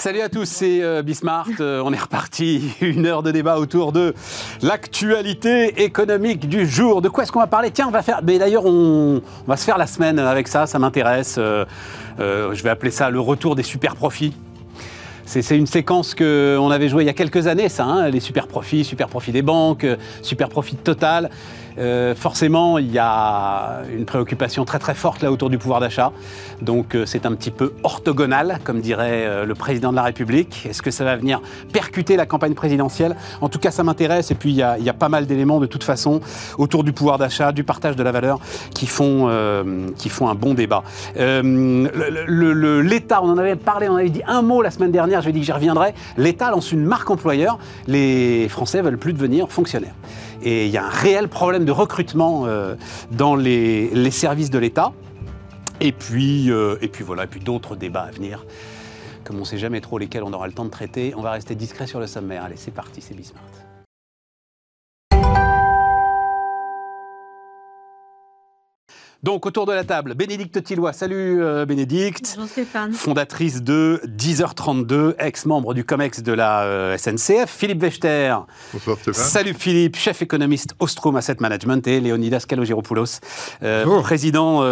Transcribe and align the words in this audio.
Salut 0.00 0.22
à 0.22 0.30
tous, 0.30 0.46
c'est 0.46 0.82
euh, 0.82 1.02
Bismart. 1.02 1.46
Euh, 1.60 1.82
on 1.84 1.92
est 1.92 2.00
reparti. 2.00 2.72
Une 2.80 3.04
heure 3.04 3.22
de 3.22 3.30
débat 3.30 3.58
autour 3.58 3.92
de 3.92 4.14
l'actualité 4.62 5.84
économique 5.84 6.48
du 6.48 6.66
jour. 6.66 7.02
De 7.02 7.10
quoi 7.10 7.24
est-ce 7.24 7.32
qu'on 7.32 7.40
va 7.40 7.46
parler? 7.46 7.70
Tiens, 7.70 7.86
on 7.86 7.90
va 7.90 8.00
faire. 8.00 8.22
Mais 8.26 8.38
d'ailleurs, 8.38 8.64
on... 8.64 9.20
va 9.46 9.58
se 9.58 9.64
faire 9.66 9.76
la 9.76 9.86
semaine 9.86 10.18
avec 10.18 10.48
ça. 10.48 10.66
Ça 10.66 10.78
m'intéresse. 10.78 11.36
Euh, 11.38 11.66
je 12.18 12.62
vais 12.62 12.70
appeler 12.70 12.90
ça 12.90 13.10
le 13.10 13.20
retour 13.20 13.56
des 13.56 13.62
super 13.62 13.94
profits. 13.94 14.32
C'est 15.26 15.56
une 15.56 15.66
séquence 15.66 16.14
qu'on 16.14 16.70
avait 16.70 16.88
jouée 16.88 17.04
il 17.04 17.06
y 17.06 17.10
a 17.10 17.12
quelques 17.12 17.46
années, 17.46 17.68
ça, 17.68 17.84
hein, 17.84 18.08
les 18.08 18.18
super 18.18 18.48
profits, 18.48 18.84
super 18.84 19.06
profits 19.06 19.30
des 19.30 19.42
banques, 19.42 19.86
super 20.22 20.48
profits 20.48 20.74
de 20.74 20.80
Total. 20.80 21.30
Euh, 21.78 22.14
forcément, 22.14 22.78
il 22.78 22.90
y 22.90 22.98
a 22.98 23.82
une 23.94 24.04
préoccupation 24.04 24.64
très 24.64 24.78
très 24.78 24.94
forte 24.94 25.22
là 25.22 25.30
autour 25.32 25.50
du 25.50 25.58
pouvoir 25.58 25.80
d'achat. 25.80 26.12
Donc 26.62 26.94
euh, 26.94 27.06
c'est 27.06 27.26
un 27.26 27.32
petit 27.34 27.50
peu 27.50 27.72
orthogonal, 27.82 28.58
comme 28.64 28.80
dirait 28.80 29.26
euh, 29.26 29.44
le 29.44 29.54
président 29.54 29.90
de 29.90 29.96
la 29.96 30.02
République. 30.02 30.66
Est-ce 30.68 30.82
que 30.82 30.90
ça 30.90 31.04
va 31.04 31.16
venir 31.16 31.40
percuter 31.72 32.16
la 32.16 32.26
campagne 32.26 32.54
présidentielle? 32.54 33.16
En 33.40 33.48
tout 33.48 33.58
cas, 33.58 33.70
ça 33.70 33.82
m'intéresse. 33.82 34.30
Et 34.30 34.34
puis, 34.34 34.50
il 34.50 34.56
y, 34.56 34.62
a, 34.62 34.76
pas 34.92 35.08
mal 35.08 35.26
d'éléments 35.26 35.60
de 35.60 35.66
toute 35.66 35.84
façon 35.84 36.20
autour 36.58 36.84
du 36.84 36.92
pouvoir 36.92 37.16
d'achat, 37.16 37.52
du 37.52 37.64
partage 37.64 37.96
de 37.96 38.02
la 38.02 38.12
valeur, 38.12 38.38
qui 38.74 38.86
font, 38.86 39.28
un 39.28 40.34
bon 40.34 40.54
débat. 40.54 40.82
L'État, 42.84 43.22
on 43.22 43.30
en 43.30 43.38
avait 43.38 43.56
parlé, 43.56 43.88
on 43.88 43.96
avait 43.96 44.10
dit 44.10 44.22
un 44.26 44.42
mot 44.42 44.60
la 44.62 44.70
semaine 44.70 44.90
dernière, 44.90 45.22
je 45.22 45.26
vais 45.26 45.32
dit 45.32 45.40
que 45.40 45.46
j'y 45.46 45.52
reviendrai. 45.52 45.94
L'État 46.18 46.50
lance 46.50 46.72
une 46.72 46.84
marque 46.84 47.08
employeur. 47.10 47.58
Les 47.86 48.48
Français 48.48 48.82
veulent 48.82 48.98
plus 48.98 49.12
devenir 49.12 49.48
fonctionnaires. 49.50 49.94
Et 50.42 50.66
il 50.66 50.72
y 50.72 50.78
a 50.78 50.84
un 50.84 50.90
réel 50.90 51.28
problème 51.28 51.64
de 51.64 51.72
recrutement 51.72 52.46
euh, 52.46 52.76
dans 53.10 53.36
les, 53.36 54.10
services 54.10 54.50
de 54.50 54.58
l'État. 54.58 54.92
Et 55.80 55.92
puis, 55.92 56.50
euh, 56.50 56.76
et 56.82 56.88
puis 56.88 57.04
voilà, 57.04 57.24
et 57.24 57.26
puis 57.26 57.40
d'autres 57.40 57.76
débats 57.76 58.02
à 58.02 58.10
venir. 58.10 58.44
Comme 59.24 59.36
on 59.36 59.40
ne 59.40 59.44
sait 59.44 59.58
jamais 59.58 59.80
trop 59.80 59.98
lesquels 59.98 60.22
on 60.22 60.32
aura 60.32 60.46
le 60.46 60.52
temps 60.52 60.64
de 60.64 60.70
traiter, 60.70 61.14
on 61.16 61.22
va 61.22 61.32
rester 61.32 61.54
discret 61.54 61.86
sur 61.86 62.00
le 62.00 62.06
sommaire. 62.06 62.44
Allez, 62.44 62.56
c'est 62.56 62.70
parti, 62.70 63.00
c'est 63.00 63.14
Bismart. 63.14 63.69
Donc, 69.22 69.44
autour 69.44 69.66
de 69.66 69.72
la 69.72 69.84
table, 69.84 70.14
Bénédicte 70.14 70.62
Tillois. 70.62 70.94
Salut 70.94 71.42
euh, 71.42 71.66
Bénédicte. 71.66 72.32
Bonjour 72.36 72.50
Stéphane. 72.50 72.92
Fondatrice 72.94 73.62
de 73.62 74.00
10h32, 74.06 75.14
ex-membre 75.18 75.74
du 75.74 75.84
COMEX 75.84 76.22
de 76.22 76.32
la 76.32 76.62
euh, 76.62 76.96
SNCF. 76.96 77.50
Philippe 77.50 77.82
Wechter. 77.82 78.34
Bonsoir 78.72 78.96
Stéphane. 78.96 79.22
Salut 79.22 79.52
Philippe, 79.52 79.96
chef 79.96 80.22
économiste 80.22 80.74
Ostrom 80.78 81.16
Asset 81.16 81.36
Management. 81.40 81.86
Et 81.86 82.00
Léonidas 82.00 82.46
Kalogiropoulos, 82.48 83.20
euh, 83.62 84.00
président 84.00 84.62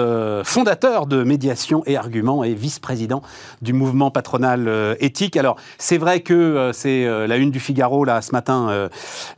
fondateur 0.44 1.06
de 1.06 1.24
Médiation 1.24 1.82
et 1.84 1.98
Arguments 1.98 2.42
et 2.42 2.54
vice-président 2.54 3.20
du 3.60 3.74
mouvement 3.74 4.10
patronal 4.10 4.96
éthique. 4.98 5.36
Alors, 5.36 5.56
c'est 5.76 5.98
vrai 5.98 6.20
que 6.20 6.70
c'est 6.72 7.04
la 7.26 7.36
une 7.36 7.50
du 7.50 7.60
Figaro, 7.60 8.06
là, 8.06 8.22
ce 8.22 8.32
matin, 8.32 8.88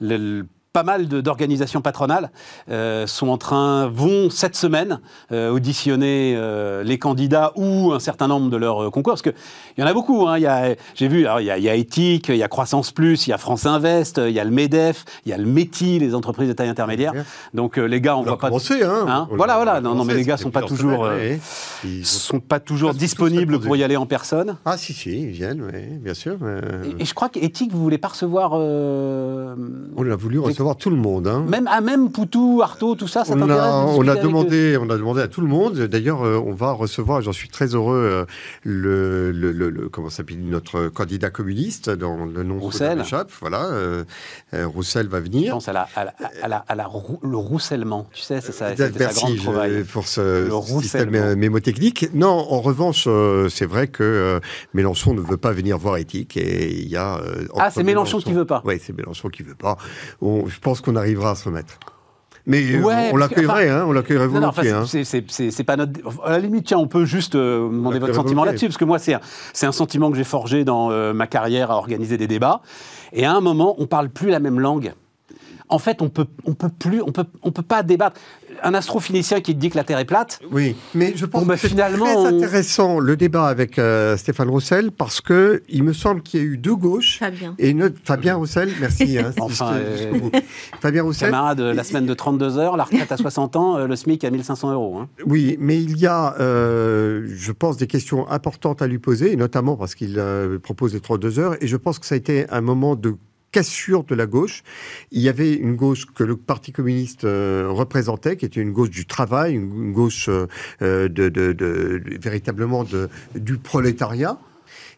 le 0.01 0.47
pas 0.73 0.83
mal 0.85 1.09
d'organisations 1.09 1.81
patronales 1.81 2.31
euh, 2.71 3.05
sont 3.09 3.29
en 3.29 3.39
train, 3.39 3.89
vont 3.89 4.31
cette 4.31 4.55
semaine 4.55 5.01
euh, 5.33 5.51
auditionner 5.51 6.35
euh, 6.37 6.85
les 6.85 6.97
candidats 6.97 7.53
ou 7.57 7.93
un 7.93 7.99
certain 7.99 8.29
nombre 8.29 8.51
de 8.51 8.57
leurs 8.57 8.91
concours, 8.93 9.15
parce 9.15 9.23
qu'il 9.23 9.35
y 9.79 9.83
en 9.83 9.87
a 9.87 9.93
beaucoup. 9.93 10.29
Hein. 10.29 10.39
J'ai 10.95 11.09
vu, 11.09 11.27
il 11.27 11.45
y, 11.45 11.69
a, 11.69 11.75
Éthique, 11.75 12.29
il 12.29 12.37
y 12.37 12.43
a 12.45 12.49
Croissance 12.49 12.93
Plus, 12.93 13.27
il 13.27 13.31
y 13.31 13.33
a 13.33 13.39
France 13.39 13.67
Invest, 13.67 14.21
il 14.25 14.33
y 14.33 14.39
a 14.39 14.45
le 14.45 14.53
MEDEF, 14.53 15.05
il 15.27 15.31
y 15.31 15.33
a 15.33 15.39
le 15.39 15.47
METI, 15.47 15.99
les 15.99 16.15
entreprises 16.15 16.47
de 16.47 16.53
taille 16.53 16.69
intermédiaire. 16.69 17.15
Donc 17.53 17.77
les 17.77 18.01
gars, 18.01 18.17
on, 18.17 18.23
ne 18.23 18.29
voit 18.29 18.39
pas. 18.39 18.51
Hein. 18.51 19.07
hein 19.09 19.29
voilà, 19.33 19.57
voilà. 19.57 19.81
Non, 19.81 19.97
non, 19.97 20.05
mais 20.05 20.15
les 20.15 20.25
gars 20.25 20.37
sont 20.37 20.53
pas 20.53 20.63
toujours, 20.63 21.09
ils 21.83 22.07
sont 22.07 22.41
pas 22.41 22.61
toujours 22.61 22.95
disponibles 22.95 23.59
pour 23.59 23.75
y 23.75 23.83
aller 23.83 23.97
en 23.97 24.07
personne. 24.07 24.57
Ah 24.65 24.77
si, 24.77 24.93
si, 24.93 25.23
ils 25.23 25.31
viennent, 25.31 25.63
oui, 25.63 25.99
bien 25.99 26.15
sûr. 26.15 26.37
Et, 27.01 27.05
je 27.05 27.15
crois 27.15 27.29
qu'Éthique, 27.29 27.73
vous 27.73 27.83
voulez 27.83 27.99
pas 27.99 28.09
recevoir. 28.09 28.53
on 28.53 30.11
a 30.11 30.17
voulu 30.17 30.39
recevoir 30.39 30.60
voir 30.63 30.77
tout 30.77 30.91
le 30.91 30.97
monde. 30.97 31.27
Hein. 31.27 31.45
Même, 31.49 31.67
à 31.67 31.81
même 31.81 32.11
Poutou, 32.11 32.61
Artaud, 32.63 32.95
tout 32.95 33.09
ça, 33.09 33.25
ça 33.25 33.35
on 33.37 33.49
a, 33.51 33.85
on 33.85 34.07
a 34.09 34.17
demandé, 34.17 34.77
on 34.81 34.89
a 34.91 34.97
demandé 34.97 35.21
à 35.21 35.29
tout 35.29 35.41
le 35.41 35.47
monde. 35.47 35.79
D'ailleurs, 35.79 36.23
euh, 36.23 36.43
on 36.45 36.53
va 36.53 36.73
recevoir, 36.73 37.23
j'en 37.23 37.33
suis 37.33 37.49
très 37.49 37.75
heureux, 37.75 37.97
euh, 37.97 38.25
le, 38.63 39.33
le, 39.33 39.53
le, 39.53 39.89
comment 39.89 40.11
s'appelle 40.11 40.41
notre 40.41 40.89
candidat 40.89 41.31
communiste 41.31 41.91
dans 41.91 42.25
le 42.25 42.43
nom 42.43 42.59
Roussel. 42.59 43.03
Voilà, 43.41 43.65
euh, 43.65 44.05
Roussel 44.53 45.09
va 45.09 45.21
venir. 45.21 45.47
Je 45.49 45.53
pense 45.53 45.69
à, 45.69 45.73
la, 45.73 45.89
à, 45.97 46.05
la, 46.49 46.57
à, 46.69 46.75
la, 46.75 46.89
le 47.23 47.37
roussellement. 47.37 48.07
Tu 48.13 48.23
sais, 48.23 48.41
c'est 48.41 48.53
ça. 48.53 48.71
Merci 48.99 49.39
sa 49.39 49.53
grande 49.53 49.85
pour 49.93 50.07
ce 50.07 50.49
système 50.81 51.35
mémotechnique. 51.35 52.09
Non, 52.15 52.29
en 52.29 52.61
revanche, 52.61 53.09
c'est 53.49 53.67
vrai 53.67 53.89
que 53.89 54.41
Mélenchon 54.75 55.15
ne 55.15 55.21
veut 55.21 55.37
pas 55.37 55.53
venir 55.53 55.79
voir 55.79 55.97
éthique 55.97 56.37
et 56.37 56.73
il 56.73 56.89
y 56.89 56.97
a. 56.97 57.21
ah, 57.57 57.71
c'est 57.71 57.83
Mélenchon, 57.83 58.19
qui 58.19 58.33
veut 58.33 58.45
pas. 58.45 58.63
Oui, 58.65 58.81
c'est 58.83 58.97
Mélenchon 58.97 59.29
qui 59.29 59.43
veut 59.43 59.55
pas. 59.55 59.77
On, 60.21 60.45
je 60.51 60.61
pense 60.61 60.81
qu'on 60.81 60.97
arrivera 60.97 61.31
à 61.31 61.35
se 61.35 61.45
remettre. 61.45 61.79
Mais 62.47 62.63
euh, 62.73 63.11
on 63.13 63.17
l'accueillerait, 63.17 63.69
hein, 63.69 63.85
on 63.87 63.93
l'accueillerait 63.93 64.27
volontiers. 64.27 64.71
Hein. 64.71 64.85
C'est 64.87 65.65
pas 65.65 65.77
notre. 65.77 66.01
À 66.25 66.31
la 66.31 66.39
limite, 66.39 66.67
tiens, 66.67 66.79
on 66.79 66.89
peut 66.89 67.05
juste 67.05 67.35
euh, 67.35 67.69
demander 67.69 67.99
votre 67.99 68.15
sentiment 68.15 68.45
là-dessus, 68.45 68.67
parce 68.67 68.79
que 68.79 68.85
moi, 68.85 68.99
c'est 68.99 69.15
un, 69.15 69.21
un, 69.63 69.73
sentiment 69.73 70.11
que 70.11 70.17
j'ai 70.17 70.25
forgé 70.25 70.65
dans 70.65 70.91
euh, 70.91 71.13
ma 71.13 71.27
carrière 71.27 71.71
à 71.71 71.77
organiser 71.77 72.17
des 72.17 72.27
débats. 72.27 72.63
Et 73.13 73.25
à 73.25 73.33
un 73.33 73.41
moment, 73.41 73.75
on 73.79 73.87
parle 73.87 74.09
plus 74.09 74.31
la 74.31 74.41
même 74.41 74.59
langue 74.59 74.93
en 75.71 75.79
fait, 75.79 76.03
on 76.03 76.09
peut, 76.09 76.27
on 76.45 76.55
peut 76.55 76.69
plus, 76.69 77.01
on 77.01 77.13
peut, 77.13 77.25
on 77.43 77.53
peut 77.53 77.63
pas 77.63 77.83
débattre. 77.83 78.21
Un 78.63 78.75
astrophynicien 78.75 79.41
qui 79.41 79.55
te 79.55 79.61
dit 79.61 79.71
que 79.71 79.77
la 79.77 79.85
Terre 79.85 79.99
est 79.99 80.05
plate. 80.05 80.41
Oui, 80.51 80.77
mais 80.95 81.13
je 81.17 81.27
pense 81.27 81.45
bah, 81.45 81.55
que 81.55 81.61
c'est 81.61 81.69
finalement 81.69 82.05
très 82.05 82.35
intéressant 82.37 82.99
le 82.99 83.17
débat 83.17 83.47
avec 83.47 83.79
euh, 83.79 84.17
Stéphane 84.17 84.49
Roussel 84.49 84.93
parce 84.93 85.21
que 85.21 85.63
il 85.69 85.83
me 85.83 85.93
semble 85.93 86.23
qu'il 86.23 86.41
y 86.41 86.43
a 86.43 86.47
eu 86.47 86.57
deux 86.57 86.77
gauches. 86.77 87.19
Fabien. 87.19 87.55
Et 87.59 87.71
une, 87.71 87.93
Fabien 88.05 88.37
Roussel, 88.37 88.71
merci. 88.81 89.19
Hein, 89.19 89.33
enfin, 89.41 89.75
euh, 89.75 90.31
Fabien 90.81 91.03
Roussel. 91.03 91.31
Camarade, 91.31 91.61
la 91.61 91.85
semaine 91.85 92.07
de 92.07 92.15
32 92.15 92.59
heures, 92.59 92.77
la 92.77 92.85
retraite 92.85 93.13
à 93.13 93.17
60 93.17 93.57
ans, 93.57 93.77
euh, 93.77 93.87
le 93.87 93.97
SMIC 93.97 94.25
à 94.25 94.31
1500 94.31 94.73
euros. 94.73 94.99
Hein. 94.99 95.09
Oui, 95.27 95.57
mais 95.61 95.83
il 95.83 95.99
y 95.99 96.07
a, 96.07 96.35
je 96.39 97.53
pense, 97.53 97.77
des 97.77 97.87
questions 97.87 98.29
importantes 98.29 98.83
à 98.83 98.87
lui 98.87 98.99
poser, 98.99 99.37
notamment 99.37 99.77
parce 99.77 99.95
qu'il 99.95 100.21
propose 100.63 100.95
les 100.95 101.01
32 101.01 101.39
heures. 101.39 101.57
Et 101.63 101.67
je 101.67 101.77
pense 101.77 101.99
que 101.99 102.07
ça 102.07 102.15
a 102.15 102.19
été 102.19 102.49
un 102.51 102.61
moment 102.61 102.97
de 102.97 103.17
cassure 103.53 104.05
de 104.05 104.15
la 104.15 104.27
gauche. 104.27 104.63
Il 105.11 105.21
y 105.21 105.29
avait 105.29 105.55
une 105.55 105.77
gauche 105.77 106.07
que 106.07 106.25
le 106.25 106.37
Parti 106.37 106.73
communiste 106.73 107.25
euh, 107.25 107.69
représentait, 107.71 108.37
qui 108.37 108.45
était 108.45 108.61
une 108.61 108.73
gauche 108.73 108.91
du 108.91 109.07
travail, 109.07 109.55
une, 109.55 109.93
gauche 109.93 110.29
euh, 110.29 110.47
de, 110.81 111.29
de, 111.29 111.53
de, 111.53 112.03
véritablement 112.21 112.85
du 113.35 113.59
prolétariat. 113.59 114.39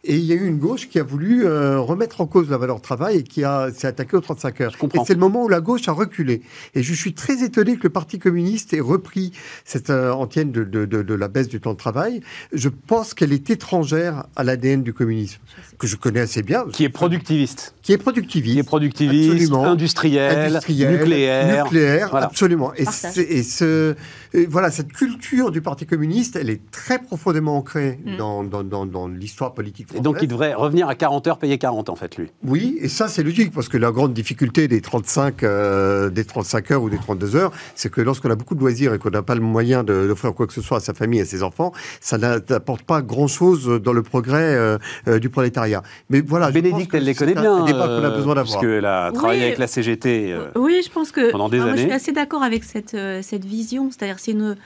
Et 0.04 0.16
il 0.16 0.24
y 0.24 0.32
a 0.32 0.34
eu 0.34 0.46
une 0.46 0.58
gauche 0.58 0.88
qui 0.88 0.98
a 0.98 1.04
voulu 1.04 1.44
euh, 1.44 1.78
remettre 1.78 2.20
en 2.20 2.26
cause 2.26 2.50
la 2.50 2.58
valeur 2.58 2.80
travail 2.80 3.18
et 3.18 3.22
qui 3.22 3.44
a 3.44 3.70
s'est 3.72 3.86
attaquée 3.86 4.16
aux 4.16 4.20
35 4.20 4.60
heures. 4.60 4.72
Et 4.94 4.98
c'est 5.06 5.14
le 5.14 5.20
moment 5.20 5.44
où 5.44 5.48
la 5.48 5.60
gauche 5.60 5.88
a 5.88 5.92
reculé. 5.92 6.42
Et 6.74 6.82
je 6.82 6.92
suis 6.92 7.14
très 7.14 7.44
étonné 7.44 7.76
que 7.76 7.84
le 7.84 7.90
Parti 7.90 8.18
communiste 8.18 8.74
ait 8.74 8.80
repris 8.80 9.32
cette 9.64 9.90
euh, 9.90 10.12
antienne 10.12 10.50
de, 10.50 10.64
de, 10.64 10.86
de, 10.86 11.02
de, 11.02 11.14
la 11.14 11.28
baisse 11.28 11.48
du 11.48 11.60
temps 11.60 11.72
de 11.72 11.78
travail. 11.78 12.20
Je 12.52 12.68
pense 12.68 13.14
qu'elle 13.14 13.32
est 13.32 13.48
étrangère 13.50 14.24
à 14.34 14.42
l'ADN 14.42 14.82
du 14.82 14.92
communisme, 14.92 15.40
que 15.78 15.86
je 15.86 15.96
connais 15.96 16.20
assez 16.20 16.42
bien. 16.42 16.64
Qui 16.72 16.84
est 16.84 16.88
productiviste. 16.88 17.74
Qui 17.82 17.92
est 17.92 17.98
productiviste. 17.98 18.54
Qui 18.54 18.58
est 18.58 18.64
productiviste, 18.64 19.52
industriel, 19.52 20.60
nucléaire. 20.68 21.64
Nucléaire, 21.64 22.14
absolument. 22.14 22.72
Et, 22.74 22.86
et 23.18 23.42
ce, 23.42 23.94
voilà, 24.48 24.70
cette 24.70 24.92
culture 24.92 25.50
du 25.52 25.62
Parti 25.62 25.86
communiste, 25.86 26.36
elle 26.36 26.50
est 26.50 26.70
très 26.70 26.98
profondément 26.98 27.56
ancrée 27.56 28.00
mm. 28.04 28.16
dans, 28.16 28.42
dans, 28.42 28.64
dans, 28.64 28.86
dans 28.86 29.06
l'histoire 29.06 29.54
politique 29.54 29.71
et 29.94 30.00
donc 30.00 30.18
il 30.22 30.28
devrait 30.28 30.54
revenir 30.54 30.88
à 30.88 30.94
40 30.94 31.26
heures, 31.26 31.38
payer 31.38 31.58
40 31.58 31.88
en 31.88 31.96
fait, 31.96 32.16
lui. 32.16 32.28
Oui, 32.44 32.78
et 32.80 32.88
ça 32.88 33.08
c'est 33.08 33.22
logique, 33.22 33.52
parce 33.52 33.68
que 33.68 33.76
la 33.76 33.90
grande 33.90 34.12
difficulté 34.12 34.68
des 34.68 34.80
35, 34.80 35.42
euh, 35.42 36.10
des 36.10 36.24
35 36.24 36.70
heures 36.70 36.82
ou 36.82 36.90
des 36.90 36.98
32 36.98 37.36
heures, 37.36 37.52
c'est 37.74 37.90
que 37.90 38.00
lorsqu'on 38.00 38.30
a 38.30 38.34
beaucoup 38.34 38.54
de 38.54 38.60
loisirs 38.60 38.94
et 38.94 38.98
qu'on 38.98 39.10
n'a 39.10 39.22
pas 39.22 39.34
le 39.34 39.40
moyen 39.40 39.84
d'offrir 39.84 40.34
quoi 40.34 40.46
que 40.46 40.52
ce 40.52 40.62
soit 40.62 40.78
à 40.78 40.80
sa 40.80 40.94
famille 40.94 41.20
et 41.20 41.22
à 41.22 41.26
ses 41.26 41.42
enfants, 41.42 41.72
ça 42.00 42.18
n'apporte 42.18 42.82
pas 42.82 43.02
grand-chose 43.02 43.80
dans 43.82 43.92
le 43.92 44.02
progrès 44.02 44.54
euh, 44.54 44.78
euh, 45.08 45.18
du 45.18 45.28
prolétariat. 45.30 45.82
Mais 46.10 46.20
voilà, 46.20 46.50
Bénédicte, 46.50 46.94
elle 46.94 47.04
les 47.04 47.14
connaît 47.14 47.34
bien. 47.34 47.64
Débat 47.64 47.86
qu'on 47.86 48.04
a 48.04 48.10
besoin 48.10 48.34
d'avoir. 48.34 48.54
Parce 48.54 48.66
qu'elle 48.66 48.86
a 48.86 49.12
travaillé 49.12 49.44
avec 49.44 49.58
la 49.58 49.66
CGT 49.66 50.36
oui, 50.56 50.82
je 50.84 50.90
pense 50.90 51.12
que, 51.12 51.30
pendant 51.30 51.48
des 51.48 51.60
années. 51.60 51.76
je 51.76 51.82
suis 51.82 51.92
assez 51.92 52.12
d'accord 52.12 52.42
avec 52.42 52.64
cette, 52.64 52.96
cette 53.22 53.44
vision, 53.44 53.90
c'est-à-dire 53.90 54.18
c'est 54.18 54.32
une 54.32 54.56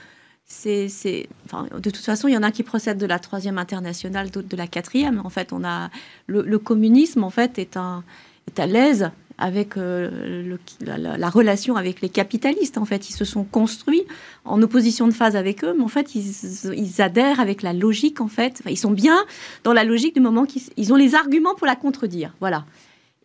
c'est, 0.49 1.27
de 1.53 1.89
toute 1.89 1.97
façon, 1.97 2.29
il 2.29 2.33
y 2.33 2.37
en 2.37 2.43
a 2.43 2.51
qui 2.51 2.63
procèdent 2.63 2.97
de 2.97 3.05
la 3.05 3.19
troisième 3.19 3.57
internationale, 3.57 4.29
d'autres 4.29 4.47
de 4.47 4.55
la 4.55 4.67
quatrième. 4.67 5.21
En 5.25 5.29
fait, 5.29 5.51
on 5.51 5.63
a 5.65 5.89
le, 6.27 6.57
communisme, 6.57 7.25
en 7.25 7.29
fait, 7.29 7.59
est, 7.59 7.75
à 7.77 8.65
l'aise 8.65 9.11
avec 9.37 9.75
euh, 9.75 10.57
la, 10.79 11.29
relation 11.29 11.75
avec 11.75 11.99
les 11.99 12.07
capitalistes. 12.07 12.77
En 12.77 12.85
fait, 12.85 13.09
ils 13.09 13.13
se 13.13 13.25
sont 13.25 13.43
construits 13.43 14.03
en 14.45 14.61
opposition 14.61 15.05
de 15.07 15.13
phase 15.13 15.35
avec 15.35 15.65
eux, 15.65 15.75
mais 15.77 15.83
en 15.83 15.89
fait, 15.89 16.15
ils, 16.15 17.01
adhèrent 17.01 17.41
avec 17.41 17.61
la 17.61 17.73
logique. 17.73 18.21
En 18.21 18.29
fait, 18.29 18.63
ils 18.69 18.77
sont 18.77 18.91
bien 18.91 19.25
dans 19.65 19.73
la 19.73 19.83
logique 19.83 20.15
du 20.15 20.21
moment 20.21 20.45
qu'ils 20.45 20.93
ont 20.93 20.97
les 20.97 21.13
arguments 21.13 21.55
pour 21.55 21.67
la 21.67 21.75
contredire. 21.75 22.33
Voilà. 22.39 22.65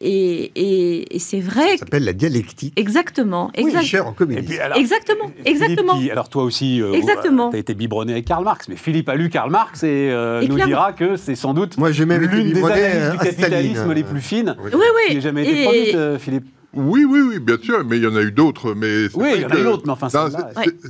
Et, 0.04 1.14
et, 1.14 1.19
c'est 1.20 1.40
vrai. 1.40 1.72
Ça 1.72 1.78
s'appelle 1.78 2.04
la 2.04 2.12
dialectique. 2.12 2.72
Exactement. 2.76 3.50
Exact... 3.54 3.81
Oui, 3.81 3.87
cher 3.87 4.06
en 4.06 4.12
communisme. 4.12 4.52
exactement. 4.75 5.31
Exactement. 5.44 5.94
alors 6.10 6.28
toi 6.28 6.43
aussi, 6.43 6.82
euh, 6.82 6.93
exactement. 6.93 7.50
tu 7.50 7.56
as 7.56 7.60
été 7.60 7.75
biberonné 7.75 8.12
avec 8.12 8.25
Karl 8.25 8.44
Marx, 8.44 8.69
mais 8.69 8.76
Philippe 8.76 9.08
a 9.08 9.14
lu 9.14 9.31
Karl 9.31 9.50
Marx 9.50 9.84
et, 9.84 10.10
euh, 10.10 10.46
nous 10.46 10.58
dira 10.58 10.93
que 10.93 11.16
c'est 11.16 11.37
sans 11.37 11.54
doute 11.54 11.76
l'une 11.76 12.52
des 12.52 12.64
analyses 12.64 13.12
du 13.12 13.19
capitalisme 13.19 13.93
les 13.93 14.02
plus 14.02 14.20
fines 14.20 14.56
oui, 14.62 14.70
oui. 14.75 15.10
qui 15.10 15.16
ait 15.19 15.20
jamais 15.20 15.49
été 15.49 15.62
produite, 15.62 15.94
euh, 15.94 16.19
Philippe. 16.19 16.46
Oui, 16.75 17.05
oui, 17.05 17.21
oui, 17.21 17.39
bien 17.39 17.59
sûr, 17.59 17.85
mais 17.85 17.99
il 17.99 18.03
y 18.03 18.07
en 18.07 18.17
a 18.17 18.23
eu 18.23 18.33
d'autres. 18.33 18.75
Mais 18.75 19.07
oui, 19.15 19.33
il 19.37 19.41
y 19.43 19.45
en 19.45 19.51
a 19.51 19.59
eu 19.59 19.65
d'autres, 19.65 19.85
mais 19.87 19.93
enfin, 19.93 20.09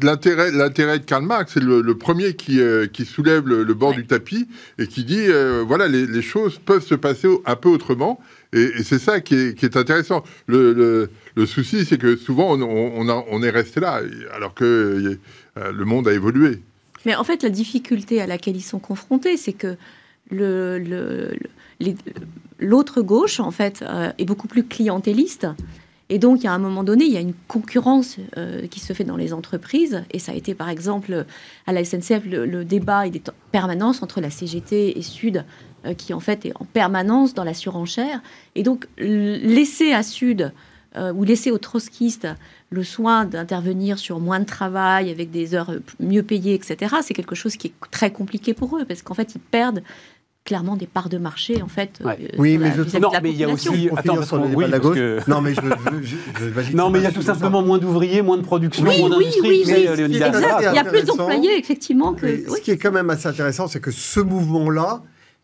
l'intérêt, 0.01 0.53
l'intérêt 0.53 1.01
de 1.01 1.05
Karl 1.05 1.25
Marx, 1.25 1.55
c'est 1.55 1.63
le, 1.63 1.95
premier 1.95 2.35
qui, 2.35 2.61
qui 2.93 3.05
soulève 3.05 3.49
le, 3.49 3.75
bord 3.75 3.93
du 3.93 4.07
tapis 4.07 4.49
et 4.79 4.87
qui 4.87 5.05
dit, 5.05 5.27
voilà, 5.67 5.89
les, 5.89 6.07
les, 6.07 6.23
choses 6.23 6.59
peuvent 6.59 6.85
se 6.85 6.95
passer 6.95 7.29
un 7.47 7.57
peu 7.57 7.69
autrement. 7.69 8.21
Et, 8.53 8.83
c'est 8.83 8.99
ça 8.99 9.21
qui 9.21 9.35
est, 9.35 9.77
intéressant. 9.77 10.23
Le, 10.47 11.09
souci, 11.47 11.85
c'est 11.85 11.99
que 11.99 12.17
souvent, 12.17 12.57
on, 12.59 13.43
est 13.43 13.51
resté 13.51 13.81
là, 13.81 14.01
alors 14.35 14.55
que 14.55 15.19
euh, 15.59 15.73
le 15.73 15.85
monde 15.85 16.09
a 16.09 16.13
évolué. 16.13 16.61
Mais 17.05 17.15
en 17.15 17.25
fait, 17.25 17.43
la 17.43 17.49
difficulté 17.49 18.21
à 18.21 18.27
laquelle 18.27 18.57
ils 18.57 18.61
sont 18.61 18.79
confrontés, 18.79 19.37
c'est 19.37 19.55
que 19.55 19.77
l'autre 22.59 23.03
gauche, 23.03 23.41
en 23.41 23.51
fait, 23.51 23.83
euh, 23.83 24.13
est 24.19 24.25
beaucoup 24.25 24.49
plus 24.49 24.65
clientéliste. 24.65 25.47
Et 26.09 26.19
donc, 26.19 26.45
a 26.45 26.53
un 26.53 26.59
moment 26.59 26.85
donné, 26.85 27.05
il 27.05 27.13
y 27.13 27.17
a 27.17 27.21
une 27.21 27.35
concurrence 27.49 28.17
euh, 28.37 28.67
qui 28.67 28.81
se 28.81 28.93
fait 28.93 29.05
dans 29.05 29.17
les 29.17 29.33
entreprises. 29.33 30.05
Et 30.11 30.19
ça 30.19 30.33
a 30.33 30.35
été, 30.35 30.55
par 30.55 30.69
exemple, 30.69 31.25
à 31.67 31.73
la 31.73 31.85
SNCF, 31.85 32.25
le, 32.27 32.65
débat 32.65 33.07
il 33.07 33.17
est 33.17 33.29
en 33.29 33.35
permanence 33.51 34.03
entre 34.03 34.21
la 34.21 34.31
CGT 34.31 34.99
et 34.99 35.03
Sud 35.03 35.45
euh, 35.87 35.95
qui 35.95 36.13
en 36.13 36.21
fait 36.21 36.45
est 36.47 36.53
en 36.61 36.65
permanence 36.67 37.35
dans 37.35 37.45
la 37.45 37.55
surenchère. 37.55 38.21
Et 38.55 38.63
donc 38.63 38.87
laisser 38.99 39.93
à 39.93 40.03
Sud 40.03 40.53
ou 41.15 41.25
laisser 41.25 41.51
aux 41.51 41.57
trotskistes 41.57 42.29
le 42.69 42.85
soin 42.85 43.25
d'intervenir 43.25 43.99
sur 43.99 44.19
moins 44.21 44.41
de 44.41 44.45
travail, 44.45 45.11
avec 45.11 45.31
des 45.31 45.55
heures 45.55 45.73
mieux 46.01 46.23
payées, 46.23 46.55
etc., 46.55 46.97
c'est 47.03 47.15
quelque 47.15 47.35
chose 47.35 47.57
qui 47.57 47.69
est 47.69 47.73
très 47.91 48.11
compliqué 48.11 48.55
pour 48.55 48.77
eux, 48.77 48.85
parce 48.85 49.03
qu'en 49.03 49.15
fait, 49.15 49.35
ils 49.35 49.41
perdent 49.41 49.83
clairement 50.45 50.77
des 50.77 50.87
parts 50.87 51.09
de 51.09 51.19
marché 51.19 51.63
en 51.63 51.69
fait 51.69 52.01
euh, 52.05 52.15
oui 52.37 52.59
mais 52.59 52.73
je... 52.77 52.99
non 52.99 53.11
mais 53.23 53.31
il 53.31 53.37
y 53.37 53.45
a 53.45 53.49
aussi 53.49 53.89
attends 53.97 54.17
parce 54.17 54.33
oui, 54.33 54.65
la 54.69 54.81
gauche. 54.81 54.97
que... 54.97 55.21
non 55.29 55.41
mais 55.41 55.55
je, 55.55 55.61
je, 56.03 56.77
non 56.77 56.91
mais 56.91 56.99
il 56.99 57.03
y 57.05 57.07
a 57.07 57.13
tout 57.13 57.23
simplement 57.23 57.63
moins 57.63 57.79
d'ouvriers 57.79 58.23
moins 58.23 58.39
de 58.39 58.43
production 58.43 58.85
moins 58.85 59.09
d'industrie 59.09 59.41
oui, 59.49 59.65
oui, 59.67 60.05
il 60.09 60.17
y 60.17 60.23
a 60.25 60.85
plus 60.85 61.05
d'employés 61.05 61.59
effectivement 61.59 62.13
que 62.15 62.27
ce 62.49 62.61
qui 62.61 62.73
est 62.73 62.79
quand 62.79 62.91
même 62.91 63.11
assez 63.11 63.29
intéressant 63.29 63.69
c'est 63.69 63.81
que 63.81 63.93
ce 63.93 64.19
mouvement 64.19 64.69
là 64.69 65.03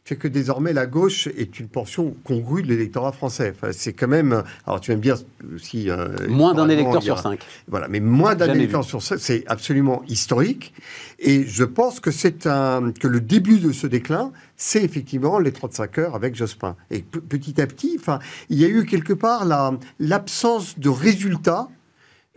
c'est 0.09 0.17
que 0.17 0.29
désormais 0.29 0.73
la 0.73 0.87
gauche 0.87 1.27
est 1.37 1.61
une 1.61 1.69
portion 1.69 2.15
congrue 2.25 2.63
de 2.63 2.69
l'électorat 2.69 3.13
français. 3.13 3.53
Enfin, 3.55 3.73
c'est 3.73 3.93
quand 3.93 4.09
même. 4.09 4.43
Alors 4.67 4.81
tu 4.81 4.91
vas 4.91 4.97
me 4.97 5.03
dire 5.03 5.19
si. 5.59 5.91
Euh, 5.91 6.09
moins 6.29 6.55
d'un 6.55 6.71
électeur 6.71 7.03
sur 7.03 7.19
cinq. 7.19 7.45
Voilà, 7.69 7.89
mais 7.89 8.01
moins 8.01 8.35
d'un 8.35 8.55
électeur 8.55 8.85
sur 8.85 9.03
cinq, 9.03 9.19
c'est 9.19 9.45
absolument 9.49 10.03
historique. 10.09 10.73
Et 11.19 11.45
je 11.47 11.65
pense 11.65 12.01
que 12.01 12.11
c'est 12.11 12.47
un 12.47 12.91
que 12.93 13.07
le 13.07 13.21
début 13.21 13.59
de 13.59 13.71
ce 13.71 13.87
déclin, 13.87 14.33
c'est 14.57 14.83
effectivement 14.83 15.39
les 15.39 15.53
35 15.53 15.99
heures 15.99 16.15
avec 16.15 16.35
Jospin. 16.35 16.75
Et 16.91 17.03
petit 17.03 17.61
à 17.61 17.67
petit, 17.67 17.97
enfin, 18.01 18.19
il 18.49 18.59
y 18.59 18.65
a 18.65 18.69
eu 18.69 18.87
quelque 18.87 19.13
part 19.13 19.45
la 19.45 19.73
l'absence 19.99 20.79
de 20.79 20.89
résultats 20.89 21.69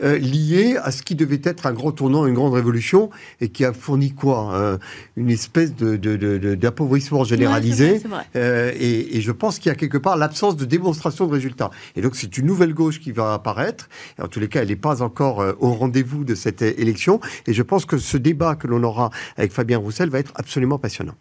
euh, 0.02 0.18
lié 0.18 0.76
à 0.82 0.90
ce 0.90 1.02
qui 1.02 1.14
devait 1.14 1.40
être 1.44 1.66
un 1.66 1.72
grand 1.72 1.92
tournant, 1.92 2.26
une 2.26 2.34
grande 2.34 2.54
révolution, 2.54 3.10
et 3.40 3.50
qui 3.50 3.64
a 3.64 3.72
fourni 3.72 4.12
quoi 4.12 4.54
euh, 4.54 4.78
Une 5.16 5.30
espèce 5.30 5.74
d'appauvrissement 5.74 7.22
de, 7.22 7.28
généralisé. 7.28 8.02
Euh, 8.34 8.72
et, 8.74 9.20
je 9.20 9.30
pense 9.30 9.58
qu'il 9.58 9.70
y 9.70 9.72
a 9.72 9.76
quelque 9.76 9.98
part 9.98 10.16
l'absence 10.16 10.56
de 10.56 10.64
démonstration 10.64 11.26
de 11.26 11.32
résultats. 11.32 11.70
Et 11.94 12.02
donc 12.02 12.16
c'est 12.16 12.36
une 12.36 12.46
nouvelle 12.46 12.74
gauche 12.74 12.98
qui 12.98 13.12
va 13.12 13.34
apparaître. 13.34 13.88
en 14.20 14.26
tous 14.26 14.40
les 14.40 14.48
cas, 14.48 14.62
elle 14.62 14.68
n'est 14.68 14.76
pas 14.76 15.02
encore 15.02 15.44
au 15.60 15.72
rendez-vous 15.72 16.24
de 16.24 16.34
cette 16.34 16.62
élection. 16.62 17.20
Et 17.46 17.52
je 17.52 17.62
pense 17.62 17.84
que 17.84 17.98
ce 17.98 18.16
débat 18.16 18.56
que 18.56 18.66
l'on 18.66 18.82
aura 18.82 19.10
avec 19.36 19.52
Fabien 19.52 19.78
Roussel 19.78 20.10
va 20.10 20.18
être 20.18 20.32
absolument 20.34 20.78
passionnant. 20.78 21.14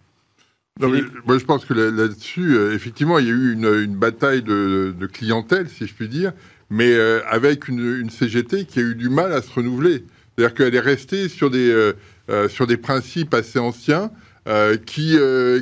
moi, 0.80 1.38
je 1.38 1.45
pense 1.45 1.66
que 1.66 1.75
là-dessus, 1.75 2.57
effectivement, 2.74 3.19
il 3.19 3.28
y 3.28 3.30
a 3.30 3.33
eu 3.33 3.54
une, 3.54 3.95
bataille 3.95 4.42
de, 4.42 5.10
clientèle, 5.12 5.69
si 5.69 5.86
je 5.86 5.94
puis 5.94 6.10
dire, 6.10 6.33
mais 6.71 6.94
euh, 6.94 7.19
avec 7.27 7.68
une, 7.68 8.09
CGT 8.09 8.65
qui 8.65 8.79
a 8.79 8.81
eu 8.81 8.95
du 8.95 9.09
mal 9.09 9.33
à 9.33 9.41
se 9.41 9.51
renouveler. 9.51 10.06
C'est-à-dire 10.35 10.56
qu'elle 10.56 10.73
est 10.73 10.79
restée 10.79 11.27
sur 11.27 11.51
des, 11.51 11.69
euh, 11.69 11.94
euh, 12.29 12.47
sur 12.47 12.65
des 12.65 12.77
principes 12.77 13.33
assez 13.35 13.59
anciens 13.59 14.09
qui, 14.88 15.15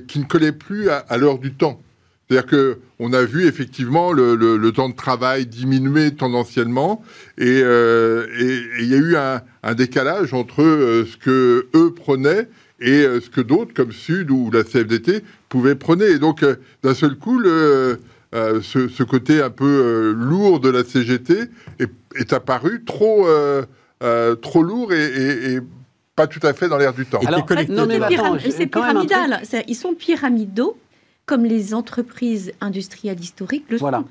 qui 0.08 0.20
ne 0.20 0.24
collaient 0.24 0.54
plus 0.54 0.90
à, 0.90 1.18
l'heure 1.18 1.38
du 1.38 1.54
temps. 1.54 1.82
C'est-à-dire 2.30 2.78
qu'on 2.98 3.12
a 3.12 3.24
vu 3.24 3.46
effectivement 3.46 4.14
le, 4.14 4.72
temps 4.72 4.88
de 4.88 4.96
travail 4.96 5.48
diminuer 5.48 6.16
tendanciellement 6.16 7.04
et 7.38 7.60
il 7.60 8.86
y 8.86 8.94
a 8.94 8.98
eu 8.98 9.18
un, 9.18 9.74
décalage 9.76 10.34
entre 10.34 10.64
ce 10.64 11.18
que 11.18 11.68
eux 11.76 11.94
prenaient 11.94 12.48
et 12.80 13.04
ce 13.04 13.30
que 13.30 13.42
d'autres, 13.42 13.74
comme 13.74 13.92
Sud 13.92 14.32
ou 14.32 14.50
la 14.50 14.64
CFDT, 14.64 15.26
pouvaient 15.50 15.76
prôner. 15.76 16.06
Et 16.06 16.20
donc, 16.20 16.46
d'un 16.82 16.94
seul 16.94 17.18
coup, 17.18 17.38
le, 17.38 18.00
euh, 18.36 18.62
ce, 18.62 19.04
côté 19.04 19.42
un 19.42 19.50
peu 19.50 19.66
euh, 19.66 20.14
lourd 20.14 20.60
de 20.60 20.70
la 20.70 20.84
CGT 20.84 21.50
est, 21.80 22.34
apparu 22.34 22.84
trop, 22.86 23.28
euh, 23.28 23.66
trop 24.36 24.62
lourd 24.62 24.94
et, 24.94 25.60
pas 26.16 26.28
tout 26.28 26.46
à 26.46 26.54
fait 26.54 26.68
dans 26.68 26.78
l'air 26.78 26.94
du 26.94 27.06
temps. 27.06 27.22
c'est 28.52 28.68
pyramidal. 28.68 29.42
Ils 29.68 29.76
sont 29.76 29.94
pyramidaux 29.94 30.78
comme 31.26 31.46
les 31.46 31.74
entreprises 31.74 32.52
industrielles 32.62 33.20
historiques 33.20 33.66
le 33.70 33.78
sont. 33.78 34.06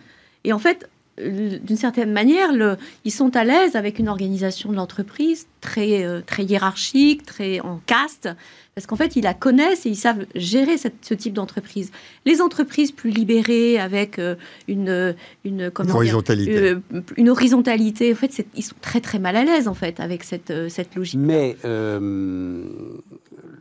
Et 0.44 0.52
en 0.52 0.58
fait, 0.58 0.88
d'une 1.20 1.76
certaine 1.76 2.12
manière, 2.12 2.52
le, 2.52 2.76
ils 3.04 3.10
sont 3.10 3.34
à 3.36 3.44
l'aise 3.44 3.76
avec 3.76 3.98
une 3.98 4.08
organisation 4.08 4.70
de 4.70 4.76
l'entreprise 4.76 5.46
très, 5.60 6.04
euh, 6.04 6.20
très 6.24 6.44
hiérarchique, 6.44 7.26
très 7.26 7.60
en 7.60 7.80
caste, 7.86 8.28
parce 8.74 8.86
qu'en 8.86 8.96
fait, 8.96 9.16
ils 9.16 9.24
la 9.24 9.34
connaissent 9.34 9.86
et 9.86 9.90
ils 9.90 9.96
savent 9.96 10.24
gérer 10.34 10.76
ce 10.78 11.14
type 11.14 11.32
d'entreprise. 11.32 11.90
Les 12.24 12.40
entreprises 12.40 12.92
plus 12.92 13.10
libérées, 13.10 13.78
avec 13.78 14.18
euh, 14.18 14.36
une, 14.68 15.14
une, 15.44 15.72
horizontalité. 15.76 16.56
Euh, 16.56 16.80
une 17.16 17.28
horizontalité, 17.28 18.12
en 18.12 18.16
fait, 18.16 18.46
ils 18.54 18.62
sont 18.62 18.76
très 18.80 19.00
très 19.00 19.18
mal 19.18 19.36
à 19.36 19.44
l'aise 19.44 19.66
en 19.68 19.74
fait 19.74 19.98
avec 20.00 20.22
cette, 20.22 20.52
cette 20.68 20.94
logique. 20.94 21.18
Mais 21.20 21.56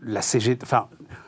la 0.04 0.22
CG, 0.22 0.58
enfin, 0.62 0.88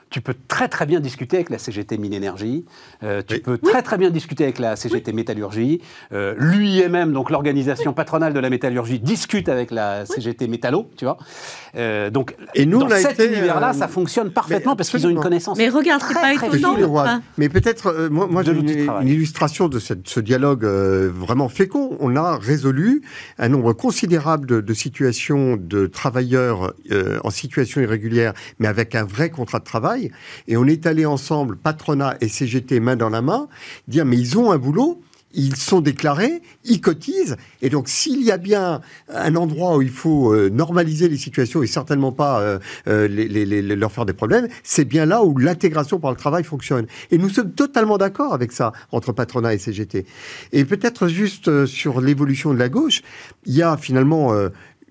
tu 0.09 0.21
peux 0.21 0.33
très 0.47 0.67
très 0.67 0.85
bien 0.85 0.99
discuter 0.99 1.37
avec 1.37 1.49
la 1.49 1.59
CGT 1.59 1.97
Mine 1.97 2.13
Énergie, 2.13 2.65
euh, 3.03 3.21
tu 3.25 3.39
peux 3.39 3.57
très 3.57 3.83
très 3.83 3.97
bien 3.97 4.09
discuter 4.09 4.43
avec 4.43 4.57
la 4.57 4.75
CGT 4.75 5.13
Métallurgie, 5.13 5.81
euh, 6.13 6.33
l'UIMM, 6.37 7.13
donc 7.13 7.29
l'organisation 7.29 7.93
patronale 7.93 8.33
de 8.33 8.39
la 8.39 8.49
métallurgie, 8.49 8.99
discute 8.99 9.49
avec 9.49 9.69
la 9.71 10.05
CGT 10.05 10.47
Métallo, 10.47 10.89
tu 10.97 11.05
vois. 11.05 11.17
Euh, 11.75 12.09
donc 12.09 12.35
Et 12.55 12.65
nous, 12.65 12.83
dans 12.83 12.89
cet 12.89 13.19
univers-là, 13.19 13.73
ça 13.73 13.87
fonctionne 13.87 14.31
parfaitement 14.31 14.75
parce 14.75 14.89
qu'ils 14.89 15.05
ont 15.05 15.11
une 15.11 15.19
connaissance. 15.19 15.57
Mais 15.57 15.69
regarde, 15.69 16.01
c'est 16.07 16.13
pas 16.13 16.33
étonnant. 16.33 16.75
Mais 17.37 17.49
peut-être, 17.49 18.09
moi, 18.09 18.27
moi 18.27 18.43
j'ai 18.43 18.51
une, 18.51 19.07
illustration 19.07 19.67
de 19.67 19.79
ce 19.79 20.19
dialogue 20.19 20.65
vraiment 20.65 21.49
fécond. 21.49 21.97
On 21.99 22.15
a 22.15 22.37
résolu 22.37 23.03
un 23.37 23.49
nombre 23.49 23.73
considérable 23.73 24.47
de, 24.47 24.61
de 24.61 24.73
situations 24.73 25.57
de 25.59 25.85
travailleurs 25.85 26.73
en 27.23 27.29
situation 27.29 27.81
irrégulière, 27.81 28.33
mais 28.59 28.67
avec 28.67 28.95
un 28.95 29.03
vrai 29.03 29.29
contrat 29.29 29.59
de 29.59 29.63
travail 29.63 29.98
et 30.47 30.57
on 30.57 30.65
est 30.65 30.85
allé 30.85 31.05
ensemble, 31.05 31.57
patronat 31.57 32.17
et 32.21 32.27
CGT, 32.27 32.79
main 32.79 32.95
dans 32.95 33.09
la 33.09 33.21
main, 33.21 33.47
dire 33.87 34.05
mais 34.05 34.17
ils 34.17 34.37
ont 34.37 34.51
un 34.51 34.57
boulot, 34.57 35.01
ils 35.33 35.55
sont 35.55 35.81
déclarés, 35.81 36.41
ils 36.65 36.81
cotisent, 36.81 37.37
et 37.61 37.69
donc 37.69 37.87
s'il 37.87 38.23
y 38.23 38.31
a 38.31 38.37
bien 38.37 38.81
un 39.13 39.35
endroit 39.35 39.77
où 39.77 39.81
il 39.81 39.89
faut 39.89 40.33
euh, 40.33 40.49
normaliser 40.49 41.07
les 41.07 41.17
situations 41.17 41.61
et 41.61 41.67
certainement 41.67 42.11
pas 42.11 42.41
euh, 42.41 42.59
euh, 42.87 43.07
leur 43.75 43.91
faire 43.91 44.05
des 44.05 44.13
problèmes, 44.13 44.47
c'est 44.63 44.85
bien 44.85 45.05
là 45.05 45.23
où 45.23 45.37
l'intégration 45.37 45.99
par 45.99 46.11
le 46.11 46.17
travail 46.17 46.43
fonctionne. 46.43 46.87
Et 47.11 47.17
nous 47.17 47.29
sommes 47.29 47.51
totalement 47.51 47.97
d'accord 47.97 48.33
avec 48.33 48.51
ça 48.51 48.71
entre 48.91 49.11
patronat 49.11 49.53
et 49.53 49.59
CGT. 49.59 50.05
Et 50.51 50.65
peut-être 50.65 51.07
juste 51.07 51.65
sur 51.65 52.01
l'évolution 52.01 52.53
de 52.53 52.59
la 52.59 52.69
gauche, 52.69 53.01
il 53.45 53.53
y 53.53 53.61
a 53.61 53.77
finalement 53.77 54.33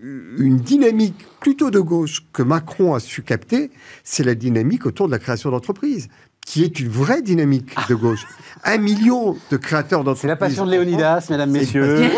une 0.00 0.58
dynamique 0.58 1.26
plutôt 1.40 1.70
de 1.70 1.80
gauche 1.80 2.24
que 2.32 2.42
Macron 2.42 2.94
a 2.94 3.00
su 3.00 3.22
capter, 3.22 3.70
c'est 4.04 4.22
la 4.22 4.34
dynamique 4.34 4.86
autour 4.86 5.06
de 5.06 5.12
la 5.12 5.18
création 5.18 5.50
d'entreprises 5.50 6.08
qui 6.48 6.64
est 6.64 6.80
une 6.80 6.88
vraie 6.88 7.20
dynamique 7.20 7.74
de 7.90 7.94
gauche. 7.94 8.26
Un 8.64 8.78
million 8.78 9.36
de 9.50 9.56
créateurs 9.58 10.00
d'entreprises. 10.00 10.22
C'est 10.22 10.28
la 10.28 10.36
passion 10.36 10.66
de 10.66 10.70
Léonidas, 10.70 11.26
mesdames, 11.30 11.50
messieurs. 11.50 12.10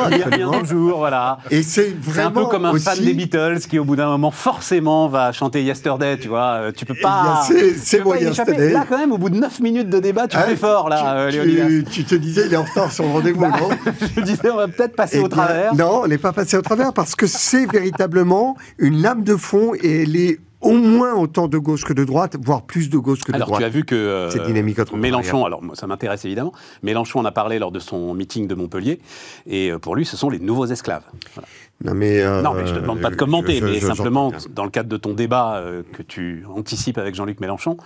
Bonjour, 0.45 0.99
voilà. 0.99 1.39
Et 1.50 1.62
c'est 1.62 1.95
vraiment 2.00 2.29
un 2.29 2.45
peu 2.45 2.47
comme 2.47 2.65
un 2.65 2.79
fan 2.79 2.99
des 3.00 3.12
Beatles 3.12 3.59
qui, 3.69 3.79
au 3.79 3.85
bout 3.85 3.97
d'un 3.97 4.07
moment, 4.07 4.31
forcément, 4.31 5.09
va 5.09 5.33
chanter 5.33 5.65
Yesterday, 5.65 6.17
tu 6.17 6.29
vois. 6.29 6.61
Euh, 6.61 6.73
tu 6.73 6.87
peux 6.87 6.95
eh 6.97 7.03
pas. 7.03 7.45
c'est 7.77 8.05
moi 8.05 8.19
Yesterday. 8.19 8.73
Là, 8.73 8.87
quand 8.89 8.99
même, 8.99 9.12
au 9.12 9.19
bout 9.19 9.31
de 9.31 9.37
9 9.37 9.61
minutes 9.61 9.91
de 9.91 9.99
débat, 9.99 10.29
tu 10.29 10.37
ah, 10.37 10.43
fais 10.43 10.57
fort, 10.57 10.89
là, 10.89 11.17
euh, 11.17 11.31
Léonidas. 11.31 11.91
Tu, 11.91 12.05
te 12.05 12.15
disais, 12.15 12.47
il 12.47 12.55
est 12.55 12.57
en 12.57 12.65
retard 12.65 12.93
sur 12.93 13.05
le 13.05 13.11
rendez-vous, 13.11 13.41
bah, 13.41 13.50
non 13.61 13.69
Je 14.17 14.21
disais, 14.23 14.50
on 14.50 14.57
va 14.57 14.69
peut-être 14.69 14.95
passer 14.95 15.19
au 15.19 15.29
travers. 15.29 15.75
Non, 15.75 16.03
on 16.05 16.07
n'est 16.07 16.19
pas 16.19 16.33
passé 16.33 16.57
au 16.57 16.62
travers 16.62 16.93
parce 16.93 17.17
que 17.17 17.27
c'est 17.27 17.67
véritablement 17.67 18.57
une 18.79 19.03
lame 19.03 19.25
de 19.25 19.37
fond 19.37 19.73
et 19.75 20.03
elle 20.03 20.17
est 20.17 20.39
au 20.61 20.73
moins 20.73 21.14
autant 21.14 21.49
de 21.49 21.59
gauche 21.59 21.85
que 21.85 21.93
de 21.93 22.05
droite, 22.05 22.37
voire 22.45 22.62
plus 22.62 22.90
de 22.90 22.99
gauche 22.99 23.21
que 23.21 23.33
de 23.33 23.37
Alors, 23.37 23.49
droite. 23.49 23.61
tu 23.61 23.67
as 23.67 23.71
vu 23.71 23.85
que 23.85 23.95
euh, 23.95 24.31
Cette 24.31 24.45
dynamique 24.47 24.79
entrepreneuriale. 24.79 25.23
Mélenchon, 25.23 25.45
alors 25.47 25.62
ça 25.75 25.87
m'intéresse 25.87 26.25
évidemment, 26.25 26.52
Mélenchon 26.83 27.21
en 27.21 27.25
a 27.25 27.33
parlé 27.33 27.59
lors 27.59 27.73
de 27.73 27.79
son 27.79 28.14
meeting 28.14 28.47
de 28.47 28.55
Montpellier, 28.55 29.00
et 29.47 29.71
euh, 29.71 29.79
pour 29.79 29.97
lui, 29.97 30.05
ce 30.05 30.17
sont 30.17 30.29
les 30.31 30.38
nouveaux 30.38 30.67
esclaves. 30.67 31.05
Voilà. 31.35 31.49
Non 31.83 31.95
mais, 31.95 32.21
euh, 32.21 32.43
non, 32.43 32.52
mais 32.52 32.67
je 32.67 32.75
te 32.75 32.79
demande 32.79 33.00
pas 33.00 33.09
de 33.09 33.17
commenter, 33.17 33.55
je- 33.55 33.61
je- 33.61 33.73
mais 33.73 33.81
je- 33.81 33.87
simplement, 33.87 34.33
dans 34.50 34.64
le 34.64 34.71
cadre 34.71 34.88
de 34.90 34.99
ton 34.99 35.14
débat 35.14 35.57
euh, 35.57 35.83
que 35.95 36.02
tu 36.02 36.45
anticipes 36.55 36.99
avec 36.99 37.14
Jean-Luc 37.14 37.40
Mélenchon, 37.40 37.79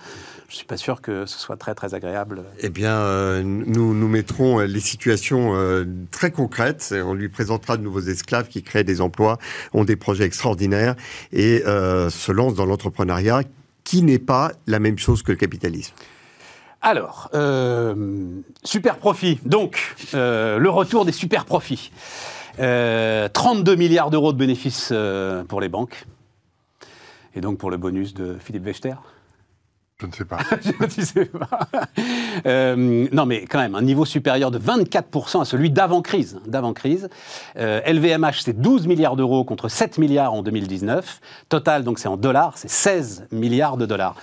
je 0.49 0.55
suis 0.55 0.65
pas 0.65 0.77
sûr 0.77 1.01
que 1.01 1.25
ce 1.25 1.39
soit 1.39 1.57
très 1.57 1.73
très 1.73 1.93
agréable. 1.93 2.43
Eh 2.59 2.69
bien, 2.69 2.95
euh, 2.95 3.41
nous 3.43 3.93
nous 3.93 4.07
mettrons 4.07 4.59
euh, 4.59 4.65
les 4.65 4.79
situations 4.79 5.55
euh, 5.55 5.85
très 6.11 6.31
concrètes. 6.31 6.93
On 6.93 7.13
lui 7.13 7.29
présentera 7.29 7.77
de 7.77 7.83
nouveaux 7.83 8.01
esclaves 8.01 8.47
qui 8.47 8.61
créent 8.61 8.83
des 8.83 9.01
emplois, 9.01 9.37
ont 9.73 9.83
des 9.83 9.95
projets 9.95 10.25
extraordinaires 10.25 10.95
et 11.31 11.63
euh, 11.65 12.09
se 12.09 12.31
lancent 12.31 12.55
dans 12.55 12.65
l'entrepreneuriat, 12.65 13.41
qui 13.83 14.01
n'est 14.01 14.19
pas 14.19 14.51
la 14.67 14.79
même 14.79 14.97
chose 14.97 15.23
que 15.23 15.31
le 15.31 15.37
capitalisme. 15.37 15.93
Alors, 16.81 17.31
super 18.63 18.97
profit. 18.97 19.39
Donc, 19.43 19.95
le 20.13 20.67
retour 20.67 21.03
des 21.05 21.11
super 21.11 21.45
profits. 21.45 21.91
Euh, 22.59 23.27
32 23.33 23.75
milliards 23.75 24.11
d'euros 24.11 24.33
de 24.33 24.37
bénéfices 24.37 24.93
pour 25.47 25.61
les 25.61 25.69
banques. 25.69 26.05
Et 27.35 27.41
donc 27.41 27.57
pour 27.57 27.69
le 27.69 27.77
bonus 27.77 28.13
de 28.13 28.37
Philippe 28.39 28.65
Wechter. 28.65 28.95
Je 30.05 30.11
ne 30.11 30.13
sais 30.15 30.25
pas. 30.25 30.39
Tu 30.87 31.01
sais 31.03 31.25
pas. 31.25 31.59
Euh, 32.45 33.07
non, 33.13 33.25
mais 33.25 33.45
quand 33.45 33.59
même, 33.59 33.75
un 33.75 33.81
niveau 33.81 34.03
supérieur 34.03 34.51
de 34.51 34.59
24% 34.59 35.41
à 35.41 35.45
celui 35.45 35.69
d'avant-crise. 35.71 36.39
D'avant-crise. 36.45 37.09
Euh, 37.57 37.79
LVMH, 37.87 38.41
c'est 38.43 38.59
12 38.59 38.87
milliards 38.87 39.15
d'euros 39.15 39.45
contre 39.45 39.69
7 39.69 39.97
milliards 39.97 40.33
en 40.33 40.43
2019. 40.43 41.21
Total, 41.47 41.83
donc 41.85 41.97
c'est 41.97 42.09
en 42.09 42.17
dollars, 42.17 42.57
c'est 42.57 42.69
16 42.69 43.27
milliards 43.31 43.77
de 43.77 43.85
dollars. 43.85 44.15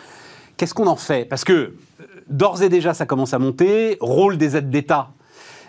Qu'est-ce 0.58 0.74
qu'on 0.74 0.86
en 0.86 0.96
fait? 0.96 1.24
Parce 1.24 1.42
que 1.42 1.52
euh, 1.52 1.72
d'ores 2.28 2.62
et 2.62 2.68
déjà, 2.68 2.92
ça 2.92 3.06
commence 3.06 3.32
à 3.32 3.38
monter. 3.38 3.96
Rôle 4.00 4.36
des 4.36 4.56
aides 4.56 4.70
d'État 4.70 5.08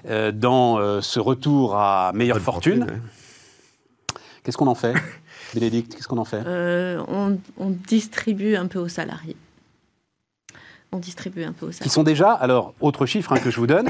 euh, 0.10 0.32
dans 0.34 0.77
euh, 0.79 1.00
ce 1.01 1.22
retour 1.22 1.75
à 1.77 2.12
meilleure 2.13 2.38
Bonne 2.38 2.43
fortune. 2.43 2.79
fortune, 2.79 3.01
Qu'est-ce 4.43 4.58
qu'on 4.58 4.67
en 4.67 4.75
fait? 4.75 4.93
Bénédicte, 5.53 5.96
qu'est-ce 5.96 6.08
qu'on 6.10 6.17
en 6.17 6.25
fait? 6.25 6.43
Euh, 6.46 7.01
on, 7.08 7.38
on 7.58 7.70
distribue 7.70 8.55
un 8.58 8.67
peu 8.67 8.79
aux 8.79 8.89
salariés. 8.89 9.38
On 10.94 11.00
distribue 11.00 11.44
un 11.44 11.52
peu 11.54 11.68
qui 11.68 11.74
salariés. 11.74 11.92
sont 11.92 12.04
déjà, 12.04 12.32
alors, 12.32 12.74
autre 12.82 13.06
chiffre 13.06 13.34
hein, 13.34 13.40
que 13.40 13.50
je 13.52 13.60
vous 13.60 13.68
donne, 13.68 13.90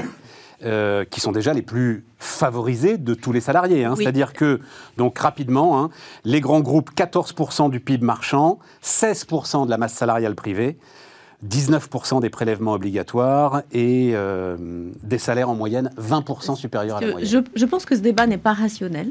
euh, 0.64 1.04
qui 1.04 1.20
sont 1.20 1.32
déjà 1.32 1.52
les 1.52 1.62
plus 1.62 2.04
favorisés 2.18 2.96
de 2.96 3.14
tous 3.14 3.32
les 3.32 3.40
salariés. 3.40 3.84
hein. 3.84 3.94
Oui. 3.96 4.02
C'est-à-dire 4.04 4.32
que, 4.32 4.60
donc 4.96 5.18
rapidement, 5.18 5.80
hein, 5.82 5.90
les 6.24 6.40
grands 6.40 6.60
groupes, 6.60 6.90
14% 6.96 7.70
du 7.70 7.80
PIB 7.80 8.04
marchand, 8.04 8.58
16% 8.82 9.66
de 9.66 9.70
la 9.70 9.76
masse 9.78 9.92
salariale 9.92 10.34
privée, 10.34 10.78
19% 11.46 12.20
des 12.20 12.30
prélèvements 12.30 12.72
obligatoires 12.72 13.62
et 13.72 14.12
euh, 14.14 14.56
des 15.02 15.18
salaires 15.18 15.50
en 15.50 15.54
moyenne 15.54 15.90
20% 16.00 16.56
supérieurs 16.56 16.96
à 16.96 17.00
la 17.02 17.10
moyenne. 17.10 17.28
je, 17.28 17.38
je 17.54 17.64
pense 17.66 17.84
que 17.84 17.94
ce 17.94 18.00
débat 18.00 18.26
n'est 18.26 18.38
pas 18.38 18.54
rationnel, 18.54 19.10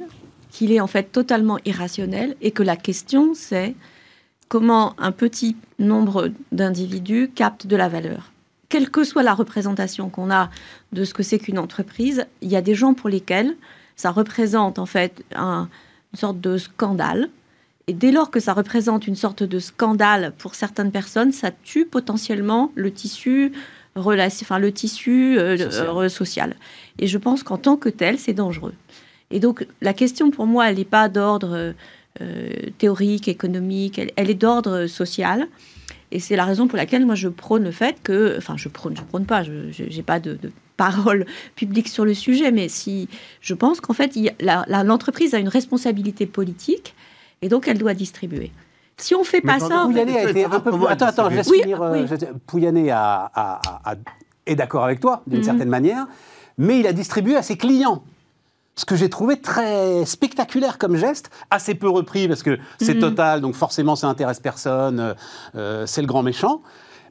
qu'il 0.50 0.72
est 0.72 0.80
en 0.80 0.88
fait 0.88 1.12
totalement 1.12 1.60
irrationnel 1.66 2.36
et 2.42 2.52
que 2.52 2.64
la 2.64 2.76
question 2.76 3.34
c'est 3.36 3.76
comment 4.54 4.94
un 5.00 5.12
petit 5.12 5.56
nombre 5.80 6.30
d'individus 6.52 7.32
captent 7.34 7.66
de 7.66 7.76
la 7.76 7.90
valeur. 7.90 8.32
Quelle 8.70 8.92
que 8.92 9.04
soit 9.04 9.24
la 9.24 9.34
représentation 9.34 10.10
qu'on 10.10 10.30
a 10.30 10.52
de 10.92 11.04
ce 11.06 11.16
que 11.16 11.24
c'est 11.24 11.40
qu'une 11.40 11.58
entreprise, 11.58 12.28
il 12.44 12.50
y 12.52 12.56
a 12.56 12.62
des 12.62 12.76
gens 12.76 12.94
pour 12.94 13.10
lesquels 13.10 13.56
ça 13.96 14.12
représente 14.12 14.78
en 14.78 14.86
fait 14.86 15.24
un- 15.36 15.68
une 16.14 16.20
sorte 16.20 16.40
de 16.40 16.60
scandale. 16.60 17.30
Et 17.88 17.94
dès 17.94 18.12
lors 18.12 18.30
que 18.30 18.40
ça 18.40 18.54
représente 18.54 19.08
une 19.08 19.16
sorte 19.16 19.42
de 19.42 19.58
scandale 19.58 20.34
pour 20.38 20.54
certaines 20.54 20.92
personnes, 20.92 21.32
ça 21.32 21.50
tue 21.64 21.86
potentiellement 21.88 22.72
le 22.76 22.92
tissu 22.92 23.54
enfin 23.96 24.60
le 24.60 24.72
tissu 24.72 25.36
euh, 25.40 25.58
Social. 25.58 25.88
euh, 25.98 26.10
social. 26.10 26.56
Et 27.00 27.08
je 27.08 27.18
pense 27.18 27.42
qu'en 27.42 27.58
tant 27.58 27.76
que 27.76 27.90
tel, 27.90 28.20
c'est 28.20 28.34
dangereux. 28.34 28.76
Et 29.32 29.40
donc 29.40 29.66
la 29.82 29.94
question 29.96 30.30
pour 30.30 30.46
moi, 30.46 30.70
elle 30.70 30.78
n'est 30.78 30.86
pas 30.86 31.10
d'ordre 31.10 31.56
euh, 31.56 31.74
théorique, 32.78 33.28
économique, 33.28 34.00
elle, 34.00 34.12
elle 34.16 34.30
est 34.30 34.34
d'ordre 34.36 34.88
social. 34.88 35.48
Et 36.12 36.20
c'est 36.20 36.36
la 36.36 36.46
raison 36.46 36.68
pour 36.68 36.78
laquelle 36.78 37.06
moi 37.06 37.16
je 37.16 37.28
prône 37.28 37.64
le 37.64 37.72
fait 37.72 37.98
que, 38.04 38.36
enfin 38.38 38.56
je 38.56 38.70
prône, 38.70 38.96
je 38.96 39.02
prône 39.02 39.26
pas, 39.26 39.42
je 39.44 39.52
n'ai 39.84 40.04
pas 40.04 40.20
de, 40.20 40.34
de 40.36 40.52
parole 40.78 41.26
publique 41.56 41.88
sur 41.88 42.06
le 42.06 42.14
sujet, 42.14 42.52
mais 42.52 42.68
si 42.70 43.08
je 43.42 43.54
pense 43.56 43.82
qu'en 43.82 43.94
fait 43.94 44.16
il 44.16 44.24
y 44.26 44.30
a- 44.30 44.34
la- 44.40 44.64
la- 44.68 44.84
l'entreprise 44.84 45.34
a 45.34 45.40
une 45.40 45.48
responsabilité 45.48 46.26
politique 46.28 46.94
et 47.42 47.50
donc 47.50 47.68
elle 47.68 47.80
doit 47.80 47.96
distribuer. 47.96 48.52
Si 48.98 49.16
on 49.16 49.24
fait 49.24 49.42
Mais 49.44 49.54
pas 49.54 49.60
ça, 49.60 49.84
Pouyanné 49.86 50.18
a 50.20 50.30
été 50.30 50.46
un 50.46 50.60
peu 50.60 50.72
plus... 50.72 50.86
Attends, 50.88 51.08
attends, 51.08 51.30
je 51.32 51.36
laisse 51.38 51.50
Oui, 51.50 51.62
finir. 51.62 51.82
euh, 51.82 51.94
oui. 52.04 52.08
je- 52.08 52.26
Pouyanné 52.46 52.92
a- 52.92 53.32
a- 53.34 53.60
a- 53.66 53.92
a- 53.94 53.96
est 54.46 54.56
d'accord 54.56 54.84
avec 54.84 55.00
toi, 55.00 55.24
d'une 55.26 55.40
Mhm. 55.40 55.46
certaine 55.46 55.70
manière, 55.70 56.06
mais 56.60 56.80
il 56.80 56.86
a 56.86 56.94
distribué 56.94 57.36
à 57.36 57.42
ses 57.42 57.58
clients. 57.58 58.04
Ce 58.76 58.86
que 58.86 58.96
j'ai 58.96 59.10
trouvé 59.10 59.40
très 59.40 60.04
spectaculaire 60.06 60.78
comme 60.80 60.96
geste, 60.96 61.30
assez 61.52 61.76
peu 61.76 61.88
repris 61.90 62.28
parce 62.28 62.42
que 62.42 62.58
c'est 62.80 62.96
Mhm. 62.96 63.02
total, 63.02 63.42
donc 63.42 63.54
forcément 63.54 63.96
ça 63.96 64.08
intéresse 64.08 64.40
personne, 64.40 65.00
euh, 65.00 65.14
euh, 65.56 65.86
c'est 65.86 66.02
le 66.02 66.08
grand 66.08 66.24
méchant. 66.24 66.62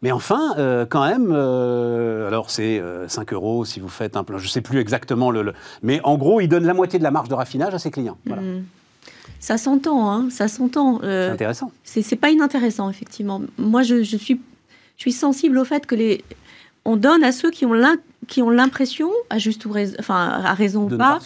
Mais 0.02 0.11
enfin, 0.11 0.54
euh, 0.59 0.85
quand 0.85 1.07
même, 1.07 1.28
euh, 1.31 2.26
alors 2.26 2.50
c'est 2.50 2.81
euh, 2.81 3.07
5 3.07 3.33
euros 3.33 3.64
si 3.64 3.78
vous 3.78 3.88
faites 3.88 4.16
un 4.16 4.25
plan, 4.25 4.38
je 4.38 4.45
ne 4.45 4.49
sais 4.49 4.61
plus 4.61 4.81
exactement 4.81 5.31
le, 5.31 5.42
le- 5.42 5.54
Mais 5.83 6.00
en 6.02 6.16
gros, 6.16 6.40
il 6.40 6.49
donne 6.49 6.66
la 6.66 6.75
moitié 6.75 6.99
de 6.99 7.04
la 7.04 7.12
marge 7.12 7.28
de 7.28 7.35
raffinage 7.35 7.73
à 7.75 7.78
ses 7.78 7.92
clients. 7.92 8.19
Voilà. 8.26 8.42
Hmm. 8.42 8.64
ça 9.38 9.57
s'entend, 9.59 10.11
hein, 10.11 10.26
ça 10.31 10.49
s'entend. 10.49 10.99
C'est 11.02 11.28
intéressant. 11.28 11.71
c'est 11.85 12.02
c'est 12.02 12.16
pas 12.16 12.31
inintéressant, 12.31 12.90
effectivement. 12.90 13.40
Moi, 13.59 13.83
je, 13.83 14.02
je 14.02 14.16
suis, 14.16 14.40
je 14.97 15.02
suis 15.02 15.12
sensible 15.12 15.59
au 15.59 15.64
fait 15.64 15.87
que 15.87 15.95
les, 15.95 16.25
on 16.85 16.97
donne 16.97 17.23
à 17.25 17.33
ceux 17.33 17.51
qui 17.51 17.65
ont 17.67 17.73
l'in- 17.73 17.97
qui 18.29 18.41
ont 18.43 18.51
l'impression, 18.51 19.11
à 19.31 19.39
juste 19.39 19.65
ou 19.67 19.73
rais- 19.73 19.95
enfin 19.99 20.29
à 20.45 20.55
raison 20.55 20.83
De 20.87 20.95
ou 20.95 20.99
ne 20.99 20.99
pas 20.99 21.19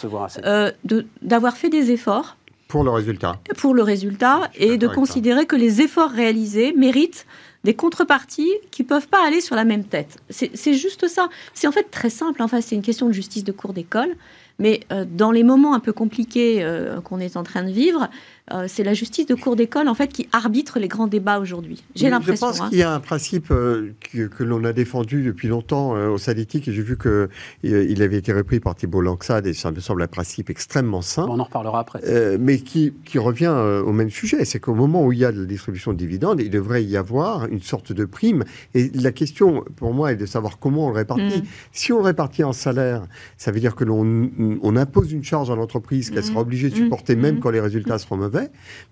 euh, 0.45 0.71
de- 0.83 1.05
d'avoir 1.21 1.55
fait 1.57 1.69
des 1.69 1.91
efforts 1.91 2.37
Pour 2.67 2.83
le 2.83 2.89
résultat. 2.91 3.35
pour 3.57 3.73
le 3.73 3.83
résultat 3.83 4.49
et 4.55 4.77
de 4.77 4.87
considérer 4.87 5.45
que 5.45 5.55
les 5.55 5.81
efforts 5.81 6.09
réalisés 6.11 6.73
méritent 6.73 7.25
des 7.63 7.73
contreparties 7.75 8.51
qui 8.71 8.83
peuvent 8.83 9.07
pas 9.07 9.25
aller 9.25 9.41
sur 9.41 9.55
la 9.55 9.63
même 9.65 9.83
tête. 9.83 10.17
C'est 10.29 10.51
c'est 10.55 10.73
juste 10.73 11.07
ça. 11.07 11.27
C'est 11.53 11.67
en 11.67 11.71
fait 11.71 11.89
très 11.91 12.09
simple. 12.09 12.41
Enfin, 12.41 12.61
c'est 12.61 12.75
une 12.75 12.81
question 12.81 13.07
de 13.07 13.13
justice 13.13 13.43
de 13.43 13.51
cours 13.51 13.73
d'école. 13.73 14.15
Mais 14.59 14.79
euh, 14.91 15.05
dans 15.07 15.31
les 15.31 15.43
moments 15.43 15.75
un 15.75 15.79
peu 15.79 15.93
compliqués 15.93 16.63
euh, 16.63 16.99
qu'on 17.01 17.19
est 17.19 17.37
en 17.37 17.43
train 17.43 17.63
de 17.63 17.69
vivre, 17.69 18.09
euh, 18.53 18.65
c'est 18.67 18.83
la 18.83 18.93
justice 18.93 19.25
de 19.25 19.35
cours 19.35 19.55
d'école 19.55 19.87
en 19.87 19.93
fait 19.93 20.07
qui 20.07 20.27
arbitre 20.31 20.79
les 20.79 20.87
grands 20.87 21.07
débats 21.07 21.39
aujourd'hui. 21.39 21.83
J'ai 21.95 22.05
Je 22.05 22.11
l'impression. 22.11 22.47
pense 22.47 22.61
hein. 22.61 22.69
qu'il 22.69 22.79
y 22.79 22.83
a 22.83 22.93
un 22.93 22.99
principe 22.99 23.51
euh, 23.51 23.91
que, 24.11 24.27
que 24.27 24.43
l'on 24.43 24.63
a 24.63 24.73
défendu 24.73 25.23
depuis 25.23 25.47
longtemps 25.47 25.95
euh, 25.95 26.09
au 26.09 26.17
Salitique, 26.17 26.67
et 26.67 26.73
j'ai 26.73 26.81
vu 26.81 26.97
que 26.97 27.29
euh, 27.65 27.85
il 27.89 28.01
avait 28.01 28.17
été 28.17 28.31
repris 28.33 28.59
par 28.59 28.75
Thibault 28.75 29.01
Langsade, 29.01 29.47
et 29.47 29.53
ça 29.53 29.71
me 29.71 29.79
semble 29.79 30.01
un 30.01 30.07
principe 30.07 30.49
extrêmement 30.49 31.01
sain. 31.01 31.25
On 31.29 31.39
en 31.39 31.43
reparlera 31.43 31.79
après. 31.79 31.99
Euh, 32.05 32.37
mais 32.39 32.59
qui, 32.59 32.93
qui 33.05 33.19
revient 33.19 33.51
euh, 33.53 33.81
au 33.83 33.91
même 33.91 34.09
sujet, 34.09 34.45
c'est 34.45 34.59
qu'au 34.59 34.75
moment 34.75 35.03
où 35.05 35.11
il 35.11 35.19
y 35.19 35.25
a 35.25 35.31
de 35.31 35.39
la 35.41 35.45
distribution 35.45 35.91
de 35.93 35.97
dividendes, 35.97 36.41
il 36.41 36.49
devrait 36.49 36.83
y 36.83 36.95
avoir 36.97 37.45
une 37.47 37.61
sorte 37.61 37.91
de 37.91 38.05
prime. 38.05 38.43
Et 38.73 38.89
la 38.95 39.11
question, 39.11 39.63
pour 39.75 39.93
moi, 39.93 40.11
est 40.11 40.15
de 40.15 40.25
savoir 40.25 40.59
comment 40.59 40.85
on 40.85 40.89
le 40.89 40.95
répartit. 40.95 41.39
Mm. 41.39 41.45
Si 41.71 41.91
on 41.93 41.97
le 41.99 42.03
répartit 42.05 42.43
en 42.43 42.53
salaire, 42.53 43.03
ça 43.37 43.51
veut 43.51 43.59
dire 43.59 43.75
que 43.75 43.83
l'on 43.83 44.29
on 44.61 44.75
impose 44.75 45.11
une 45.11 45.23
charge 45.23 45.49
à 45.51 45.55
l'entreprise 45.55 46.09
qu'elle 46.09 46.19
Mm. 46.19 46.27
sera 46.27 46.41
obligée 46.41 46.69
de 46.69 46.75
Mm. 46.75 46.83
supporter 46.83 47.15
même 47.15 47.39
quand 47.39 47.49
les 47.49 47.59
résultats 47.61 47.97
seront 47.97 48.17
mauvais. 48.17 48.36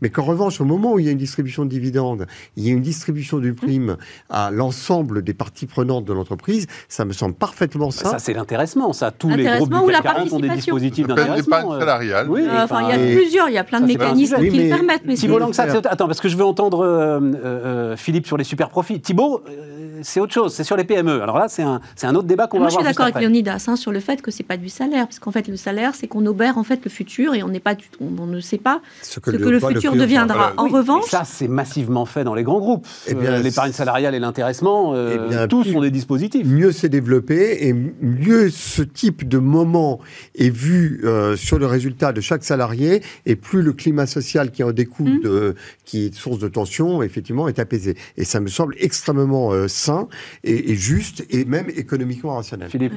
Mais 0.02 0.10
qu'en 0.10 0.24
revanche, 0.24 0.60
au 0.62 0.66
moment 0.66 0.94
où 0.94 1.00
il 1.00 1.06
y 1.06 1.10
a 1.10 1.12
une 1.12 1.18
distribution 1.18 1.64
de 1.66 1.70
dividendes, 1.70 2.28
il 2.56 2.66
y 2.68 2.70
a 2.70 2.74
une 2.74 2.82
distribution 2.82 3.40
d'une 3.40 3.56
prime 3.56 3.98
à 4.30 4.52
l'ensemble 4.52 5.22
des 5.24 5.34
parties 5.34 5.66
prenantes 5.66 6.06
de 6.06 6.14
l'entreprise, 6.14 6.68
ça 6.90 7.06
me 7.06 7.14
semble 7.14 7.36
parfaitement 7.36 7.92
sain. 7.92 8.10
Ça, 8.12 8.20
c'est 8.20 8.34
l'intéressement, 8.34 8.94
ça. 8.94 9.12
Tous 9.12 9.30
les 9.30 9.44
groupes 9.46 9.70
du 9.72 9.76
ou 9.78 9.90
la 9.90 10.02
CAC 10.02 10.16
40 10.16 10.34
ont 10.34 10.40
des 10.40 10.48
participation. 10.48 10.76
dispositifs 10.76 11.08
Ça 11.08 11.14
d'intéressement. 11.16 11.58
l'épargne 11.58 11.72
euh. 11.74 11.80
salariale. 11.80 12.30
Oui, 12.30 12.42
Euh, 12.46 12.64
Enfin, 12.64 12.82
il 12.84 12.90
y 12.90 12.92
a 12.94 12.98
et- 13.12 13.16
plusieurs, 13.16 13.50
il 13.50 13.54
y 13.54 13.58
a 13.58 13.64
plein 13.64 13.80
de 13.82 13.86
Ça, 13.92 13.98
mécanismes 13.98 14.38
qui 14.50 14.50
le 14.64 14.70
permettent. 14.70 15.04
Mais 15.06 15.16
Thibault 15.16 15.40
c'est- 15.54 15.62
attends, 15.62 16.08
parce 16.08 16.20
que 16.22 16.30
je 16.30 16.38
veux 16.38 16.46
entendre 16.46 16.84
euh, 16.86 17.20
euh, 17.44 17.96
Philippe 17.98 18.26
sur 18.28 18.38
les 18.38 18.44
super 18.44 18.70
profits. 18.70 19.00
Thibault, 19.02 19.42
euh, 19.48 19.75
c'est 20.02 20.20
autre 20.20 20.34
chose, 20.34 20.54
c'est 20.54 20.64
sur 20.64 20.76
les 20.78 20.84
PME. 20.84 21.22
Alors 21.22 21.38
là, 21.38 21.48
c'est 21.48 21.64
un, 21.64 21.82
c'est 21.96 22.08
un 22.08 22.16
autre 22.16 22.28
débat 22.28 22.48
qu'on 22.48 22.58
va 22.58 22.64
Moi, 22.64 22.70
je 22.70 22.74
suis 22.74 22.80
avoir 22.80 22.94
d'accord 22.94 23.06
avec. 23.16 23.22
Leonidas 23.22 23.66
hein, 23.68 23.76
sur 23.76 23.92
le 23.92 24.00
fait 24.00 24.22
que 24.22 24.32
c'est 24.32 24.44
pas 24.44 24.58
du 24.58 24.70
salaire, 24.70 25.06
parce 25.08 25.20
qu'en 25.20 25.32
fait, 25.32 25.48
le 25.48 25.58
salaire, 25.58 25.94
c'est 25.96 26.08
qu'on 26.08 26.26
obère 26.26 26.58
en 26.58 26.64
fait 26.64 26.80
le 26.84 26.90
futur 26.90 27.34
et 27.36 27.44
on 27.44 27.48
n'est 27.50 27.60
pas, 27.60 27.76
on, 28.02 28.22
on 28.22 28.26
ne 28.28 28.40
sait 28.40 28.58
pas 28.58 28.82
ce 29.02 29.14
ce 29.16 29.20
que 29.20 29.32
le 29.32 29.60
futur 29.60 29.94
deviendra. 29.96 30.36
Voilà. 30.38 30.54
En 30.58 30.66
Oui, 30.66 30.72
revanche, 30.74 31.06
et 31.08 31.10
ça, 31.10 31.24
c'est 31.26 31.48
massivement 31.48 32.06
fait 32.06 32.24
dans 32.24 32.36
les 32.36 32.44
grands 32.44 32.60
groupes. 32.60 32.88
Eh 33.08 33.14
bien, 33.14 33.34
Euh, 33.34 33.40
L'épargne 33.40 33.72
salariale 33.72 34.16
et 34.16 34.20
l'intéressement, 34.20 34.94
euh, 34.96 35.16
Eh 35.16 35.30
bien, 35.30 35.48
tous 35.48 35.68
ont 35.76 35.82
des 35.82 35.92
dispositifs. 35.92 36.46
mieux 36.48 36.72
c'est 36.72 36.90
développé 36.90 37.68
et 37.68 37.74
mieux 37.74 38.50
ce 38.50 38.82
type 38.82 39.28
de 39.28 39.38
moment 39.38 40.00
est 40.36 40.50
vu 40.50 41.02
euh, 41.04 41.36
sur 41.36 41.60
le 41.60 41.66
résultat 41.66 42.12
de 42.14 42.22
chaque 42.22 42.44
salarié 42.44 43.02
et 43.26 43.36
plus 43.36 43.62
le 43.62 43.74
climat 43.74 44.06
social 44.08 44.52
qui 44.52 44.64
en 44.64 44.72
découle, 44.72 45.06
Mm. 45.06 45.20
de, 45.22 45.56
qui 45.86 46.06
est 46.08 46.16
source 46.16 46.40
de 46.40 46.48
tension, 46.48 47.04
effectivement, 47.04 47.48
est 47.48 47.60
apaisé. 47.60 47.96
Et 48.18 48.24
ça 48.26 48.40
me 48.40 48.48
semble 48.48 48.76
extrêmement 48.80 49.52
euh, 49.54 49.68
sain 49.86 50.08
et, 50.44 50.72
et 50.72 50.76
juste 50.76 51.26
et 51.30 51.46
même 51.46 51.70
économiquement 51.70 52.36
rationnel. 52.36 52.70
Philippe, 52.70 52.94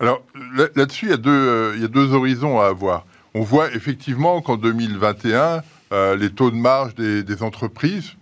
Alors 0.00 0.22
là- 0.56 0.68
là-dessus, 0.76 1.06
il 1.06 1.10
y, 1.10 1.14
a 1.14 1.16
deux, 1.18 1.30
euh, 1.30 1.72
il 1.76 1.82
y 1.82 1.84
a 1.84 1.88
deux 1.88 2.12
horizons 2.12 2.60
à 2.60 2.66
avoir. 2.66 3.06
On 3.34 3.42
voit 3.42 3.68
effectivement 3.74 4.40
qu'en 4.42 4.56
2021, 4.56 5.62
euh, 5.92 6.16
les 6.16 6.30
taux 6.30 6.50
de 6.50 6.56
marge 6.56 6.94
des, 6.94 7.22
des 7.22 7.42
entreprises, 7.42 8.12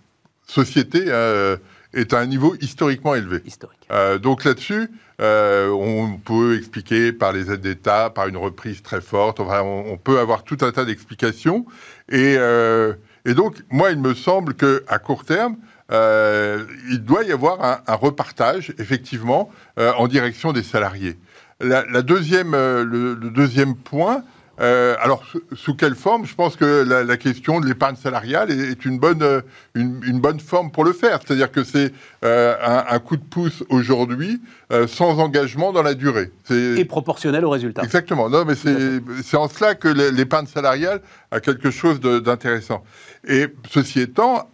société 0.47 1.03
euh, 1.07 1.57
est 1.93 2.13
à 2.13 2.19
un 2.19 2.25
niveau 2.25 2.55
historiquement 2.61 3.15
élevé. 3.15 3.41
Historique. 3.45 3.79
Euh, 3.91 4.17
donc 4.19 4.43
là-dessus, 4.43 4.89
euh, 5.21 5.69
on 5.69 6.17
peut 6.17 6.57
expliquer 6.57 7.11
par 7.11 7.31
les 7.33 7.51
aides 7.51 7.61
d'État, 7.61 8.09
par 8.09 8.27
une 8.27 8.37
reprise 8.37 8.81
très 8.81 9.01
forte. 9.01 9.39
Enfin, 9.39 9.61
on, 9.63 9.93
on 9.93 9.97
peut 9.97 10.19
avoir 10.19 10.43
tout 10.43 10.57
un 10.61 10.71
tas 10.71 10.85
d'explications. 10.85 11.65
Et, 12.09 12.35
euh, 12.37 12.93
et 13.25 13.33
donc, 13.33 13.57
moi, 13.69 13.91
il 13.91 13.99
me 13.99 14.13
semble 14.13 14.53
que 14.53 14.83
à 14.87 14.97
court 14.99 15.25
terme, 15.25 15.57
euh, 15.91 16.65
il 16.89 17.03
doit 17.03 17.23
y 17.23 17.31
avoir 17.31 17.63
un, 17.63 17.79
un 17.87 17.95
repartage, 17.95 18.73
effectivement, 18.77 19.49
euh, 19.77 19.91
en 19.97 20.07
direction 20.07 20.53
des 20.53 20.63
salariés. 20.63 21.17
La, 21.59 21.83
la 21.85 22.01
deuxième, 22.01 22.53
euh, 22.53 22.83
le, 22.83 23.15
le 23.15 23.29
deuxième 23.29 23.75
point, 23.75 24.23
alors, 24.61 25.23
sous, 25.23 25.41
sous 25.55 25.73
quelle 25.73 25.95
forme? 25.95 26.25
Je 26.25 26.35
pense 26.35 26.57
que 26.57 26.83
la, 26.83 27.05
la 27.05 27.15
question 27.15 27.61
de 27.61 27.65
l'épargne 27.65 27.95
salariale 27.95 28.51
est, 28.51 28.71
est 28.71 28.83
une, 28.83 28.99
bonne, 28.99 29.41
une, 29.73 30.01
une 30.05 30.19
bonne 30.19 30.41
forme 30.41 30.69
pour 30.69 30.83
le 30.83 30.91
faire. 30.91 31.19
C'est-à-dire 31.25 31.49
que 31.49 31.63
c'est 31.63 31.93
un, 32.23 32.83
un 32.89 32.99
coup 32.99 33.15
de 33.15 33.23
pouce 33.23 33.63
aujourd'hui 33.69 34.41
sans 34.87 35.17
engagement 35.19 35.71
dans 35.71 35.81
la 35.81 35.93
durée. 35.93 36.33
Et 36.51 36.83
proportionnel 36.83 37.45
au 37.45 37.51
résultat. 37.51 37.83
Exactement. 37.83 38.29
Non, 38.29 38.43
mais 38.43 38.55
c'est 38.55 39.37
en 39.37 39.47
cela 39.47 39.75
que 39.75 39.87
l'é- 39.87 40.11
l'épargne 40.11 40.47
salariale 40.47 40.99
a 41.31 41.39
quelque 41.39 41.71
chose 41.71 42.01
d'intéressant. 42.01 42.83
Et 43.25 43.47
ceci 43.69 44.01
étant, 44.01 44.49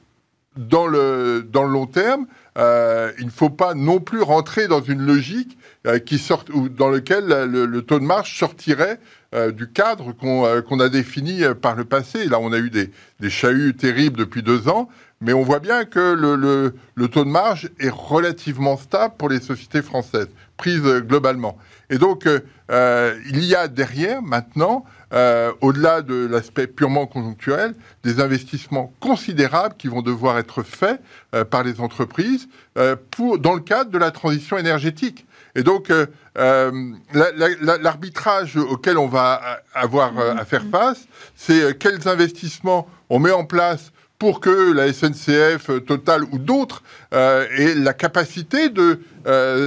dans 0.58 0.88
le, 0.88 1.46
dans 1.50 1.64
le 1.64 1.72
long 1.72 1.86
terme, 1.88 2.28
euh, 2.58 3.12
il 3.20 3.26
ne 3.26 3.32
faut 3.32 3.50
pas 3.50 3.74
non 3.74 4.00
plus 4.00 4.22
rentrer 4.22 4.68
dans 4.68 4.82
une 4.82 5.06
logique 5.06 5.58
euh, 5.86 6.00
qui 6.00 6.18
sort, 6.18 6.46
ou 6.54 6.70
dans 6.70 6.90
lequel 6.90 7.28
le, 7.28 7.66
le 7.66 7.82
taux 7.82 8.00
de 8.00 8.06
marge 8.06 8.38
sortirait 8.38 9.00
euh, 9.34 9.52
du 9.52 9.70
cadre 9.70 10.14
qu'on 10.14 10.46
euh, 10.46 10.62
a 10.80 10.90
défini 10.90 11.44
euh, 11.44 11.54
par 11.54 11.76
le 11.76 11.84
passé. 11.84 12.28
Là, 12.28 12.40
on 12.40 12.54
a 12.54 12.58
eu 12.58 12.70
des, 12.70 12.92
des 13.20 13.30
chahuts 13.30 13.74
terribles 13.74 14.18
depuis 14.18 14.44
deux 14.44 14.70
ans, 14.70 14.88
mais 15.20 15.34
on 15.34 15.44
voit 15.44 15.60
bien 15.60 15.84
que 15.86 16.14
le, 16.14 16.36
le- 16.36 16.76
le 16.96 17.08
taux 17.10 17.26
de 17.26 17.30
marge 17.30 17.70
est 17.80 17.90
relativement 17.90 18.78
stable 18.78 19.16
pour 19.18 19.28
les 19.30 19.40
sociétés 19.42 19.82
françaises, 19.82 20.30
prises 20.56 20.86
euh, 20.86 21.02
globalement. 21.02 21.58
Et 21.90 21.98
donc, 21.98 22.26
euh, 22.26 22.40
euh, 22.72 23.14
il 23.30 23.44
y 23.44 23.56
a 23.56 23.68
derrière, 23.68 24.22
maintenant, 24.22 24.86
euh, 25.16 25.52
au-delà 25.62 26.02
de 26.02 26.28
l'aspect 26.28 26.68
purement 26.68 27.08
conjoncturel, 27.08 27.74
des 28.04 28.20
investissements 28.20 28.92
considérables 29.00 29.76
qui 29.78 29.88
vont 29.88 30.02
devoir 30.02 30.38
être 30.38 30.62
faits 30.64 31.00
euh, 31.34 31.46
par 31.46 31.64
les 31.64 31.80
entreprises 31.80 32.48
euh, 32.78 32.96
pour, 33.12 33.40
dans 33.40 33.54
le 33.54 33.62
cadre 33.62 33.92
de 33.92 33.98
la 33.98 34.12
transition 34.12 34.58
énergétique. 34.58 35.26
Et 35.58 35.64
donc, 35.64 35.88
la- 35.88 36.72
la- 37.14 37.32
la- 37.62 37.78
l'arbitrage 37.78 38.58
auquel 38.58 38.98
on 38.98 39.08
va 39.08 39.62
avoir 39.74 40.12
à 40.20 40.44
faire 40.44 40.66
face, 40.70 41.06
c'est 41.34 41.78
quels 41.80 42.10
investissements 42.10 42.90
on 43.10 43.20
met 43.20 43.32
en 43.32 43.46
place 43.46 43.94
pour 44.20 44.42
que 44.42 44.74
la 44.74 44.92
SNCF, 44.92 45.70
Total 45.86 46.24
ou 46.34 46.40
d'autres 46.40 46.84
aient 47.14 47.74
la 47.76 47.94
capacité 47.94 48.68
de 48.68 49.00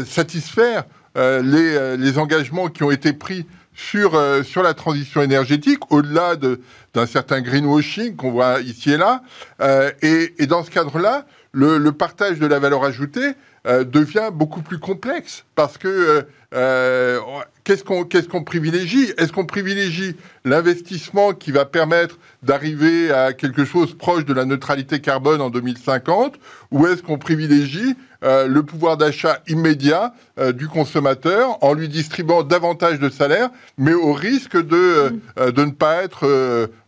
satisfaire 0.06 0.84
les 1.16 2.18
engagements 2.18 2.68
qui 2.68 2.82
ont 2.82 2.90
été 2.90 3.14
pris 3.14 3.46
sur, 3.78 4.16
euh, 4.16 4.42
sur 4.42 4.64
la 4.64 4.74
transition 4.74 5.22
énergétique, 5.22 5.78
au-delà 5.92 6.34
de- 6.34 6.60
d'un 6.94 7.06
certain 7.06 7.40
greenwashing 7.40 8.16
qu'on 8.16 8.32
voit 8.32 8.60
ici 8.60 8.90
et 8.90 8.96
là. 8.96 9.22
Euh, 9.60 9.92
et, 10.02 10.34
et 10.42 10.46
dans 10.46 10.64
ce 10.64 10.70
cadre-là, 10.70 11.26
le, 11.52 11.78
le 11.78 11.92
partage 11.92 12.40
de 12.40 12.46
la 12.48 12.58
valeur 12.58 12.82
ajoutée 12.84 13.34
euh, 13.68 13.84
devient 13.84 14.30
beaucoup 14.32 14.62
plus 14.62 14.78
complexe 14.78 15.44
parce 15.54 15.76
que 15.78 15.88
euh, 15.88 16.22
euh, 16.54 17.18
qu'est-ce 17.64 17.84
qu'on 17.84 18.42
privilégie? 18.44 19.12
Est-ce 19.18 19.32
qu'on 19.32 19.44
privilégie 19.44 20.16
l'investissement 20.44 21.32
qui 21.32 21.52
va 21.52 21.64
permettre 21.66 22.18
d'arriver 22.42 23.10
à 23.10 23.32
quelque 23.34 23.64
chose 23.64 23.94
proche 23.96 24.24
de 24.24 24.32
la 24.32 24.44
neutralité 24.46 25.00
carbone 25.00 25.40
en 25.42 25.50
2050 25.50 26.36
ou 26.70 26.86
est-ce 26.86 27.02
qu'on 27.02 27.18
privilégie 27.18 27.94
euh, 28.24 28.48
le 28.48 28.62
pouvoir 28.64 28.96
d'achat 28.96 29.42
immédiat 29.46 30.12
euh, 30.40 30.52
du 30.52 30.66
consommateur 30.66 31.62
en 31.62 31.72
lui 31.74 31.88
distribuant 31.88 32.42
davantage 32.42 32.98
de 32.98 33.10
salaire, 33.10 33.50
mais 33.76 33.92
au 33.94 34.12
risque 34.12 34.56
de, 34.56 34.74
euh, 34.76 35.10
euh, 35.38 35.52
de 35.52 35.64
ne 35.64 35.70
pas 35.70 36.02
être, 36.02 36.26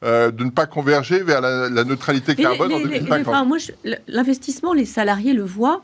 de 0.03 0.45
ne 0.45 0.51
pas 0.51 0.67
converger 0.67 1.23
vers 1.23 1.41
la, 1.41 1.69
la 1.69 1.85
neutralité 1.85 2.35
carbone 2.35 2.71
les- 2.71 2.75
en 2.75 2.79
les- 2.79 2.85
les- 2.85 2.99
2050. 3.01 3.29
enfin, 3.29 3.45
moi, 3.45 3.59
je- 3.59 3.93
l'investissement, 4.09 4.73
les 4.73 4.87
salariés 4.87 5.35
le 5.35 5.45
voient, 5.45 5.83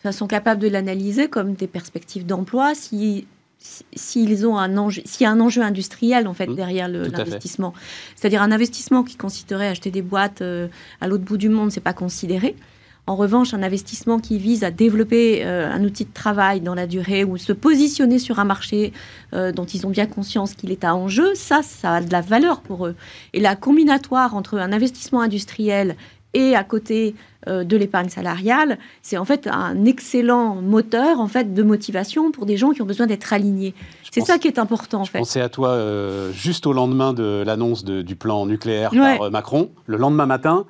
enfin, 0.00 0.12
sont 0.12 0.26
capables 0.26 0.60
de 0.60 0.68
l'analyser 0.68 1.28
comme 1.28 1.54
des 1.54 1.66
perspectives 1.66 2.26
d'emploi. 2.26 2.74
Si 2.74 3.26
si- 3.62 3.84
s'ils 3.94 4.46
ont 4.46 4.56
un 4.56 4.78
enjeu, 4.78 5.02
s'il 5.04 5.24
y 5.24 5.26
a 5.26 5.30
un 5.30 5.38
enjeu 5.40 5.60
industriel 5.62 6.26
en 6.26 6.32
fait 6.34 6.46
Mmh, 6.46 6.54
derrière 6.56 6.88
l'investissement, 6.88 7.74
c'est-à-dire 8.16 8.40
un 8.42 8.52
investissement 8.52 9.02
qui 9.04 9.16
consisterait 9.16 9.66
à 9.66 9.70
acheter 9.72 9.90
des 9.90 10.00
boîtes 10.00 10.40
euh, 10.40 10.68
à 11.02 11.08
l'autre 11.08 11.24
bout 11.24 11.36
du 11.36 11.50
monde, 11.50 11.70
c'est 11.70 11.80
pas 11.82 11.92
considéré. 11.92 12.56
En 13.06 13.16
revanche, 13.16 13.52
un 13.54 13.62
investissement 13.62 14.18
qui 14.18 14.38
vise 14.38 14.62
à 14.64 14.70
développer 14.70 15.44
euh, 15.44 15.68
un 15.70 15.82
outil 15.84 16.04
de 16.04 16.12
travail 16.12 16.60
dans 16.60 16.74
la 16.74 16.86
durée 16.86 17.24
ou 17.24 17.36
se 17.38 17.52
positionner 17.52 18.18
sur 18.18 18.38
un 18.38 18.44
marché 18.44 18.92
euh, 19.34 19.52
dont 19.52 19.64
ils 19.64 19.86
ont 19.86 19.90
bien 19.90 20.06
conscience 20.06 20.54
qu'il 20.54 20.70
est 20.70 20.84
à 20.84 20.94
enjeu, 20.94 21.34
ça, 21.34 21.60
ça 21.62 21.94
a 21.96 22.00
de 22.02 22.12
la 22.12 22.20
valeur 22.20 22.60
pour 22.62 22.86
eux. 22.86 22.94
Et 23.34 23.40
la 23.40 23.56
combinatoire 23.56 24.36
entre 24.36 24.58
un 24.58 24.72
investissement 24.72 25.20
industriel 25.22 25.96
et 26.34 26.54
à 26.54 26.62
côté 26.64 27.14
euh, 27.48 27.64
de 27.64 27.76
l'épargne 27.76 28.08
salariale, 28.08 28.78
c'est 29.02 29.16
en 29.16 29.24
fait 29.24 29.46
un 29.50 29.84
excellent 29.84 30.56
moteur 30.56 31.20
en 31.20 31.26
fait 31.26 31.54
de 31.54 31.62
motivation 31.62 32.30
pour 32.30 32.46
des 32.46 32.56
gens 32.56 32.70
qui 32.70 32.82
ont 32.82 32.86
besoin 32.86 33.06
d'être 33.06 33.32
alignés. 33.32 33.74
C'est 34.12 34.20
ça 34.20 34.38
qui 34.38 34.48
est 34.48 34.58
important 34.58 35.00
en 35.00 35.04
Je 35.04 35.10
fait. 35.10 35.18
pensais 35.18 35.40
à 35.40 35.48
toi 35.48 35.70
euh, 35.70 36.32
juste 36.32 36.66
au 36.66 36.72
lendemain 36.72 37.12
de 37.12 37.42
l'annonce 37.46 37.84
du 37.84 38.16
plan 38.16 38.44
nucléaire 38.46 38.92
Ouais. 38.92 39.16
par 39.16 39.26
euh, 39.26 39.30
Macron. 39.30 39.70
Le 39.86 39.96
lendemain 39.96 40.26
matin, 40.26 40.66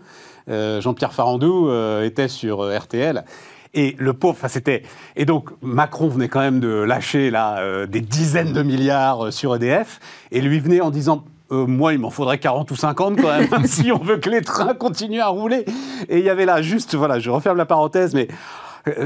euh, 0.48 0.80
Jean-Pierre 0.80 1.12
Farandou 1.12 1.70
était 2.02 2.28
sur 2.28 2.60
RTL. 2.78 3.24
Et 3.72 3.94
le 3.98 4.12
pauvre, 4.14 4.32
enfin 4.34 4.48
c'était. 4.48 4.82
Et 5.16 5.24
donc 5.24 5.50
Macron 5.62 6.08
venait 6.08 6.28
quand 6.28 6.40
même 6.40 6.58
de 6.60 6.68
lâcher 6.68 7.30
là 7.30 7.86
des 7.86 8.00
dizaines 8.00 8.52
de 8.52 8.62
milliards 8.62 9.32
sur 9.32 9.54
EDF, 9.54 10.00
et 10.32 10.40
lui 10.40 10.58
venait 10.60 10.80
en 10.80 10.90
disant. 10.90 11.24
Euh, 11.52 11.66
moi, 11.66 11.92
il 11.92 11.98
m'en 11.98 12.10
faudrait 12.10 12.38
40 12.38 12.70
ou 12.70 12.76
50 12.76 13.20
quand 13.20 13.28
même, 13.28 13.48
si 13.66 13.90
on 13.90 13.98
veut 13.98 14.18
que 14.18 14.30
les 14.30 14.42
trains 14.42 14.74
continuent 14.74 15.20
à 15.20 15.28
rouler. 15.28 15.64
Et 16.08 16.18
il 16.18 16.24
y 16.24 16.30
avait 16.30 16.44
là, 16.44 16.62
juste, 16.62 16.94
voilà, 16.94 17.18
je 17.18 17.30
referme 17.30 17.56
la 17.56 17.66
parenthèse, 17.66 18.14
mais 18.14 18.28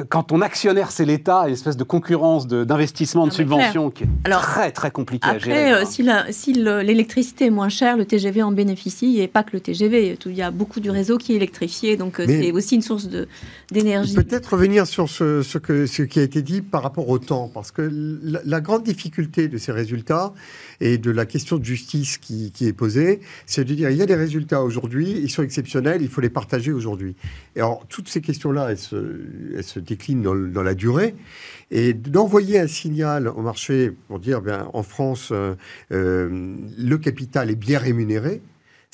quand 0.09 0.25
ton 0.25 0.41
actionnaire, 0.41 0.91
c'est 0.91 1.05
l'État, 1.05 1.47
une 1.49 1.55
espèce 1.55 1.77
de 1.77 1.85
concurrence 1.85 2.47
de- 2.47 2.65
d'investissement, 2.65 3.25
de, 3.27 3.31
mais 3.31 3.37
subvention 3.37 3.91
qui 3.91 4.05
est 4.05 4.09
Alors, 4.25 4.43
très, 4.43 4.71
très 4.71 4.91
compliqué 4.91 5.29
à 5.29 5.39
gérer. 5.39 5.71
Après, 5.73 5.83
euh, 5.83 6.27
si 6.31 6.53
l'électricité 6.53 7.47
est 7.47 7.51
moins 7.51 7.69
chère, 7.69 7.97
le 7.97 8.05
TGV 8.05 8.43
en 8.43 8.53
bénéficie, 8.53 9.21
et 9.21 9.29
pas 9.29 9.43
que 9.43 9.51
le 9.53 9.61
TGV. 9.61 10.17
Il 10.27 10.35
y 10.35 10.43
a 10.43 10.51
beaucoup 10.51 10.81
du 10.81 10.91
réseau 10.91 11.19
qui 11.19 11.33
est 11.33 11.37
électrifié, 11.37 11.97
donc 11.97 12.21
euh, 12.21 12.25
c'est 12.27 12.53
aussi 12.53 12.77
une 12.77 12.83
source 12.83 13.09
de- 13.09 13.27
d'énergie. 13.71 14.15
Peut-être 14.15 14.53
revenir 14.55 14.87
sur 14.87 15.09
ce, 15.09 15.43
ce 15.43 15.59
que, 15.59 15.87
ce 15.87 16.03
qui 16.03 16.21
a 16.21 16.23
été 16.23 16.43
dit 16.43 16.63
par 16.63 16.83
rapport 16.83 17.09
au 17.09 17.19
temps, 17.19 17.51
parce 17.53 17.71
que 17.71 17.83
la, 18.23 18.41
la 18.45 18.61
grande 18.61 18.85
difficulté 18.85 19.49
de 19.49 19.59
ces 19.59 19.73
résultats 19.73 20.33
et 20.81 20.99
de 20.99 21.11
la 21.11 21.27
question 21.27 21.57
de 21.59 21.65
justice 21.65 22.19
qui, 22.19 22.51
qui 22.53 22.67
est 22.67 22.73
posée, 22.73 23.21
c'est 23.47 23.65
de 23.65 23.75
dire 23.75 23.91
il 23.91 23.97
y 23.97 24.03
a 24.03 24.07
des 24.07 24.15
résultats 24.15 24.63
aujourd'hui, 24.63 25.11
ils 25.23 25.31
sont 25.31 25.43
exceptionnels, 25.43 26.03
il 26.03 26.09
faut 26.09 26.21
les 26.21 26.29
partager 26.31 26.73
aujourd'hui. 26.73 27.15
Et 27.57 27.61
alors, 27.61 27.85
toutes 27.89 28.09
ces 28.09 28.21
questions-là, 28.21 28.69
elles 28.71 28.79
se, 28.79 28.97
elles 29.57 29.64
se 29.65 29.81
le- 30.35 30.49
dans 30.49 30.63
la 30.63 30.75
durée. 30.75 31.15
Et 31.71 31.93
d'envoyer 31.93 32.61
un 32.61 32.67
signal 32.69 33.27
au 33.29 33.41
marché 33.41 33.91
pour 34.09 34.21
dire, 34.21 34.41
bien, 34.41 34.69
en 34.73 34.83
France, 34.83 35.31
euh, 35.33 35.55
euh, 35.93 36.57
le 36.79 36.99
capital 36.99 37.51
est 37.51 37.57
bien 37.57 37.79
rémunéré, 37.79 38.43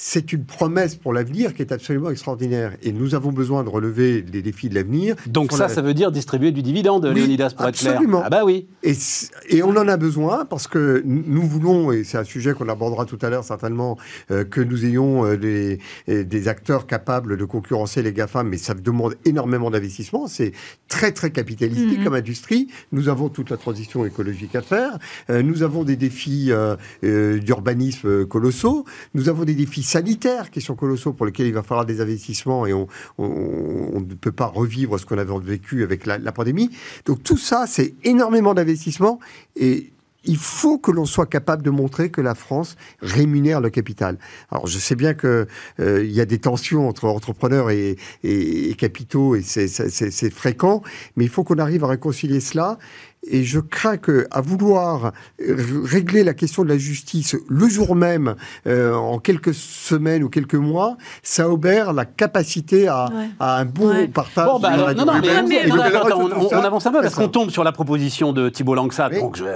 c'est 0.02 0.32
une 0.32 0.46
promesse 0.46 0.94
pour 0.94 1.12
l'avenir 1.12 1.52
qui 1.52 1.60
est 1.60 1.72
absolument 1.72 2.08
extraordinaire. 2.08 2.72
Et 2.82 2.90
nous 2.90 3.14
avons 3.14 3.32
besoin 3.32 3.62
de 3.64 3.68
relever 3.68 4.24
les 4.32 4.40
défis 4.40 4.70
de 4.70 4.74
l'avenir. 4.74 5.14
Donc 5.26 5.52
ça, 5.52 5.58
la- 5.58 5.68
ça 5.68 5.82
veut 5.82 5.92
dire 5.92 6.10
distribuer 6.10 6.52
du 6.52 6.62
dividende, 6.62 7.04
Oui, 7.04 7.14
Léonidas, 7.20 7.50
pour 7.50 7.66
être 7.66 7.68
absolument. 7.68 8.20
clair. 8.20 8.22
Ah 8.24 8.30
bah 8.30 8.44
oui. 8.46 8.66
Et, 8.82 9.62
on 9.62 9.76
en 9.76 9.86
a 9.88 9.98
besoin 9.98 10.46
parce 10.46 10.66
que 10.68 11.02
nous 11.04 11.42
voulons, 11.42 11.92
et 11.92 12.02
c'est 12.04 12.16
un 12.16 12.24
sujet 12.24 12.54
qu'on 12.54 12.70
abordera 12.70 13.04
tout 13.04 13.18
à 13.20 13.28
l'heure 13.28 13.44
certainement, 13.44 13.98
euh, 14.30 14.42
que 14.44 14.62
nous 14.62 14.86
ayons 14.86 15.26
euh, 15.26 15.36
des, 15.36 15.80
euh, 16.08 16.24
des 16.24 16.48
acteurs 16.48 16.86
capables 16.86 17.36
de 17.36 17.44
concurrencer 17.44 18.02
les 18.02 18.14
GAFAM, 18.14 18.48
mais 18.48 18.56
ça 18.56 18.72
demande 18.72 19.16
énormément 19.26 19.70
d'investissement. 19.70 20.28
C'est 20.28 20.52
très, 20.88 21.12
très 21.12 21.30
capitalistique 21.30 21.98
Mhm. 21.98 22.04
comme 22.04 22.14
industrie. 22.14 22.68
Nous 22.92 23.10
avons 23.10 23.28
toute 23.28 23.50
la 23.50 23.58
transition 23.58 24.06
écologique 24.06 24.56
à 24.56 24.62
faire. 24.62 24.98
Euh, 25.28 25.42
nous 25.42 25.62
avons 25.62 25.84
des 25.84 25.96
défis 25.96 26.46
euh, 26.52 26.76
euh, 27.04 27.38
d'urbanisme 27.38 28.24
colossaux. 28.24 28.86
Nous 29.12 29.28
avons 29.28 29.44
des 29.44 29.54
défis 29.54 29.82
sanitaires 29.90 30.50
qui 30.50 30.60
sont 30.60 30.74
colossaux 30.76 31.12
pour 31.12 31.26
lesquels 31.26 31.46
il 31.46 31.54
va 31.54 31.62
falloir 31.62 31.84
des 31.84 32.00
investissements 32.00 32.66
et 32.66 32.72
on, 32.72 32.86
ne 33.18 34.14
peut 34.14 34.32
pas 34.32 34.46
revivre 34.46 34.98
ce 34.98 35.06
qu'on 35.06 35.18
avait 35.18 35.32
vécu 35.42 35.82
avec 35.82 36.06
la, 36.06 36.32
pandémie. 36.32 36.70
Donc 37.06 37.22
tout 37.22 37.36
ça, 37.36 37.64
c'est 37.66 37.94
énormément 38.04 38.54
d'investissements 38.54 39.18
et 39.56 39.92
il 40.24 40.36
faut 40.36 40.78
que 40.78 40.90
l'on 40.90 41.06
soit 41.06 41.26
capable 41.26 41.62
de 41.62 41.70
montrer 41.70 42.10
que 42.10 42.20
la 42.20 42.34
France 42.34 42.76
rémunère 43.00 43.60
le 43.60 43.70
capital. 43.70 44.18
Alors 44.50 44.66
je 44.66 44.78
sais 44.78 44.94
bien 44.94 45.14
que 45.14 45.46
euh, 45.80 46.04
y 46.04 46.20
a 46.20 46.26
des 46.26 46.38
tensions 46.38 46.88
entre 46.88 47.06
entrepreneurs 47.06 47.70
et, 47.70 47.96
et- 48.22 48.74
capitaux 48.74 49.34
et 49.34 49.42
c'est 49.42 50.30
fréquent, 50.30 50.82
mais 51.16 51.24
il 51.24 51.30
faut 51.30 51.42
qu'on 51.42 51.58
arrive 51.58 51.84
à 51.84 51.88
réconcilier 51.88 52.40
cela. 52.40 52.78
Et 53.26 53.44
je 53.44 53.60
crains 53.60 53.98
que, 53.98 54.26
à 54.30 54.40
vouloir 54.40 55.12
régler 55.38 56.24
la 56.24 56.32
question 56.32 56.64
de 56.64 56.68
la 56.70 56.78
justice 56.78 57.36
le 57.48 57.68
jour 57.68 57.94
même, 57.94 58.34
euh, 58.66 58.94
en 58.94 59.18
quelques 59.18 59.52
semaines 59.52 60.22
ou 60.24 60.30
quelques 60.30 60.54
mois, 60.54 60.96
ça 61.22 61.50
obère 61.50 61.92
la 61.92 62.06
capacité 62.06 62.88
à, 62.88 63.04
Ouais. 63.12 63.28
à 63.38 63.58
un 63.58 63.64
bon 63.66 63.88
Ouais. 63.90 64.08
partage. 64.08 64.46
Bon, 64.46 64.58
bah, 64.58 64.70
alors, 64.70 64.94
non, 64.94 65.04
non, 65.04 65.12
mais, 65.20 65.42
mais- 65.42 65.68
tout 65.68 65.76
on, 65.76 66.48
ça, 66.48 66.60
on 66.60 66.64
avance 66.64 66.86
un 66.86 66.92
peu 66.92 67.02
parce 67.02 67.14
qu'on 67.14 67.28
tombe 67.28 67.50
sur 67.50 67.62
la 67.62 67.72
proposition 67.72 68.32
de 68.32 68.48
Thibault 68.48 68.74
Langsade. 68.74 69.12
Oui. 69.14 69.20
Donc, 69.20 69.36
je- 69.36 69.44
euh, 69.44 69.54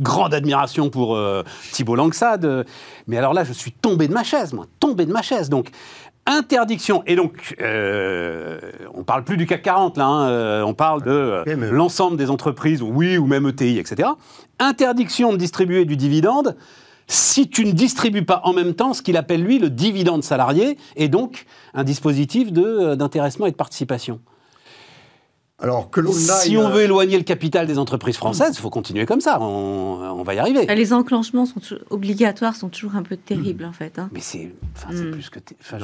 grande 0.00 0.32
admiration 0.32 0.88
pour 0.88 1.14
euh, 1.14 1.42
Thibault 1.72 1.96
Langsade. 1.96 2.44
euh, 2.46 2.64
Mais 3.08 3.18
alors 3.18 3.34
là, 3.34 3.44
je 3.44 3.52
suis 3.52 3.72
tombé 3.72 4.08
de 4.08 4.14
ma 4.14 4.22
chaise, 4.24 4.52
moi, 4.54 4.64
tombé 4.80 5.04
de 5.06 5.12
ma 5.12 5.22
chaise. 5.22 5.50
Donc, 5.50 5.68
interdiction. 6.26 7.02
Et 7.06 7.16
donc, 7.16 7.56
euh, 7.60 8.58
on 8.94 9.04
parle 9.04 9.24
plus 9.24 9.36
du 9.36 9.46
CAC 9.46 9.62
40 9.62 9.96
là. 9.96 10.06
hein, 10.06 10.28
euh, 10.28 10.62
on 10.62 10.74
parle 10.74 11.02
de 11.02 11.10
euh, 11.10 11.70
l'ensemble 11.70 12.16
des 12.16 12.30
entreprises, 12.30 12.82
oui, 12.82 13.18
ou 13.18 13.26
même 13.26 13.46
ETI, 13.48 13.78
etc. 13.78 14.08
Interdiction 14.58 15.32
de 15.32 15.36
distribuer 15.36 15.84
du 15.84 15.96
dividende 15.96 16.56
si 17.08 17.48
tu 17.48 17.66
ne 17.66 17.72
distribues 17.72 18.24
pas 18.24 18.40
en 18.44 18.52
même 18.52 18.74
temps 18.74 18.94
ce 18.94 19.02
qu'il 19.02 19.16
appelle 19.16 19.42
lui 19.42 19.58
le 19.58 19.70
dividende 19.70 20.22
salarié, 20.22 20.78
et 20.96 21.08
donc 21.08 21.46
un 21.74 21.84
dispositif 21.84 22.48
euh, 22.56 22.96
d'intéressement 22.96 23.46
et 23.46 23.50
de 23.50 23.56
participation. 23.56 24.20
Alors 25.62 25.90
que 25.90 26.00
l'on 26.00 26.12
Si 26.12 26.30
aille, 26.30 26.56
on 26.58 26.66
euh, 26.68 26.70
veut 26.72 26.82
éloigner 26.82 27.16
le 27.16 27.22
capital 27.22 27.66
des 27.66 27.78
entreprises 27.78 28.16
françaises, 28.16 28.54
il 28.56 28.60
faut 28.60 28.68
continuer 28.70 29.06
comme 29.06 29.20
ça. 29.20 29.38
On, 29.40 29.98
on 30.18 30.22
va 30.24 30.34
y 30.34 30.38
arriver. 30.40 30.66
Les 30.74 30.92
enclenchements 30.92 31.46
sont 31.46 31.60
obligatoires 31.90 32.56
sont 32.56 32.68
toujours 32.68 32.96
un 32.96 33.02
peu 33.02 33.16
terribles, 33.16 33.64
en 33.64 33.72
fait. 33.72 33.98
hein. 33.98 34.08
Mais 34.12 34.20
c'est, 34.20 34.50
enfin, 34.76 34.88
c'est 34.92 35.04
Mm. 35.04 35.10
plus 35.12 35.30
que. 35.30 35.38
t'es- 35.38 35.54
enfin, 35.60 35.78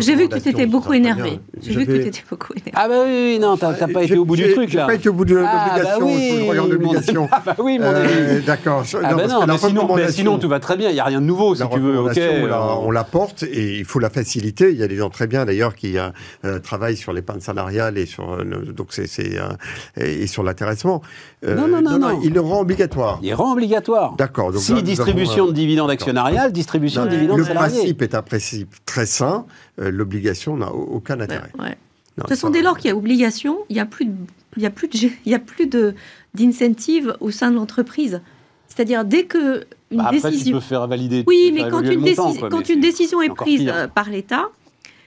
J'ai 0.00 0.14
vu 0.14 0.28
que 0.28 0.36
tu 0.38 0.50
ce 0.52 0.66
beaucoup 0.66 0.92
énervé. 0.92 1.40
J'ai 1.62 1.74
vu 1.74 1.86
que 1.86 1.92
tu 1.92 2.06
étais 2.08 2.22
beaucoup 2.30 2.52
énervé. 2.52 2.72
Ah 2.74 2.88
bah 2.88 2.94
oui, 3.06 3.10
oui, 3.34 3.38
non, 3.40 3.56
t'as, 3.56 3.72
t'as 3.74 3.86
pas 3.88 4.00
été 4.02 4.08
J'ai- 4.14 4.18
au 4.18 4.24
bout 4.24 4.36
du 4.36 4.52
truc 4.52 4.68
j'ai 4.68 4.76
là. 4.78 4.86
pas 4.86 4.94
été 4.94 5.08
au 5.08 5.12
bout 5.12 5.24
de 5.24 5.36
Ah, 5.38 5.78
bah 5.82 5.98
l'obligation. 5.98 7.22
oui. 7.24 7.28
Ah 7.32 7.42
bah 7.44 7.56
oui, 7.58 7.78
mon 7.78 7.86
ami. 7.86 8.08
Euh, 8.12 8.40
D'accord. 8.46 8.84
Ah 9.02 9.10
Non, 9.12 9.16
bah 9.16 9.26
non, 9.26 9.46
mais 9.46 9.58
sinon, 9.58 9.72
mais 9.72 9.80
recommandation- 9.80 10.12
sinon 10.12 10.38
tout 10.38 10.48
va 10.48 10.60
très 10.60 10.76
bien. 10.76 10.90
Il 10.90 10.96
y 10.96 11.00
a 11.00 11.04
rien 11.04 11.20
de 11.20 11.26
nouveau 11.26 11.54
si 11.54 11.62
tu 11.68 11.78
veux. 11.78 11.98
Ok. 11.98 12.08
recommandation, 12.08 12.42
on, 12.42 12.46
la, 12.46 12.60
euh, 12.60 12.74
on 12.82 12.90
la 12.90 13.04
porte 13.04 13.42
et 13.44 13.78
il 13.78 13.84
faut 13.84 13.98
la 13.98 14.10
faciliter. 14.10 14.70
Il 14.72 14.76
y 14.78 14.82
a 14.82 14.88
des 14.88 14.96
gens 14.96 15.10
très 15.10 15.26
bien 15.26 15.44
d'ailleurs 15.44 15.74
qui 15.74 15.98
euh, 15.98 16.08
euh, 16.44 16.58
travaillent 16.58 16.96
sur 16.96 17.12
l'épargne 17.12 17.40
salariale 17.40 17.98
et 17.98 18.06
sur 18.06 18.32
euh, 18.34 18.44
donc 18.44 18.88
c'est 18.90 19.05
c'est, 19.06 19.38
euh, 19.38 19.48
et 19.96 20.26
sur 20.26 20.42
l'intéressement. 20.42 21.02
Euh, 21.44 21.54
Non, 21.54 21.68
non, 21.68 21.80
non, 21.82 21.98
non. 21.98 22.20
Il 22.22 22.32
le 22.32 22.40
rend 22.40 22.60
obligatoire. 22.60 23.18
Il 23.22 23.34
rend 23.34 23.52
obligatoire. 23.52 24.14
D'accord. 24.16 24.52
donc 24.52 24.62
Si 24.62 24.82
distribution 24.82 25.44
avons, 25.44 25.52
de 25.52 25.56
dividendes 25.56 25.90
actionnariales, 25.90 26.52
distribution 26.52 27.04
de 27.04 27.10
dividendes 27.10 27.38
Le 27.38 27.44
salariés. 27.44 27.76
principe 27.78 28.02
est 28.02 28.14
un 28.14 28.22
principe 28.22 28.74
très 28.84 29.06
sain. 29.06 29.46
euh, 29.80 29.90
L'obligation 29.90 30.56
n'a 30.56 30.72
au- 30.72 30.96
aucun 30.96 31.20
intérêt. 31.20 31.50
ouais. 31.58 31.76
Non, 32.18 32.22
De 32.22 32.22
toute 32.22 32.28
façon, 32.30 32.50
dès 32.50 32.62
lors 32.62 32.78
qu'il 32.78 32.88
y 32.88 32.92
a 32.92 32.96
obligation, 32.96 33.58
il 33.68 33.74
n'y 33.74 33.80
a 33.80 33.84
plus 33.86 34.06
de, 34.06 34.12
il 34.56 34.62
y 34.62 34.66
a 34.66 34.70
plus 34.70 34.88
de, 34.88 34.96
il 35.26 35.32
y 35.32 35.34
a 35.34 35.38
plus 35.38 35.66
de 35.66 35.94
d'incentive 36.34 37.14
au 37.20 37.30
sein 37.30 37.50
de 37.50 37.56
l'entreprise. 37.56 38.20
C'est-à-dire 38.68 39.04
dès 39.04 39.24
que 39.24 39.66
une 39.90 39.98
Bah, 39.98 40.04
après, 40.06 40.20
tu 40.20 40.30
décision, 40.30 40.56
peux 40.58 40.60
faire 40.64 40.86
valider. 40.86 41.24
oui, 41.26 41.50
mais 41.54 41.68
quand 41.70 41.80
une, 41.80 41.88
le 41.90 41.96
montant, 41.98 42.04
décision, 42.26 42.34
quoi, 42.40 42.48
quand 42.50 42.68
mais 42.68 42.74
une 42.74 42.80
décision 42.80 43.22
est 43.22 43.28
prise 43.34 43.60
pire. 43.60 43.88
par 43.94 44.08
l'État, 44.10 44.46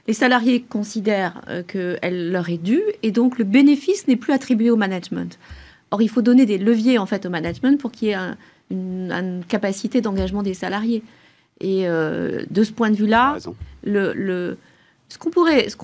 les 0.10 0.14
salariés 0.14 0.60
considèrent 0.78 1.40
euh, 1.50 1.62
qu'elle 1.72 2.32
leur 2.32 2.50
est 2.50 2.58
due 2.72 2.82
et 3.04 3.12
donc 3.12 3.38
le 3.38 3.46
bénéfice 3.46 4.08
n'est 4.08 4.16
plus 4.24 4.34
attribué 4.34 4.72
au 4.72 4.76
management. 4.76 5.38
Or, 5.92 6.02
il 6.02 6.10
faut 6.10 6.24
donner 6.24 6.46
des 6.48 6.58
leviers 6.58 6.98
en 6.98 7.06
fait 7.06 7.28
au 7.28 7.30
management 7.30 7.80
pour 7.80 7.92
qu'il 7.92 8.08
y 8.08 8.12
ait 8.12 8.16
un- 8.16 8.36
une, 8.72 9.12
une 9.12 9.44
capacité 9.48 10.02
d'engagement 10.02 10.42
des 10.42 10.56
salariés. 10.56 11.04
Et 11.62 11.88
euh, 11.88 12.44
de 12.50 12.64
ce 12.64 12.72
point 12.72 12.90
de 12.90 12.96
vue-là, 12.96 13.34
raison. 13.34 13.56
le, 13.84 14.14
le- 14.14 14.58
ce 15.10 15.18
qu'on 15.20 15.30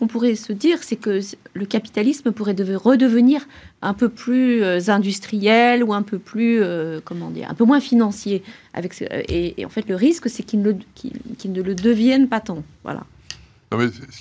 pourrait, 0.07 0.35
se 0.35 0.53
dire, 0.53 0.77
c'est 0.81 0.95
que 0.95 1.19
le 1.53 1.65
capitalisme 1.65 2.31
pourrait 2.31 2.53
deve- 2.55 2.77
redevenir 2.77 3.47
un 3.83 3.93
peu 3.93 4.09
plus 4.09 4.63
euh, 4.63 4.79
industriel 4.87 5.83
ou 5.83 5.93
un 5.93 6.01
peu 6.03 6.17
plus, 6.17 6.61
euh, 6.61 6.99
comment 7.03 7.29
dire, 7.29 7.47
un 7.51 7.55
peu 7.55 7.65
moins 7.65 7.79
financier. 7.79 8.41
Avec 8.73 8.99
et, 9.01 9.53
et 9.61 9.65
en 9.65 9.69
fait, 9.69 9.87
le 9.87 9.95
risque, 9.95 10.29
c'est 10.29 10.41
qu'il 10.43 10.61
ne, 10.63 10.71
ne 10.71 11.61
le 11.61 11.75
devienne 11.75 12.27
pas 12.27 12.39
tant. 12.39 12.63
Voilà. 12.83 13.03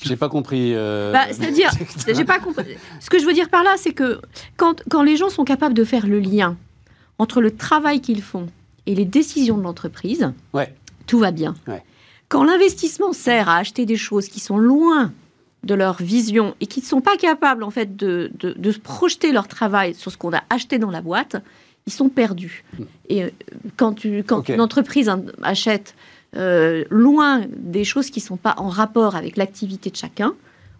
J'ai 0.03 0.17
pas 0.17 0.29
compris. 0.29 0.73
euh, 0.75 1.13
Bah, 1.13 1.27
c'est-à-dire, 1.31 1.71
j'ai 2.15 2.25
pas 2.25 2.39
compris. 2.39 2.77
Ce 3.01 3.09
que 3.11 3.19
je 3.19 3.25
veux 3.27 3.33
dire 3.35 3.49
par 3.49 3.63
là, 3.63 3.75
c'est 3.77 3.93
que 3.93 4.21
quand, 4.57 4.83
quand 4.91 5.03
les 5.03 5.17
gens 5.17 5.29
sont 5.29 5.45
capables 5.45 5.75
de 5.75 5.85
faire 5.85 6.07
le 6.07 6.19
lien 6.19 6.57
entre 7.19 7.41
le 7.41 7.51
travail 7.55 8.01
qu'ils 8.01 8.23
font 8.23 8.47
et 8.87 8.95
les 8.95 9.05
décisions 9.05 9.57
de 9.57 9.63
l'entreprise, 9.63 10.33
Ouais. 10.53 10.75
tout 11.07 11.19
va 11.19 11.31
bien. 11.31 11.55
Ouais. 11.69 11.83
Quand 12.29 12.43
l'investissement 12.43 13.13
sert 13.13 13.49
à 13.49 13.59
acheter 13.59 13.87
des 13.87 13.97
choses 13.97 14.29
qui 14.29 14.41
sont 14.41 14.57
loin 14.59 15.13
de 15.63 15.75
leur 15.75 16.03
vision 16.03 16.55
et 16.61 16.67
qui 16.67 16.81
ne 16.81 16.85
sont 16.87 17.01
pas 17.01 17.17
capables 17.17 17.63
en 17.63 17.71
fait 17.71 17.97
de, 17.97 18.31
de, 18.39 18.53
de 18.53 18.71
se 18.73 18.79
projeter 18.79 19.31
leur 19.33 19.47
travail 19.49 19.95
sur 19.95 20.11
ce 20.11 20.17
qu'on 20.17 20.33
a 20.33 20.43
acheté 20.51 20.79
dans 20.79 20.91
la 20.91 21.01
boîte, 21.01 21.37
ils 21.87 21.93
sont 21.93 22.09
perdus. 22.09 22.65
Et 23.09 23.25
euh, 23.25 23.31
quand, 23.77 23.93
tu, 23.95 24.25
quand 24.25 24.49
une 24.49 24.61
entreprise 24.61 25.11
achète 25.43 25.95
euh, 26.37 26.85
loin 26.91 27.43
des 27.57 27.85
choses 27.85 28.11
qui 28.11 28.21
ne 28.21 28.25
sont 28.25 28.37
pas 28.37 28.55
en 28.59 28.69
rapport 28.69 29.15
avec 29.17 29.37
l'activité 29.37 29.91
de 29.91 29.97
chacun, 29.97 30.35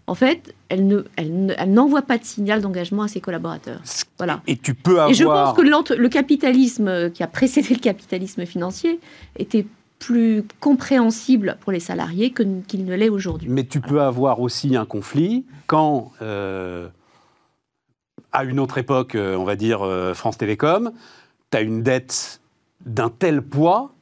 en 0.07 0.13
fait, 0.15 0.53
elle 0.69 0.85
ne, 0.85 1.01
elle 1.15 1.45
ne- 1.47 1.53
elle 1.57 1.73
n'envoie 1.73 2.03
pas 2.03 2.17
de 2.19 2.23
signal 2.25 2.61
d'engagement 2.61 3.03
à 3.03 3.07
ses 3.07 3.21
collaborateurs. 3.21 3.81
Voilà. 4.17 4.41
Et 4.45 4.55
tu 4.57 4.75
peux 4.75 4.91
avoir. 4.99 5.09
Et 5.09 5.13
je 5.15 5.23
pense 5.23 5.55
que 5.57 5.95
le 5.95 6.09
capitalisme 6.09 6.87
euh, 6.87 7.09
qui 7.09 7.23
a 7.23 7.27
précédé 7.27 7.69
le 7.73 7.79
capitalisme 7.79 8.45
financier 8.45 8.99
était 9.39 9.65
plus 9.97 10.43
compréhensible 10.59 11.57
pour 11.61 11.71
les 11.71 11.79
salariés 11.79 12.29
que- 12.29 12.61
qu'il 12.67 12.85
ne 12.85 12.93
l'est 12.95 13.09
aujourd'hui. 13.09 13.47
Mais 13.49 13.63
tu 13.63 13.79
peux 13.81 14.01
avoir 14.01 14.41
aussi 14.41 14.75
un 14.75 14.85
conflit 14.85 15.45
quand, 15.65 16.11
euh, 16.21 16.87
à 18.31 18.43
une 18.43 18.59
autre 18.59 18.77
époque, 18.77 19.15
on 19.17 19.43
va 19.45 19.55
dire 19.55 19.79
France 20.13 20.37
Télécom, 20.37 20.91
tu 21.49 21.57
as 21.57 21.61
une 21.61 21.81
dette 21.81 22.41
d'un 22.85 23.09
tel 23.09 23.41
poids 23.41 23.94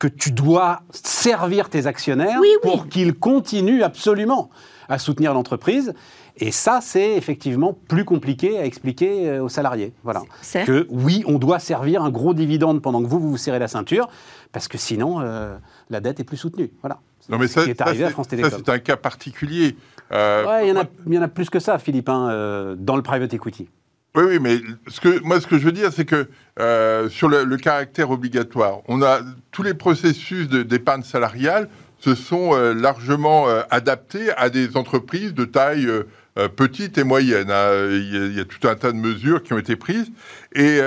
que 0.00 0.08
tu 0.08 0.32
dois 0.32 0.80
servir 0.92 1.68
tes 1.68 1.86
actionnaires 1.86 2.38
Oui, 2.40 2.48
oui. 2.50 2.58
pour 2.70 2.88
qu'ils 2.88 3.14
continuent 3.14 3.82
absolument 3.82 4.50
à 4.88 4.98
soutenir 4.98 5.32
l'entreprise. 5.34 5.92
Et 6.36 6.52
ça, 6.52 6.80
c'est 6.82 7.16
effectivement 7.16 7.76
plus 7.86 8.04
compliqué 8.06 8.58
à 8.58 8.64
expliquer 8.64 9.28
euh, 9.28 9.44
aux 9.44 9.50
salariés. 9.50 9.92
Voilà. 10.02 10.22
Que 10.64 10.86
oui, 10.88 11.22
on 11.26 11.38
doit 11.38 11.58
servir 11.58 12.02
un 12.02 12.08
gros 12.10 12.32
dividende 12.32 12.80
pendant 12.80 13.02
que 13.02 13.06
vous, 13.08 13.20
vous 13.20 13.30
vous 13.30 13.36
serrez 13.36 13.58
la 13.58 13.68
ceinture, 13.68 14.08
parce 14.52 14.66
que 14.68 14.78
sinon, 14.78 15.20
euh, 15.20 15.54
la 15.90 16.00
dette 16.00 16.18
est 16.18 16.24
plus 16.24 16.38
soutenue. 16.38 16.70
Voilà. 16.80 16.98
non, 17.28 17.36
mais 17.38 17.46
ça, 17.46 17.60
Ce 17.60 17.66
qui 17.66 17.72
est 17.72 17.78
ça, 17.78 17.84
arrivé 17.84 18.04
à 18.04 18.10
c'est- 18.10 18.68
un 18.70 18.78
cas 18.78 18.96
particulier. 18.96 19.76
Euh, 20.12 20.46
Ouais, 20.46 20.66
il 20.66 20.68
y, 20.70 20.72
en 20.72 20.76
a- 20.76 20.84
moi- 20.84 20.92
il 21.08 21.14
y 21.14 21.18
en 21.18 21.22
a 21.22 21.28
plus 21.28 21.50
que 21.50 21.58
ça, 21.60 21.78
Philippe, 21.78 22.08
hein, 22.08 22.28
euh, 22.30 22.74
dans 22.78 22.96
le 22.96 23.02
private 23.02 23.34
equity. 23.34 23.68
Oui, 24.16 24.24
oui, 24.26 24.38
mais 24.40 24.58
ce 24.88 25.00
que, 25.00 25.20
moi, 25.20 25.40
ce 25.40 25.46
que 25.46 25.56
je 25.56 25.64
veux 25.64 25.72
dire, 25.72 25.92
c'est 25.92 26.04
que 26.04 26.28
euh, 26.58 27.08
sur 27.08 27.28
le, 27.28 27.56
caractère 27.56 28.10
obligatoire, 28.10 28.80
on 28.88 29.02
a 29.02 29.20
tous 29.52 29.62
les 29.62 29.74
processus 29.74 30.48
d'épargne 30.48 31.04
salariale 31.04 31.68
se 32.00 32.14
sont 32.16 32.54
euh, 32.54 32.74
largement 32.74 33.48
euh, 33.48 33.62
adaptés 33.70 34.32
à 34.36 34.50
des 34.50 34.76
entreprises 34.76 35.32
de 35.34 35.44
taille 35.44 35.88
petite 36.56 36.96
et 36.96 37.04
moyenne. 37.04 37.50
hein. 37.50 37.70
Il, 37.90 38.34
y 38.34 38.40
a, 38.40 38.44
tout 38.44 38.66
un 38.66 38.74
tas 38.74 38.90
de 38.92 38.96
mesures 38.96 39.42
qui 39.42 39.52
ont 39.52 39.58
été 39.58 39.76
prises 39.76 40.10
et, 40.54 40.80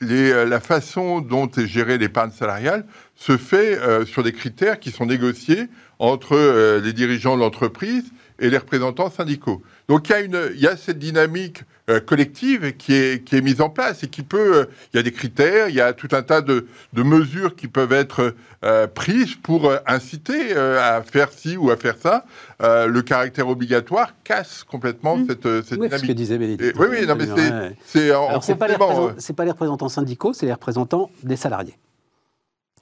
la 0.00 0.60
façon 0.60 1.20
dont 1.20 1.48
est 1.48 1.66
gérée 1.66 1.98
l'épargne 1.98 2.30
salariale 2.30 2.84
se 3.14 3.36
fait 3.36 3.78
sur 4.06 4.22
des 4.22 4.32
critères 4.32 4.80
qui 4.80 4.90
sont 4.90 5.06
négociés 5.06 5.68
entre 5.98 6.80
les 6.82 6.92
dirigeants 6.92 7.36
de 7.36 7.42
l'entreprise 7.42 8.04
et 8.38 8.50
les 8.50 8.58
représentants 8.58 9.10
syndicaux. 9.10 9.62
Donc 9.88 10.08
il 10.08 10.12
y 10.12 10.14
a, 10.14 10.20
une, 10.20 10.40
il 10.54 10.60
y 10.60 10.66
a 10.66 10.76
cette 10.76 10.98
dynamique 10.98 11.62
euh, 11.90 11.98
collective 12.00 12.76
qui 12.76 12.92
est, 12.94 13.24
qui 13.24 13.36
est 13.36 13.40
mise 13.40 13.60
en 13.60 13.70
place 13.70 14.04
et 14.04 14.08
qui 14.08 14.22
peut... 14.22 14.56
euh, 14.58 14.64
il 14.92 14.96
y 14.98 15.00
a 15.00 15.02
des 15.02 15.10
critères, 15.12 15.68
il 15.68 15.74
y 15.74 15.80
a 15.80 15.92
tout 15.92 16.08
un 16.12 16.22
tas 16.22 16.40
de, 16.40 16.66
de 16.92 17.02
mesures 17.02 17.56
qui 17.56 17.66
peuvent 17.68 17.92
être 17.92 18.34
euh, 18.64 18.86
prises 18.86 19.34
pour 19.34 19.66
euh, 19.70 19.78
inciter 19.86 20.54
euh, 20.56 20.78
à 20.80 21.02
faire 21.02 21.32
ci 21.32 21.56
ou 21.56 21.70
à 21.70 21.76
faire 21.76 21.96
ça. 21.98 22.24
Euh, 22.62 22.86
le 22.86 23.02
caractère 23.02 23.48
obligatoire 23.48 24.14
casse 24.24 24.62
complètement 24.64 25.16
Mm. 25.16 25.26
cette, 25.28 25.42
cette 25.64 25.78
Oui, 25.80 25.88
c'est 25.90 25.98
ce 25.98 26.02
que 26.02 26.06
dynamique. 26.12 26.14
disait 26.16 26.38
Bénédicte. 26.38 26.76
Et- 26.76 26.78
oui, 26.80 26.86
oui, 26.90 27.06
non, 27.06 27.16
mais 27.16 27.26
c'est- 27.26 27.50
Ouais. 27.50 27.76
C'est 27.86 28.14
en, 28.14 28.28
Alors, 28.28 28.44
c'est 28.44 28.54
pas, 28.56 28.68
les 28.68 28.76
c'est 29.18 29.32
pas 29.34 29.44
les 29.44 29.50
représentants 29.52 29.88
syndicaux, 29.88 30.32
c'est 30.32 30.46
les 30.46 30.52
représentants 30.52 31.10
des 31.22 31.36
salariés. 31.36 31.78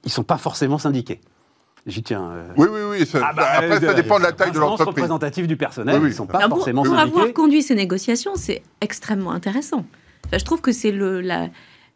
Ils 0.03 0.11
sont 0.11 0.23
pas 0.23 0.37
forcément 0.37 0.77
syndiqués. 0.77 1.21
J'y 1.87 2.03
tiens. 2.03 2.29
euh. 2.31 2.47
Oui, 2.57 2.67
oui, 2.69 2.79
oui. 2.99 3.05
ça- 3.05 3.19
Ah 3.23 3.33
bah, 3.33 3.47
après, 3.53 3.79
ça 3.79 3.91
euh, 3.91 3.93
dépend 3.93 4.17
de 4.19 4.23
la 4.23 4.33
taille 4.33 4.51
de 4.51 4.59
l'entreprise. 4.59 4.87
représentative 4.87 5.47
du 5.47 5.55
personnel, 5.57 5.95
Oui, 5.95 6.01
oui. 6.03 6.09
ils 6.11 6.13
sont 6.13 6.27
pas 6.27 6.37
Alors, 6.39 6.49
pour, 6.49 6.57
forcément 6.59 6.83
pour 6.83 6.97
avoir 6.97 7.31
conduit 7.33 7.61
ces 7.63 7.75
négociations, 7.75 8.33
c'est 8.35 8.61
extrêmement 8.81 9.31
intéressant. 9.31 9.85
Enfin, 10.25 10.37
je 10.37 10.43
trouve 10.43 10.59
que 10.61 10.73
c'est 10.73 10.91
la, 10.91 11.47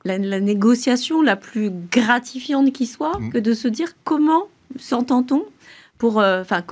la, 0.05 0.17
la 0.17 0.39
négociation 0.39 1.21
la 1.21 1.35
plus 1.35 1.71
gratifiante 1.91 2.71
qui 2.71 2.85
soit 2.85 3.19
Mm. 3.19 3.31
que 3.33 3.37
de 3.37 3.53
se 3.53 3.67
dire 3.67 3.89
comment 4.05 4.43
s'entend-on 4.79 5.43
pour, 5.97 6.19
euh, 6.21 6.41
enfin, 6.41 6.63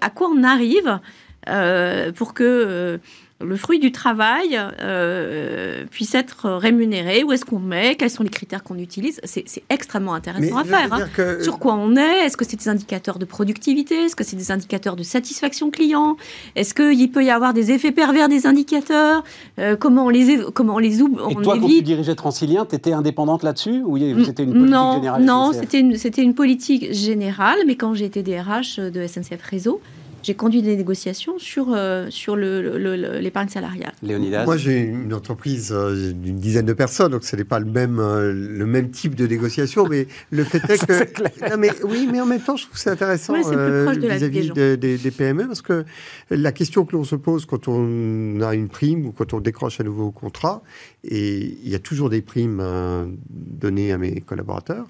à 0.00 0.10
quoi 0.10 0.28
on 0.28 0.44
arrive 0.44 1.00
euh, 1.48 2.12
pour 2.12 2.32
que 2.34 2.44
euh, 2.44 2.98
le 3.40 3.56
fruit 3.56 3.80
du 3.80 3.90
travail 3.90 4.58
euh, 4.80 5.84
puisse 5.90 6.14
être 6.14 6.50
rémunéré 6.50 7.24
Où 7.24 7.32
est-ce 7.32 7.44
qu'on 7.44 7.58
met 7.58 7.96
Quels 7.96 8.10
sont 8.10 8.22
les 8.22 8.28
critères 8.28 8.62
qu'on 8.62 8.78
utilise 8.78 9.20
C'est 9.24 9.44
extrêmement 9.70 10.14
intéressant 10.14 10.58
à 10.58 10.64
faire. 10.64 10.92
Hein. 10.92 11.42
Sur 11.42 11.58
quoi 11.58 11.74
on 11.74 11.96
est 11.96 12.24
Est-ce 12.24 12.36
que 12.36 12.44
c'est 12.44 12.56
des 12.56 12.68
indicateurs 12.68 13.18
de 13.18 13.24
productivité 13.24 14.04
Est-ce 14.04 14.16
que 14.16 14.24
c'est 14.24 14.36
des 14.36 14.50
indicateurs 14.50 14.96
de 14.96 15.02
satisfaction 15.02 15.70
client 15.70 16.16
Est-ce 16.54 16.74
qu'il 16.74 17.10
peut 17.10 17.24
y 17.24 17.30
avoir 17.30 17.54
des 17.54 17.72
effets 17.72 17.92
pervers 17.92 18.28
des 18.28 18.46
indicateurs 18.46 19.24
euh, 19.58 19.76
Comment 19.76 20.06
on 20.06 20.10
les, 20.10 20.38
comment 20.54 20.76
on 20.76 20.78
les 20.78 21.02
oublie 21.02 21.16
Et 21.30 21.34
toi, 21.34 21.58
quand 21.58 21.68
tu 21.68 21.82
dirigeais 21.82 22.14
Transilien, 22.14 22.64
tu 22.66 22.76
étais 22.76 22.92
indépendante 22.92 23.42
là-dessus 23.42 23.82
Ou 23.84 23.98
c'était 24.24 24.44
une 24.44 24.52
politique 24.52 24.70
non, 24.70 24.94
générale 24.94 25.22
Non, 25.24 25.52
c'était 25.52 25.80
une, 25.80 25.96
une 26.18 26.34
politique 26.34 26.92
générale, 26.92 27.58
mais 27.66 27.74
quand 27.74 27.94
j'ai 27.94 28.04
été 28.04 28.22
DRH 28.22 28.78
de 28.78 29.06
SNCF 29.06 29.42
Réseau, 29.42 29.80
j'ai 30.24 30.34
conduit 30.34 30.62
des 30.62 30.74
négociations 30.76 31.38
sur, 31.38 31.66
euh, 31.70 32.06
sur 32.08 32.34
l'épargne 32.34 33.48
salariale. 33.48 33.92
Léonidas 34.02 34.46
Moi, 34.46 34.56
j'ai 34.56 34.80
une 34.80 35.12
entreprise 35.12 35.70
euh, 35.70 36.12
d'une 36.12 36.38
dizaine 36.38 36.64
de 36.64 36.72
personnes, 36.72 37.12
donc 37.12 37.24
ce 37.24 37.36
n'est 37.36 37.44
pas 37.44 37.58
le 37.58 37.66
même, 37.66 37.98
euh, 37.98 38.32
le 38.32 38.64
même 38.64 38.90
type 38.90 39.14
de 39.14 39.26
négociation, 39.26 39.86
mais 39.86 40.06
le 40.30 40.44
fait 40.44 40.62
est 40.70 40.86
que... 40.86 41.50
non, 41.50 41.58
mais, 41.58 41.70
oui, 41.82 42.08
mais 42.10 42.22
en 42.22 42.26
même 42.26 42.40
temps, 42.40 42.56
je 42.56 42.64
trouve 42.64 42.74
que 42.74 42.80
c'est 42.80 42.90
intéressant 42.90 43.34
vis-à-vis 43.34 44.50
des, 44.50 45.10
PME, 45.10 45.46
parce 45.46 45.62
que 45.62 45.84
la 46.30 46.52
question 46.52 46.86
que 46.86 46.96
l'on 46.96 47.04
se 47.04 47.16
pose 47.16 47.44
quand 47.44 47.68
on 47.68 48.40
a 48.40 48.54
une 48.54 48.68
prime 48.68 49.06
ou 49.06 49.12
quand 49.12 49.34
on 49.34 49.40
décroche 49.40 49.80
un 49.80 49.84
nouveau 49.84 50.10
contrat, 50.10 50.62
et 51.04 51.58
il 51.62 51.68
y 51.68 51.74
a 51.74 51.78
toujours 51.78 52.08
des 52.08 52.22
primes 52.22 52.62
données 53.28 53.92
à 53.92 53.98
mes 53.98 54.22
collaborateurs, 54.22 54.86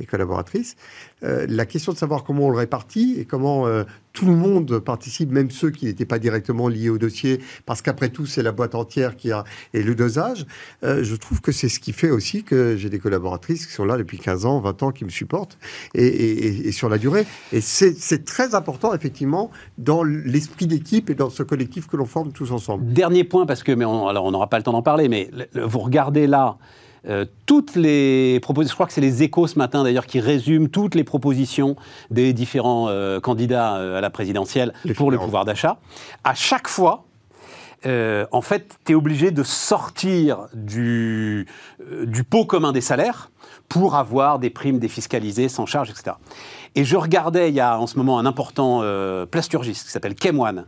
et 0.00 0.06
collaboratrices. 0.06 0.76
Euh, 1.22 1.46
la 1.48 1.66
question 1.66 1.92
de 1.92 1.98
savoir 1.98 2.24
comment 2.24 2.46
on 2.46 2.50
le 2.50 2.56
répartit 2.56 3.16
et 3.18 3.24
comment 3.24 3.66
euh, 3.66 3.84
tout 4.12 4.26
le 4.26 4.34
monde 4.34 4.80
participe, 4.80 5.30
même 5.30 5.50
ceux 5.50 5.70
qui 5.70 5.86
n'étaient 5.86 6.04
pas 6.04 6.18
directement 6.18 6.68
liés 6.68 6.88
au 6.88 6.98
dossier, 6.98 7.40
parce 7.64 7.80
qu'après 7.80 8.08
tout, 8.08 8.26
c'est 8.26 8.42
la 8.42 8.50
boîte 8.50 8.74
entière 8.74 9.16
qui 9.16 9.30
a 9.30 9.44
et 9.72 9.82
le 9.82 9.94
dosage. 9.94 10.46
Euh, 10.82 11.04
je 11.04 11.14
trouve 11.14 11.40
que 11.40 11.52
c'est 11.52 11.68
ce 11.68 11.78
qui 11.78 11.92
fait 11.92 12.10
aussi 12.10 12.42
que 12.42 12.76
j'ai 12.76 12.90
des 12.90 12.98
collaboratrices 12.98 13.66
qui 13.66 13.72
sont 13.72 13.84
là 13.84 13.96
depuis 13.96 14.18
15 14.18 14.46
ans, 14.46 14.60
20 14.60 14.82
ans, 14.82 14.90
qui 14.90 15.04
me 15.04 15.10
supportent 15.10 15.58
et, 15.94 16.72
sur 16.72 16.88
la 16.88 16.98
durée. 16.98 17.26
Et 17.52 17.60
c'est 17.60 18.24
très 18.24 18.54
important, 18.54 18.94
effectivement, 18.94 19.50
dans 19.78 20.02
l'esprit 20.02 20.66
d'équipe 20.66 21.08
et 21.08 21.14
dans 21.14 21.30
ce 21.30 21.42
collectif 21.42 21.86
que 21.86 21.96
l'on 21.96 22.06
forme 22.06 22.32
tous 22.32 22.50
ensemble. 22.50 22.92
Dernier 22.92 23.22
point, 23.22 23.46
parce 23.46 23.62
que, 23.62 23.72
mais 23.72 23.84
on, 23.84 24.08
alors 24.08 24.24
on 24.24 24.32
n'aura 24.32 24.48
pas 24.48 24.58
le 24.58 24.64
temps 24.64 24.72
d'en 24.72 24.82
parler, 24.82 25.08
mais 25.08 25.30
vous 25.54 25.78
regardez 25.78 26.26
là 26.26 26.58
euh, 27.08 27.24
toutes 27.46 27.76
les 27.76 28.40
propositions, 28.40 28.72
je 28.72 28.76
crois 28.76 28.86
que 28.86 28.92
c'est 28.92 29.00
les 29.00 29.22
échos 29.22 29.46
ce 29.46 29.58
matin 29.58 29.82
d'ailleurs 29.82 30.06
qui 30.06 30.20
résument 30.20 30.68
toutes 30.68 30.94
les 30.94 31.04
propositions 31.04 31.76
des 32.10 32.32
différents 32.32 32.88
euh, 32.88 33.20
candidats 33.20 33.76
euh, 33.76 33.98
à 33.98 34.00
la 34.00 34.10
présidentielle 34.10 34.72
pour 34.96 35.10
le 35.10 35.18
pouvoir 35.18 35.44
d'achat. 35.44 35.78
À 36.24 36.34
chaque 36.34 36.68
fois, 36.68 37.04
en 37.86 38.40
fait, 38.40 38.78
tu 38.86 38.92
es 38.92 38.94
obligé 38.94 39.30
de 39.30 39.42
sortir 39.42 40.48
du, 40.54 41.46
du 42.06 42.24
pot 42.24 42.46
commun 42.46 42.72
des 42.72 42.80
salaires 42.80 43.30
pour 43.68 43.96
avoir 43.96 44.38
des 44.38 44.50
primes 44.50 44.78
défiscalisées 44.78 45.48
sans 45.48 45.66
charge, 45.66 45.90
etc. 45.90 46.16
Et 46.76 46.84
je 46.84 46.96
regardais, 46.96 47.50
il 47.50 47.54
y 47.54 47.60
a 47.60 47.78
en 47.78 47.86
ce 47.86 47.96
moment 47.96 48.18
un 48.18 48.26
important 48.26 48.80
euh, 48.82 49.26
plasturgiste 49.26 49.86
qui 49.86 49.92
s'appelle 49.92 50.16
Kemwan, 50.16 50.66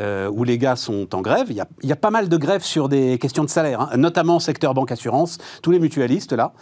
euh, 0.00 0.28
où 0.28 0.42
les 0.42 0.58
gars 0.58 0.74
sont 0.74 1.14
en 1.14 1.20
grève. 1.20 1.46
Il 1.50 1.56
y, 1.56 1.92
a, 1.92 1.96
pas 1.96 2.10
mal 2.10 2.28
de 2.28 2.36
grèves 2.36 2.64
sur 2.64 2.88
des 2.88 3.18
questions 3.18 3.44
de 3.44 3.48
salaire, 3.48 3.80
hein, 3.80 3.96
notamment 3.96 4.40
secteur 4.40 4.74
banque-assurance, 4.74 5.38
tous 5.62 5.70
les 5.70 5.78
mutualistes 5.78 6.32
là. 6.32 6.52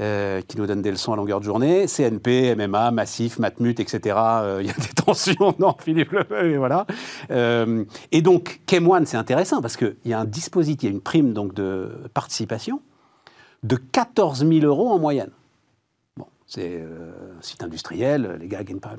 Euh, 0.00 0.42
qui 0.46 0.56
nous 0.58 0.66
donnent 0.66 0.80
des 0.80 0.92
leçons 0.92 1.12
à 1.12 1.16
longueur 1.16 1.40
de 1.40 1.44
journée, 1.44 1.86
CNP, 1.88 2.54
MMA, 2.54 2.92
Massif, 2.92 3.40
Matmut, 3.40 3.80
etc. 3.80 3.98
Il 4.60 4.66
y 4.66 4.70
a 4.70 4.74
des 4.74 4.94
tensions, 5.04 5.56
non, 5.58 5.74
Philippe 5.76 6.12
Lefebvre, 6.12 6.44
et 6.44 6.56
voilà. 6.56 6.86
et 8.12 8.22
donc, 8.22 8.60
Kemwan, 8.68 9.06
c'est 9.06 9.16
intéressant 9.16 9.60
parce 9.60 9.76
qu'il 9.76 9.96
y 10.04 10.12
a 10.12 10.20
un 10.20 10.24
dispositif, 10.24 10.84
il 10.84 10.86
y 10.86 10.92
a 10.92 10.94
une 10.94 11.00
prime 11.00 11.32
donc, 11.32 11.52
de 11.52 11.90
participation 12.14 12.80
de 13.62 13.76
14 13.76 14.46
000 14.46 14.60
euros 14.64 14.88
en 14.88 14.98
moyenne. 14.98 15.30
Bon, 16.16 16.26
c'est 16.46 16.80
euh, 16.80 17.38
un 17.38 17.42
site 17.42 17.62
industriel, 17.62 18.38
les 18.40 18.48
gars 18.48 18.62
gagnent 18.62 18.80
pas. 18.80 18.96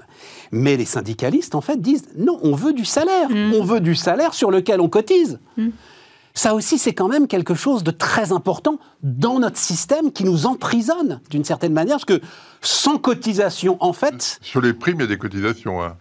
Mais 0.52 0.78
les 0.78 0.86
syndicalistes, 0.86 1.56
en 1.56 1.62
fait, 1.62 1.82
disent 1.82 2.10
non, 2.18 2.40
on 2.44 2.56
veut 2.56 2.74
du 2.74 2.86
salaire. 2.86 3.30
Mm. 3.30 3.54
On 3.54 3.64
veut 3.64 3.82
du 3.82 3.96
salaire 3.96 4.34
sur 4.34 4.52
lequel 4.52 4.82
on 4.82 4.90
cotise. 4.90 5.40
Mm. 5.58 5.70
Ça 6.34 6.54
aussi, 6.54 6.78
c'est 6.78 6.94
quand 6.94 7.08
même 7.08 7.28
quelque 7.28 7.56
chose 7.56 7.84
de 7.84 7.92
très 7.92 8.32
important 8.32 8.80
dans 9.04 9.40
notre 9.40 9.58
système 9.58 10.12
qui 10.12 10.24
nous 10.24 10.46
emprisonne 10.46 11.20
d'une 11.30 11.44
certaine 11.44 11.74
manière, 11.74 11.96
parce 11.96 12.06
que 12.06 12.22
sans 12.62 12.98
cotisation, 12.98 13.78
en 13.80 13.94
fait. 13.94 14.40
Sur 14.42 14.62
les 14.62 14.74
primes, 14.74 14.98
il 15.00 15.02
y 15.02 15.06
a 15.06 15.08
des 15.08 15.18
cotisations. 15.18 15.84
Hein. 15.84 15.98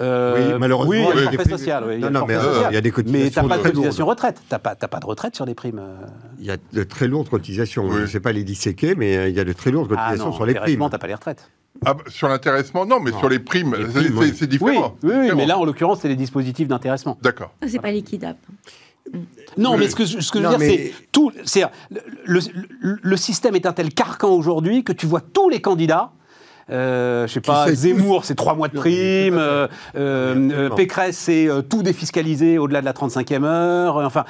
Euh, 0.00 0.52
oui, 0.52 0.58
malheureusement, 0.60 0.92
il 0.92 1.00
y 1.00 1.06
a, 1.06 1.14
il 1.14 1.24
y 1.24 1.40
a 1.40 1.44
des 1.44 1.50
social. 1.50 1.84
Oui, 1.86 1.98
non, 1.98 2.10
non, 2.10 2.24
mais 2.26 2.36
euh, 2.36 2.68
il 2.70 2.74
y 2.74 2.76
a 2.76 2.80
des 2.80 2.90
cotisations. 2.90 3.24
Mais 3.24 3.30
tu 3.30 3.40
n'as 3.40 3.48
pas 3.48 3.58
de 3.58 3.62
cotisation 3.62 4.06
retraite. 4.06 4.36
Tu 4.36 4.54
n'as 4.54 4.58
pas, 4.58 4.74
pas, 4.76 5.00
de 5.00 5.06
retraite 5.06 5.34
sur 5.34 5.44
les 5.44 5.54
primes. 5.54 5.80
Euh. 5.80 6.06
Il 6.38 6.46
y 6.46 6.50
a 6.50 6.56
de 6.72 6.82
très 6.84 7.08
lourdes 7.08 7.28
cotisations. 7.28 7.90
Je 7.90 8.00
ne 8.00 8.06
sais 8.06 8.20
pas 8.20 8.32
les 8.32 8.44
disséquer, 8.44 8.94
mais 8.94 9.28
il 9.30 9.36
y 9.36 9.40
a 9.40 9.44
de 9.44 9.52
très 9.52 9.70
lourdes 9.70 9.92
ah 9.96 10.04
cotisations 10.04 10.32
sur 10.32 10.46
les 10.46 10.54
primes. 10.54 10.78
tu 10.78 10.90
n'as 10.90 10.98
pas 10.98 11.06
les 11.06 11.14
retraites. 11.14 11.50
Ah, 11.84 11.94
bah, 11.94 12.02
sur 12.08 12.28
l'intéressement, 12.28 12.86
non, 12.86 13.00
mais 13.00 13.12
sur 13.12 13.28
les 13.28 13.38
primes, 13.38 13.76
c'est 14.34 14.48
différent. 14.48 14.96
Oui, 15.02 15.12
oui, 15.14 15.30
mais 15.36 15.46
là, 15.46 15.58
en 15.58 15.64
l'occurrence, 15.64 16.00
c'est 16.00 16.08
les 16.08 16.16
dispositifs 16.16 16.68
d'intéressement. 16.68 17.18
D'accord. 17.22 17.52
C'est 17.66 17.80
pas 17.80 17.92
liquidable. 17.92 18.38
Non, 19.56 19.76
mais 19.76 19.88
ce 19.88 19.96
que, 19.96 20.04
ce 20.04 20.30
que 20.30 20.40
je 20.40 20.46
veux 20.46 20.56
dire, 20.56 20.60
c'est 20.60 20.92
tout. 21.12 21.32
Le, 22.24 22.40
le, 22.80 22.98
le, 23.00 23.16
système 23.16 23.54
est 23.56 23.64
un 23.64 23.72
tel 23.72 23.92
carcan 23.92 24.30
aujourd'hui 24.30 24.84
que 24.84 24.92
tu 24.92 25.06
vois 25.06 25.20
tous 25.20 25.48
les 25.48 25.60
candidats 25.60 26.12
euh, 26.70 27.26
je 27.26 27.32
sais 27.32 27.40
pas, 27.40 27.72
Zemmour, 27.72 28.24
c'est 28.24 28.34
trois 28.34 28.54
mois 28.54 28.68
de 28.68 28.76
prime. 28.78 29.38
Euh, 29.38 29.68
euh, 29.96 30.70
Pécresse, 30.70 31.16
c'est 31.16 31.48
tout 31.68 31.82
défiscalisé 31.82 32.58
au-delà 32.58 32.80
de 32.80 32.84
la 32.84 32.92
35e 32.92 33.44
heure. 33.44 33.96
Enfin, 33.96 34.24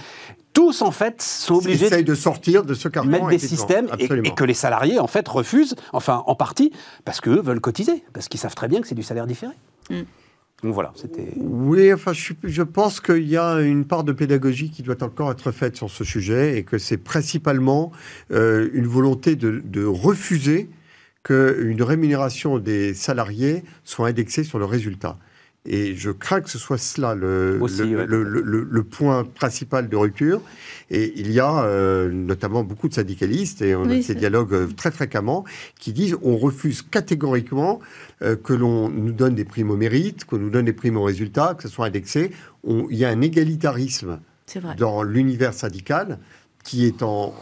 tous, 0.52 0.82
en 0.82 0.90
fait, 0.90 1.20
sont 1.22 1.56
obligés 1.56 2.02
de 2.02 2.14
sortir 2.14 2.64
de 2.64 2.74
ce 2.74 2.88
carcan. 2.88 3.08
Mettre 3.08 3.28
des 3.28 3.38
systèmes 3.38 3.88
et, 3.98 4.08
que 4.34 4.44
les 4.44 4.54
salariés, 4.54 4.98
en 4.98 5.06
fait, 5.06 5.26
refusent, 5.28 5.74
enfin, 5.92 6.22
en 6.26 6.34
partie, 6.34 6.72
parce 7.04 7.20
qu'eux 7.20 7.40
veulent 7.40 7.60
cotiser, 7.60 8.04
parce 8.12 8.28
qu'ils 8.28 8.40
savent 8.40 8.54
très 8.54 8.68
bien 8.68 8.80
que 8.80 8.88
c'est 8.88 8.94
du 8.94 9.02
salaire 9.02 9.26
différé. 9.26 9.52
Mm. 9.90 10.02
Donc 10.64 10.74
voilà, 10.74 10.92
c'était. 10.96 11.28
Oui, 11.36 11.92
enfin, 11.92 12.12
je, 12.12 12.32
je 12.42 12.62
pense 12.64 13.00
qu'il 13.00 13.28
y 13.28 13.36
a 13.36 13.60
une 13.60 13.84
part 13.84 14.02
de 14.02 14.12
pédagogie 14.12 14.70
qui 14.70 14.82
doit 14.82 15.00
encore 15.04 15.30
être 15.30 15.52
faite 15.52 15.76
sur 15.76 15.88
ce 15.88 16.02
sujet 16.02 16.58
et 16.58 16.64
que 16.64 16.78
c'est 16.78 16.96
principalement 16.96 17.92
une 18.30 18.86
volonté 18.86 19.36
de, 19.36 19.62
de 19.64 19.84
refuser 19.84 20.68
qu'une 21.22 21.82
rémunération 21.82 22.58
des 22.58 22.94
salariés 22.94 23.64
soit 23.84 24.08
indexée 24.08 24.44
sur 24.44 24.58
le 24.58 24.64
résultat. 24.64 25.18
Et 25.70 25.94
je 25.94 26.10
crains 26.10 26.40
que 26.40 26.48
ce 26.48 26.56
soit 26.56 26.78
cela 26.78 27.14
le, 27.14 27.58
le, 27.58 28.82
point 28.84 29.24
principal 29.24 29.88
de 29.88 29.96
rupture. 29.96 30.40
Et 30.90 31.12
il 31.16 31.30
y 31.30 31.40
a 31.40 31.62
euh, 31.64 32.10
notamment 32.10 32.64
beaucoup 32.64 32.88
de 32.88 32.94
syndicalistes, 32.94 33.60
et 33.60 33.74
on 33.74 33.84
a 33.90 34.00
ces 34.00 34.14
dialogues 34.14 34.54
euh, 34.54 34.66
très 34.74 34.90
fréquemment, 34.90 35.44
qui 35.78 35.92
disent 35.92 36.16
on 36.22 36.38
refuse 36.38 36.80
catégoriquement 36.80 37.80
euh, 38.22 38.34
que 38.34 38.54
l'on 38.54 38.88
nous 38.88 39.12
donne 39.12 39.34
des 39.34 39.44
primes 39.44 39.70
au 39.70 39.76
mérite, 39.76 40.24
qu'on 40.24 40.38
nous 40.38 40.48
donne 40.48 40.64
des 40.64 40.72
primes 40.72 40.96
au 40.96 41.02
résultat, 41.02 41.54
que 41.54 41.64
ce 41.64 41.68
soit 41.68 41.86
indexé. 41.86 42.30
il 42.64 42.96
y 42.96 43.04
a 43.04 43.10
un 43.10 43.20
égalitarisme 43.20 44.20
dans 44.78 45.02
l'univers 45.02 45.52
syndical 45.52 46.18
qui 46.68 46.84
est 46.84 47.02
en 47.02 47.32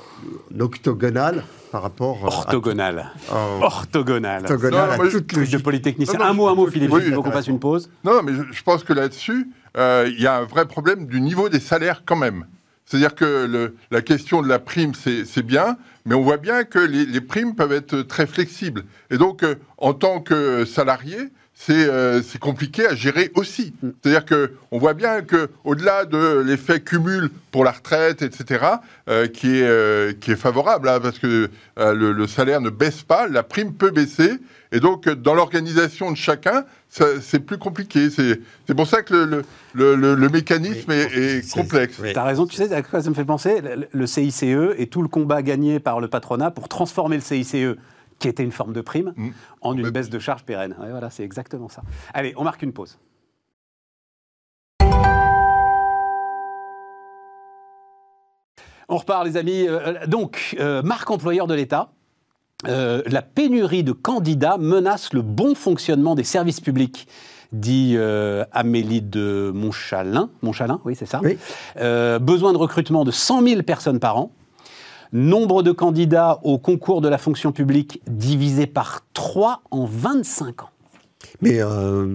octogonal 0.61 1.43
par 1.73 1.83
rapport 1.83 2.23
orthogonal. 2.23 3.11
À 3.29 3.35
orthogonal. 3.61 4.43
Orthogonal. 4.43 4.91
à 4.93 4.99
toute 4.99 5.35
de 5.35 5.59
polytechnicien. 5.59 6.21
un 6.21 6.33
mot, 6.33 6.47
un 6.47 6.55
mot, 6.55 6.69
Philippe. 6.69 6.93
il 7.05 7.13
faut 7.13 7.25
qu'on 7.25 7.33
fasse 7.33 7.49
une 7.49 7.59
pause. 7.59 7.91
Non, 8.05 8.23
mais 8.23 8.33
je, 8.53 8.63
pense 8.63 8.85
que 8.85 8.93
là-dessus, 8.93 9.51
euh, 9.77 10.09
il 10.09 10.23
y 10.23 10.29
a 10.29 10.37
un 10.37 10.45
vrai 10.45 10.67
problème 10.67 11.07
du 11.07 11.21
niveau 11.21 11.49
des 11.49 11.59
salaires 11.59 12.05
quand 12.07 12.15
même. 12.15 12.47
C'est-à-dire 12.85 13.17
que 13.17 13.47
le, 13.47 13.75
la 13.91 14.01
question 14.01 14.43
de 14.43 14.49
la 14.49 14.61
prime, 14.61 14.93
c'est 14.95 15.43
bien, 15.43 15.77
mais 16.05 16.15
on 16.15 16.23
voit 16.23 16.37
bien 16.37 16.63
que 16.63 16.79
les, 16.79 17.05
les, 17.05 17.21
primes 17.21 17.57
peuvent 17.57 17.73
être 17.73 18.03
très 18.03 18.29
flexibles. 18.29 18.85
Et 19.11 19.19
donc, 19.19 19.43
euh, 19.43 19.57
en 19.79 19.93
tant 19.93 20.21
que 20.21 20.65
salarié, 20.65 21.19
euh, 21.71 22.23
c'est 22.23 22.39
compliqué 22.39 22.87
à 22.87 22.95
gérer 22.95 23.31
aussi. 23.35 23.73
Mm. 23.83 23.89
C'est-à-dire 24.01 24.25
que 24.25 24.53
on 24.71 24.79
voit 24.79 24.95
bien 24.95 25.23
que 25.23 25.49
au-delà 25.65 26.05
de 26.05 26.43
l'effet 26.47 26.81
cumul 26.81 27.31
pour 27.51 27.65
la 27.65 27.73
retraite, 27.73 28.23
etc., 28.23 28.65
euh, 29.09 29.27
qui 29.27 29.59
est 29.59 29.67
euh, 29.67 30.13
qui 30.21 30.33
est 30.33 30.37
favorable, 30.37 30.89
hein, 30.89 31.01
parce 31.01 31.19
que 31.19 31.51
le, 31.77 32.27
salaire 32.27 32.61
ne 32.61 32.71
baisse 32.71 33.03
pas, 33.03 33.27
la 33.29 33.43
prime 33.43 33.73
peut 33.73 33.91
baisser, 33.91 34.33
et 34.73 34.81
donc 34.81 35.09
dans 35.09 35.35
l'organisation 35.35 36.11
de 36.11 36.17
chacun, 36.17 36.65
c'est 36.89 37.41
plus 37.41 37.59
compliqué. 37.59 38.09
C'est 38.11 38.75
pour 38.75 38.87
ça 38.87 39.03
que 39.03 39.15
le, 39.15 39.45
le, 39.75 40.15
le 40.15 40.29
mécanisme 40.29 40.91
est, 40.93 41.53
complexe. 41.53 42.01
Tu 42.01 42.19
as 42.19 42.25
raison, 42.25 42.47
tu 42.47 42.57
sais 42.57 42.73
à 42.73 42.83
quoi 42.83 43.03
ça 43.03 43.11
me 43.11 43.15
fait 43.15 43.25
penser? 43.25 43.61
Le 43.91 44.07
CICE 44.07 44.43
et 44.43 44.87
tout 44.91 45.03
le 45.03 45.09
combat 45.09 45.43
gagné 45.43 45.81
par 45.81 46.01
le 46.01 46.09
patronat 46.09 46.51
pour 46.51 46.69
transformer 46.69 47.17
le 47.17 47.23
CICE 47.23 47.77
qui 48.19 48.29
était 48.29 48.43
une 48.43 48.53
forme 48.53 48.73
de 48.73 48.81
prime, 48.81 49.13
mm. 49.17 49.31
en 49.61 49.77
une 49.77 49.91
baisse 49.91 50.11
de 50.11 50.19
charge 50.19 50.45
pérenne. 50.45 50.75
voilà, 50.79 51.11
c'est 51.11 51.25
exactement 51.25 51.69
ça. 51.69 51.83
Allez, 52.15 52.35
on 52.37 52.45
marque 52.45 52.63
une 52.63 52.73
pause. 52.73 52.99
On 58.89 58.99
repart, 58.99 59.25
les 59.25 59.37
amis. 59.37 59.67
Euh, 59.67 59.81
euh, 59.87 60.07
donc, 60.07 60.57
euh, 60.61 60.83
marque 60.83 61.11
employeur 61.11 61.47
de 61.47 61.55
l'État. 61.55 61.91
la 62.65 63.23
pénurie 63.23 63.85
de 63.85 63.93
candidats 63.93 64.59
menace 64.59 65.13
le 65.13 65.23
bon 65.23 65.55
fonctionnement 65.55 66.15
des 66.15 66.25
services 66.25 66.61
publics 66.61 67.07
dit 67.53 67.95
euh, 67.97 68.45
Amélie 68.53 69.03
de 69.03 69.53
Montchalin. 69.55 70.31
Montchalin, 70.43 70.81
oui, 70.85 70.97
c'est 70.97 71.07
ça. 71.07 71.21
Oui. 71.23 71.39
Besoin 72.21 72.53
de 72.53 72.59
recrutement 72.59 73.05
de 73.05 73.11
100 73.11 73.43
000 73.43 73.63
personnes 73.63 74.01
par 74.01 74.17
an. 74.17 74.33
Nombre 75.17 75.63
de 75.63 75.73
candidats 75.73 76.41
au 76.43 76.59
concours 76.59 77.01
de 77.01 77.09
la 77.09 77.17
fonction 77.17 77.51
publique 77.51 78.03
divisé 78.07 78.67
par 78.67 79.01
3 79.15 79.63
en 79.71 79.87
25 79.87 80.65
ans. 80.65 80.69
Mais 81.43 81.59
euh, 81.61 82.07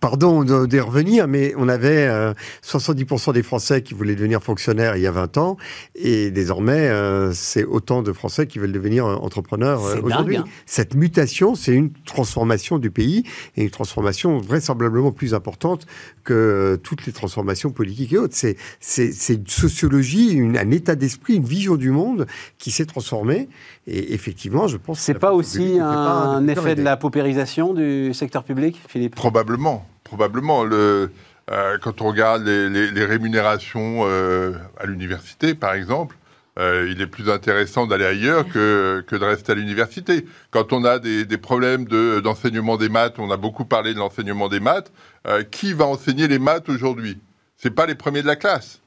pardon 0.00 0.44
de- 0.44 0.66
d'y 0.66 0.80
revenir, 0.80 1.28
mais 1.28 1.54
on 1.56 1.68
avait 1.68 2.06
euh, 2.06 2.32
70% 2.64 3.32
des 3.32 3.42
Français 3.42 3.82
qui 3.82 3.94
voulaient 3.94 4.14
devenir 4.14 4.42
fonctionnaires 4.42 4.96
il 4.96 5.02
y 5.02 5.06
a 5.06 5.10
20 5.12 5.36
ans, 5.38 5.56
et 5.94 6.30
désormais 6.30 6.88
euh, 6.88 7.32
c'est 7.32 7.64
autant 7.64 8.02
de 8.02 8.12
Français 8.12 8.46
qui 8.46 8.58
veulent 8.58 8.72
devenir 8.72 9.06
euh, 9.06 9.16
entrepreneurs 9.16 9.84
euh, 9.84 9.94
aujourd'hui. 10.02 10.36
hein. 10.36 10.44
Cette 10.66 10.94
mutation, 10.94 11.54
c'est 11.54 11.72
une 11.74 11.90
transformation 12.04 12.78
du 12.78 12.90
pays 12.90 13.24
et 13.56 13.64
une 13.64 13.70
transformation 13.70 14.38
vraisemblablement 14.38 15.12
plus 15.12 15.34
importante 15.34 15.86
que 16.24 16.34
euh, 16.34 16.76
toutes 16.76 17.06
les 17.06 17.12
transformations 17.12 17.70
politiques 17.70 18.12
et 18.12 18.18
autres. 18.18 18.34
C'est 18.36 18.56
c'est 18.80 19.12
c'est 19.12 19.34
une 19.34 19.46
sociologie, 19.46 20.30
une, 20.32 20.56
un 20.56 20.70
état 20.70 20.94
d'esprit, 20.94 21.34
une 21.36 21.44
vision 21.44 21.76
du 21.76 21.90
monde 21.90 22.26
qui 22.58 22.70
s'est 22.70 22.86
transformée. 22.86 23.48
Et 23.90 24.12
effectivement, 24.12 24.68
je 24.68 24.76
pense. 24.76 24.98
que 24.98 25.02
C'est 25.02 25.14
pas 25.14 25.32
aussi 25.32 25.58
publique 25.58 25.78
pas- 25.78 25.84
un 25.86 26.46
effet 26.46 26.74
de 26.74 26.82
la 26.82 26.98
paupérisation 26.98 27.72
du 27.72 28.12
secteur 28.12 28.44
public, 28.44 28.78
Philippe? 28.86 29.14
Probablement, 29.14 29.86
probablement. 30.04 30.62
Le, 30.62 31.10
euh, 31.50 31.78
quand 31.80 32.02
on 32.02 32.08
regarde 32.08 32.44
les, 32.44 32.68
les- 32.68 32.90
les 32.90 33.04
rémunérations 33.06 34.02
euh, 34.04 34.52
à 34.78 34.84
l'université, 34.84 35.54
par 35.54 35.72
exemple, 35.72 36.16
euh, 36.58 36.86
il 36.90 37.00
est 37.00 37.06
plus 37.06 37.30
intéressant 37.30 37.86
d'aller 37.86 38.04
ailleurs 38.04 38.46
que, 38.46 39.02
que 39.06 39.16
de 39.16 39.24
rester 39.24 39.52
à 39.52 39.54
l'université. 39.54 40.26
Quand 40.50 40.74
on 40.74 40.84
a 40.84 40.98
des, 40.98 41.24
des 41.24 41.38
problèmes 41.38 41.86
de- 41.86 42.20
d'enseignement 42.20 42.76
des 42.76 42.90
maths, 42.90 43.14
on 43.18 43.30
a 43.30 43.38
beaucoup 43.38 43.64
parlé 43.64 43.94
de 43.94 43.98
l'enseignement 43.98 44.48
des 44.50 44.60
maths, 44.60 44.92
euh, 45.26 45.42
qui 45.44 45.72
va 45.72 45.86
enseigner 45.86 46.28
les 46.28 46.38
maths 46.38 46.68
aujourd'hui? 46.68 47.18
C'est 47.56 47.70
pas 47.70 47.86
les 47.86 47.94
premiers 47.94 48.20
de 48.22 48.26
la 48.26 48.36
classe. 48.36 48.82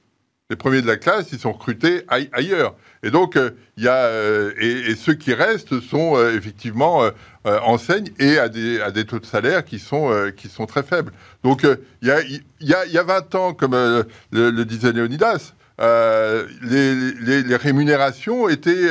Les 0.51 0.57
premiers 0.57 0.81
de 0.81 0.87
la 0.87 0.97
classe, 0.97 1.31
ils 1.31 1.39
sont 1.39 1.53
recrutés 1.53 2.03
aille- 2.09 2.29
ailleurs. 2.33 2.75
Et 3.03 3.09
donc, 3.09 3.37
euh, 3.37 3.51
il 3.77 3.85
y 3.85 3.87
a 3.87 4.03
euh, 4.03 4.51
et, 4.59 4.95
ceux 4.95 5.13
qui 5.13 5.33
restent 5.33 5.79
sont 5.79 6.17
euh, 6.17 6.35
effectivement 6.35 7.09
enseignent 7.45 8.11
et 8.19 8.37
à 8.37 8.49
des, 8.49 8.81
à 8.81 8.91
des 8.91 9.05
taux 9.05 9.19
de 9.19 9.25
salaire 9.25 9.63
qui 9.63 9.79
sont, 9.79 10.11
qui 10.35 10.49
sont 10.49 10.65
très 10.65 10.83
faibles. 10.83 11.13
Donc, 11.43 11.65
il 12.01 12.07
y, 12.07 12.11
a, 12.11 12.21
il 12.21 12.43
y, 12.59 12.73
a, 12.73 12.85
il 12.85 12.91
y 12.91 12.97
a 12.97 13.03
20 13.03 13.33
ans, 13.35 13.53
comme 13.53 13.71
le, 14.31 14.65
disait 14.65 14.91
Léonidas, 14.91 15.53
les, 15.79 17.41
les, 17.41 17.55
rémunérations 17.55 18.49
étaient 18.49 18.89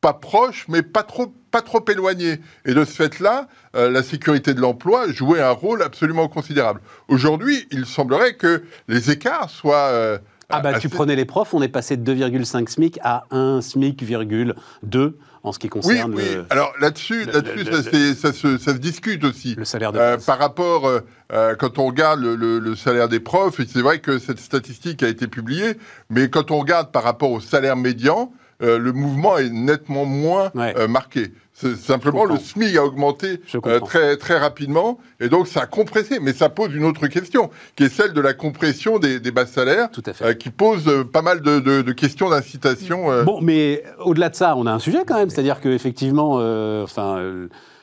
pas 0.00 0.12
proches, 0.14 0.64
mais 0.68 0.82
pas 0.82 1.02
trop, 1.02 1.34
pas 1.50 1.62
trop 1.62 1.84
éloignées. 1.90 2.40
Et 2.64 2.72
de 2.74 2.84
ce 2.84 2.92
fait-là, 2.92 3.48
euh, 3.76 3.90
la 3.90 4.02
sécurité 4.02 4.54
de 4.54 4.60
l'emploi 4.60 5.10
jouait 5.12 5.42
un 5.42 5.50
rôle 5.50 5.82
absolument 5.82 6.28
considérable. 6.28 6.80
Aujourd'hui, 7.08 7.66
il 7.70 7.84
semblerait 7.86 8.34
que 8.34 8.62
les 8.88 9.10
écarts 9.10 9.50
soient... 9.50 9.88
euh, 9.90 10.18
Ah 10.48 10.60
bah 10.60 10.70
assez- 10.70 10.80
tu 10.80 10.88
prenais 10.88 11.16
les 11.16 11.26
profs, 11.26 11.52
on 11.52 11.60
est 11.62 11.68
passé 11.68 11.96
de 11.98 12.14
2,5 12.14 12.68
SMIC 12.68 12.98
à 13.04 13.24
1 13.30 13.60
SMIC,2 13.60 15.12
en 15.42 15.52
ce 15.52 15.58
qui 15.58 15.66
Oui, 15.66 15.70
concerne 15.70 16.14
oui. 16.14 16.22
le, 16.34 16.46
Alors 16.50 16.72
là-dessus, 16.80 17.24
le- 17.26 17.32
ça, 17.32 18.30
ça 18.30 18.32
se, 18.32 18.58
ça 18.58 18.72
se 18.72 18.78
discute 18.78 19.22
aussi. 19.24 19.54
le 19.54 19.64
salaire 19.66 19.92
de 19.92 19.98
Euh, 19.98 20.16
par 20.18 20.38
rapport, 20.38 20.86
euh, 20.86 21.54
quand 21.56 21.78
on 21.78 21.86
regarde 21.86 22.20
le, 22.20 22.36
le- 22.36 22.58
le 22.58 22.74
salaire 22.76 23.08
des 23.08 23.20
profs, 23.20 23.60
c'est 23.66 23.80
vrai 23.82 24.00
que 24.00 24.18
cette 24.18 24.38
statistique 24.40 25.02
a 25.02 25.08
été 25.08 25.26
publiée, 25.28 25.74
mais 26.08 26.28
quand 26.30 26.50
on 26.50 26.58
regarde 26.58 26.90
par 26.90 27.02
rapport 27.04 27.30
au 27.30 27.40
salaire 27.40 27.76
médian, 27.76 28.32
euh, 28.62 28.78
le 28.78 28.92
mouvement 28.92 29.38
est 29.38 29.50
nettement 29.50 30.04
moins 30.04 30.50
Ouais. 30.54 30.74
euh, 30.76 30.88
marqué. 30.88 31.28
C'est 31.52 31.76
simplement 31.76 32.24
le. 32.24 32.38
SMIC 32.38 32.76
a 32.76 32.84
augmenté 32.86 33.40
euh, 33.66 33.80
très 33.80 34.16
très 34.16 34.38
rapidement, 34.38 34.98
et 35.20 35.28
donc 35.28 35.46
ça 35.46 35.62
a 35.62 35.66
compressé. 35.66 36.18
Mais 36.20 36.32
ça 36.32 36.48
pose 36.48 36.74
une 36.74 36.84
autre 36.84 37.06
question, 37.06 37.50
qui 37.76 37.84
est 37.84 37.88
celle 37.94 38.14
de 38.14 38.20
la 38.22 38.32
compression 38.32 38.98
des, 38.98 39.20
des 39.20 39.30
bas 39.30 39.44
salaires, 39.44 39.90
Tout 39.90 40.02
à 40.06 40.14
fait. 40.14 40.24
euh, 40.24 40.32
qui 40.32 40.48
pose 40.48 40.88
euh, 40.88 41.04
pas 41.04 41.20
mal 41.20 41.42
de, 41.42 41.60
de- 41.60 41.82
de 41.82 41.92
questions 41.92 42.30
d'incitation. 42.30 43.24
Bon, 43.24 43.40
mais 43.42 43.82
au-delà 43.98 44.30
de 44.30 44.36
ça, 44.36 44.56
on 44.56 44.64
a 44.66 44.72
un 44.72 44.78
sujet 44.78 45.00
quand 45.06 45.16
même, 45.16 45.28
c'est-à-dire 45.28 45.60
qu'effectivement, 45.60 46.36
enfin, 46.82 47.18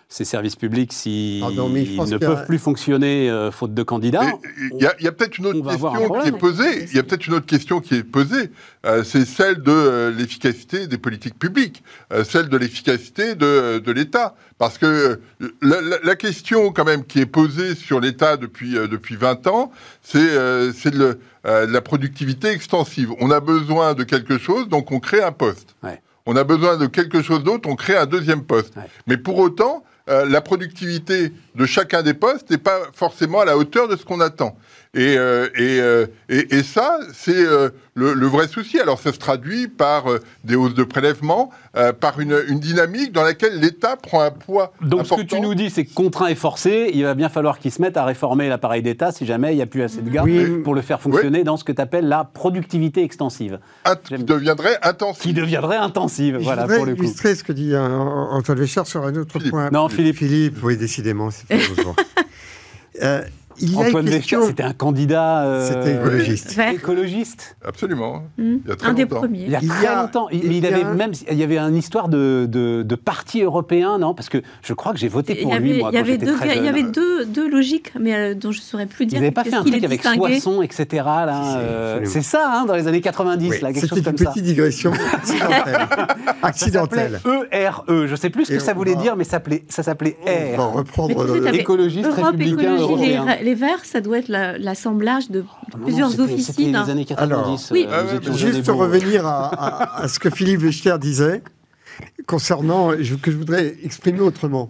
ces 0.10 0.24
services 0.24 0.56
publics, 0.56 0.94
s'ils 0.94 1.42
pense 1.42 2.10
ne 2.10 2.16
a- 2.16 2.20
peuvent 2.20 2.46
plus 2.46 2.60
fonctionner 2.60 3.30
euh, 3.30 3.52
faute 3.52 3.74
de 3.74 3.84
candidats, 3.84 4.24
Mais 4.24 4.70
Il 4.80 4.82
y 5.04 5.08
a, 5.08 5.12
peut-être 5.12 5.38
une 5.38 5.48
autre 5.48 5.62
question 5.70 5.92
qui 6.22 6.28
est 6.30 6.32
posée. 6.40 6.86
Il 6.90 6.96
y 6.96 7.00
a 7.00 7.04
peut-être 7.04 7.28
une 7.28 7.34
autre 7.34 7.46
question 7.46 7.82
qui 7.82 7.96
est 7.96 8.04
posée. 8.04 8.52
Euh, 8.86 9.04
c'est 9.04 9.26
celle 9.26 9.62
de 9.62 9.72
euh, 9.72 10.12
l'efficacité 10.12 10.88
des 10.88 10.98
politiques 10.98 11.38
publiques, 11.38 11.84
euh, 12.14 12.24
celle 12.24 12.48
de 12.48 12.56
l'efficacité 12.58 13.36
de, 13.36 13.80
de 13.80 13.92
l'État. 13.92 14.36
Parce 14.58 14.78
que 14.78 14.86
euh, 15.42 15.48
la, 15.62 15.82
la- 15.82 16.00
la 16.02 16.16
question 16.16 16.72
quand 16.72 16.86
même 16.86 17.04
qui 17.06 17.20
est 17.20 17.26
posée 17.26 17.76
sur 17.76 18.00
l'État 18.00 18.38
depuis 18.38 18.78
euh, 18.78 18.88
depuis 18.88 19.18
20 19.18 19.46
ans, 19.48 19.72
c'est 20.02 20.18
euh, 20.20 20.72
c'est 20.74 20.92
de, 20.92 21.20
euh, 21.46 21.68
la 21.68 21.82
productivité 21.82 22.48
extensive. 22.48 23.12
On 23.20 23.30
a 23.30 23.42
besoin 23.42 23.94
de 23.94 24.04
quelque 24.04 24.38
chose, 24.38 24.70
donc 24.70 24.92
on 24.94 25.00
crée 25.02 25.22
un 25.22 25.34
poste. 25.34 25.76
Ouais. 25.84 26.02
On 26.26 26.36
a 26.38 26.44
besoin 26.46 26.78
de 26.78 26.88
quelque 26.88 27.22
chose 27.22 27.44
d'autre, 27.44 27.70
on 27.70 27.76
crée 27.76 27.96
un 27.98 28.06
deuxième 28.06 28.44
poste. 28.44 28.76
Ouais. 28.78 28.84
Mais 29.06 29.18
pour 29.18 29.38
autant, 29.38 29.84
euh, 30.10 30.26
la 30.26 30.42
productivité 30.42 31.34
de 31.56 31.66
chacun 31.66 32.02
des 32.02 32.14
postes 32.14 32.50
n'est 32.50 32.58
pas 32.58 32.80
forcément 32.94 33.42
à 33.42 33.46
la 33.46 33.58
hauteur 33.58 33.88
de 33.88 33.96
ce 33.96 34.06
qu'on 34.06 34.22
attend. 34.22 34.58
Et, 34.98 35.16
euh, 35.18 35.48
et, 35.56 35.80
euh, 35.80 36.08
et, 36.28 36.56
et 36.58 36.64
ça, 36.64 36.98
c'est 37.14 37.38
euh, 37.38 37.70
le, 37.94 38.14
le 38.16 38.26
vrai 38.26 38.48
souci. 38.48 38.80
Alors, 38.80 39.00
ça 39.00 39.14
se 39.14 39.20
traduit 39.20 39.68
par 39.68 40.10
euh, 40.12 40.20
des 40.44 40.56
hausses 40.56 40.74
de 40.74 40.84
prélèvements, 40.84 41.52
euh, 41.76 41.94
par 41.94 42.20
une, 42.20 42.36
une 42.50 42.60
dynamique 42.60 43.12
dans 43.12 43.22
laquelle 43.22 43.60
l'État 43.60 43.96
prend 43.96 44.22
un 44.22 44.32
poids 44.32 44.74
Donc 44.82 45.02
important. 45.02 45.18
ce 45.18 45.22
que 45.22 45.28
tu 45.28 45.40
nous 45.40 45.54
dis, 45.54 45.70
c'est 45.70 45.86
que 45.86 45.94
contraint 45.94 46.28
et 46.30 46.36
forcé, 46.36 46.90
il 46.96 47.04
va 47.04 47.14
bien 47.14 47.30
falloir 47.30 47.60
qu'ils 47.60 47.72
se 47.72 47.80
mettent 47.80 47.96
à 47.98 48.06
réformer 48.06 48.50
l'appareil 48.50 48.82
d'État 48.82 49.12
si 49.12 49.28
jamais 49.28 49.54
il 49.54 49.58
n'y 49.58 49.62
a 49.62 49.68
plus 49.68 49.84
assez 49.84 50.02
de 50.02 50.20
Oui. 50.20 50.64
pour 50.64 50.74
le 50.74 50.82
faire 50.82 51.00
fonctionner 51.00 51.44
dans 51.44 51.58
ce 51.58 51.64
que 51.64 51.72
tu 51.72 51.82
appelles 51.82 52.08
la 52.08 52.24
productivité 52.24 53.04
extensive, 53.04 53.60
Int- 53.86 53.98
qui 54.18 54.24
deviendrait 54.24 54.80
intensif. 54.82 55.22
qui 55.22 55.34
deviendrait 55.34 55.78
intensive, 55.78 56.38
Je 56.40 56.44
voilà, 56.44 56.66
pour 56.66 56.88
le 56.88 56.96
coup. 56.96 57.04
illustrer 57.04 57.36
ce 57.36 57.44
que 57.44 57.52
dit 57.54 57.76
euh, 57.76 57.88
Antoine 57.88 58.58
Véchard 58.58 58.88
sur 58.88 59.06
un 59.06 59.14
autre 59.16 59.34
Philippe. 59.34 59.52
point. 59.52 59.70
Non, 59.70 59.90
Philippe. 59.90 60.18
Philippe, 60.18 60.58
oui, 60.64 60.76
décidément, 60.76 61.30
c'est. 61.30 61.46
Euh, 63.04 63.22
il 63.60 63.74
y 63.74 63.76
a 63.76 63.80
Antoine 63.88 64.06
question. 64.06 64.42
c'était 64.46 64.64
un 64.64 64.74
candidat 64.74 65.44
euh, 65.46 65.68
C'était 65.68 65.96
écologiste. 65.96 66.54
Vert. 66.56 66.72
écologiste. 66.74 67.56
Absolument. 67.66 68.24
Hmm. 68.38 68.58
Il 68.66 68.70
y 68.70 68.72
a 68.72 68.76
très 68.76 68.88
Un 68.90 68.94
des 68.94 69.06
premiers. 69.06 69.44
Il 69.46 69.52
y 69.52 69.56
a 69.56 69.60
Il 69.62 69.66
y 69.66 69.70
très 69.70 69.88
a- 69.88 70.02
longtemps. 70.02 70.28
Il, 70.32 70.44
il 70.46 70.52
il 70.54 70.64
y 70.64 70.68
avait 70.68 70.84
a- 70.84 70.94
même, 70.94 71.12
il 71.32 71.38
y 71.38 71.44
avait 71.44 71.58
une 71.58 71.76
histoire 71.76 72.10
de, 72.10 72.48
de, 72.50 72.84
de 72.84 72.96
parti 72.96 73.42
européen, 73.42 73.98
non? 74.00 74.14
Parce 74.14 74.30
que 74.30 74.40
je 74.62 74.74
crois 74.74 74.94
que 74.94 75.00
j'ai 75.00 75.08
voté 75.08 75.36
pour 75.36 75.54
avait, 75.54 75.60
lui, 75.64 75.80
moi, 75.80 75.90
il 75.92 75.96
y 75.96 75.98
quand 75.98 76.04
avait 76.04 76.12
j'étais 76.14 76.26
deux, 76.26 76.36
très 76.36 76.48
il 76.48 76.52
y 76.52 76.56
jeune. 76.56 76.68
avait 76.68 76.84
deux, 76.84 77.26
deux 77.26 77.50
logiques, 77.50 77.92
mais 78.00 78.16
euh, 78.16 78.34
dont 78.36 78.52
je 78.52 78.60
ne 78.60 78.64
saurais 78.64 78.86
plus 78.86 79.06
dire. 79.06 79.20
n'avaient 79.20 79.32
pas 79.32 79.44
fait 79.44 79.54
un 79.56 79.64
truc 79.64 79.84
avec. 79.84 80.02
Soissons, 80.04 80.62
etc. 80.62 80.86
Là, 81.06 81.42
Si, 81.44 81.50
si, 81.52 81.56
euh, 81.60 82.00
c'est 82.06 82.22
ça, 82.22 82.50
hein, 82.52 82.66
dans 82.66 82.76
les 82.76 82.88
années 82.88 83.02
90, 83.02 83.50
Oui, 83.50 83.56
là, 83.62 83.68
quelque 83.74 83.76
C'était 83.82 83.88
chose 83.90 83.98
une 84.00 84.04
comme 84.06 84.18
ça. 84.18 84.26
petite 84.32 84.44
digression 84.44 84.92
accidentelle. 86.42 87.20
Ça. 87.24 87.30
ERE. 87.52 87.84
Je 87.88 88.16
sais 88.16 88.30
plus 88.30 88.46
ce 88.46 88.54
que 88.54 88.60
ça 88.60 88.74
voulait 88.74 88.96
dire, 88.96 89.16
mais 89.16 89.24
ça 89.24 89.32
s'appelait, 89.32 89.64
ça 89.70 89.84
s'appelait 89.84 90.18
On 90.26 90.58
va 90.58 90.64
R. 90.66 90.74
reprendre. 90.74 91.10
Mais 91.10 91.16
tu 91.16 91.28
sais, 91.32 91.38
le- 91.40 91.44
t'avais- 91.46 91.58
Écologiste, 91.58 92.08
Europe 92.08 92.26
républicain, 92.32 92.76
européen. 92.78 93.26
Les 93.48 93.56
Verts, 93.56 93.86
ça 93.86 94.02
doit 94.02 94.18
être 94.20 94.28
la- 94.28 94.58
l'assemblage 94.58 95.30
de 95.32 95.40
non, 95.42 95.86
plusieurs 95.86 96.20
officines. 96.20 96.78
les 96.84 96.92
années 96.92 97.06
90. 97.06 97.70
Oui. 97.72 97.86
euh, 97.88 98.20
Ah 98.28 98.32
Juste 98.34 98.68
revenir 98.68 99.26
à, 99.26 99.48
à- 99.48 100.02
à 100.04 100.08
ce 100.10 100.20
que 100.20 100.30
Philippe 100.30 100.62
Wechter 100.64 100.98
disait 101.00 101.42
concernant, 102.26 102.92
je- 103.00 103.16
que 103.16 103.32
je 103.32 103.38
voudrais 103.38 103.76
exprimer 103.84 104.20
autrement. 104.20 104.70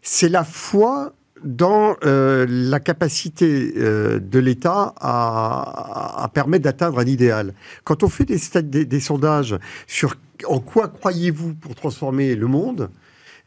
C'est 0.00 0.30
la 0.30 0.42
foi 0.44 1.12
dans 1.44 1.96
euh, 2.06 2.46
la 2.48 2.80
capacité 2.80 3.74
euh, 3.76 4.18
de 4.20 4.38
l'État 4.38 4.94
à, 4.98 6.22
à 6.24 6.28
permettre 6.28 6.64
d'atteindre 6.64 6.98
un 7.00 7.04
idéal. 7.04 7.52
Quand 7.84 8.02
on 8.02 8.08
fait 8.08 8.24
des, 8.24 8.40
des- 8.62 8.86
des 8.86 9.00
sondages 9.00 9.54
sur 9.86 10.14
en 10.48 10.60
quoi 10.60 10.88
croyez-vous 10.88 11.54
pour 11.54 11.74
transformer 11.74 12.34
le 12.36 12.46
monde, 12.46 12.88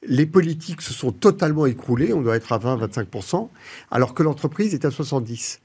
les 0.08 0.26
politiques 0.26 0.82
se 0.82 0.93
sont 0.93 1.12
totalement 1.12 1.65
écroulés, 1.65 2.13
on 2.13 2.22
doit 2.22 2.36
être 2.36 2.54
à 2.54 2.60
20-25%, 2.60 3.50
alors 3.91 4.13
que 4.13 4.24
l'entreprise 4.24 4.74
est 4.74 4.86
à 4.86 4.89
70%. 4.89 5.60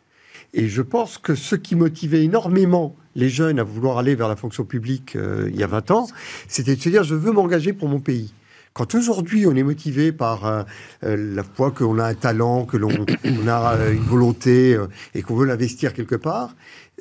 Et 0.55 0.69
je 0.69 0.83
pense 0.83 1.17
que 1.17 1.35
ce 1.35 1.57
qui 1.57 1.77
motivait 1.77 2.25
énormément 2.25 2.95
les 3.15 3.31
jeunes 3.31 3.59
à 3.59 3.63
vouloir 3.63 3.99
aller 3.99 4.15
vers 4.15 4.29
la 4.29 4.37
fonction 4.37 4.65
publique 4.65 5.17
euh, 5.17 5.49
il 5.51 5.59
y 5.59 5.63
a 5.63 5.67
20 5.67 5.91
ans, 5.93 6.07
c'était 6.47 6.77
de 6.77 6.81
se 6.81 6.89
dire 6.89 7.05
je 7.05 7.15
veux 7.15 7.33
m'engager 7.33 7.73
pour 7.73 7.89
mon 7.89 8.01
pays. 8.01 8.35
Quand 8.75 8.95
aujourd'hui 8.95 9.47
on 9.47 9.55
est 9.55 9.63
motivé 9.63 10.13
par 10.13 10.47
euh, 10.47 10.63
euh, 11.05 11.35
la 11.35 11.43
foi 11.43 11.71
qu'on 11.71 11.99
a 11.99 12.05
un 12.05 12.15
talent, 12.15 12.67
que 12.67 12.77
l'on 12.77 12.91
on 13.25 13.49
a 13.49 13.77
une 13.91 14.03
volonté 14.03 14.79
et 15.15 15.23
qu'on 15.23 15.37
veut 15.37 15.47
l'investir 15.47 15.95
quelque 15.95 16.17
part, 16.17 16.55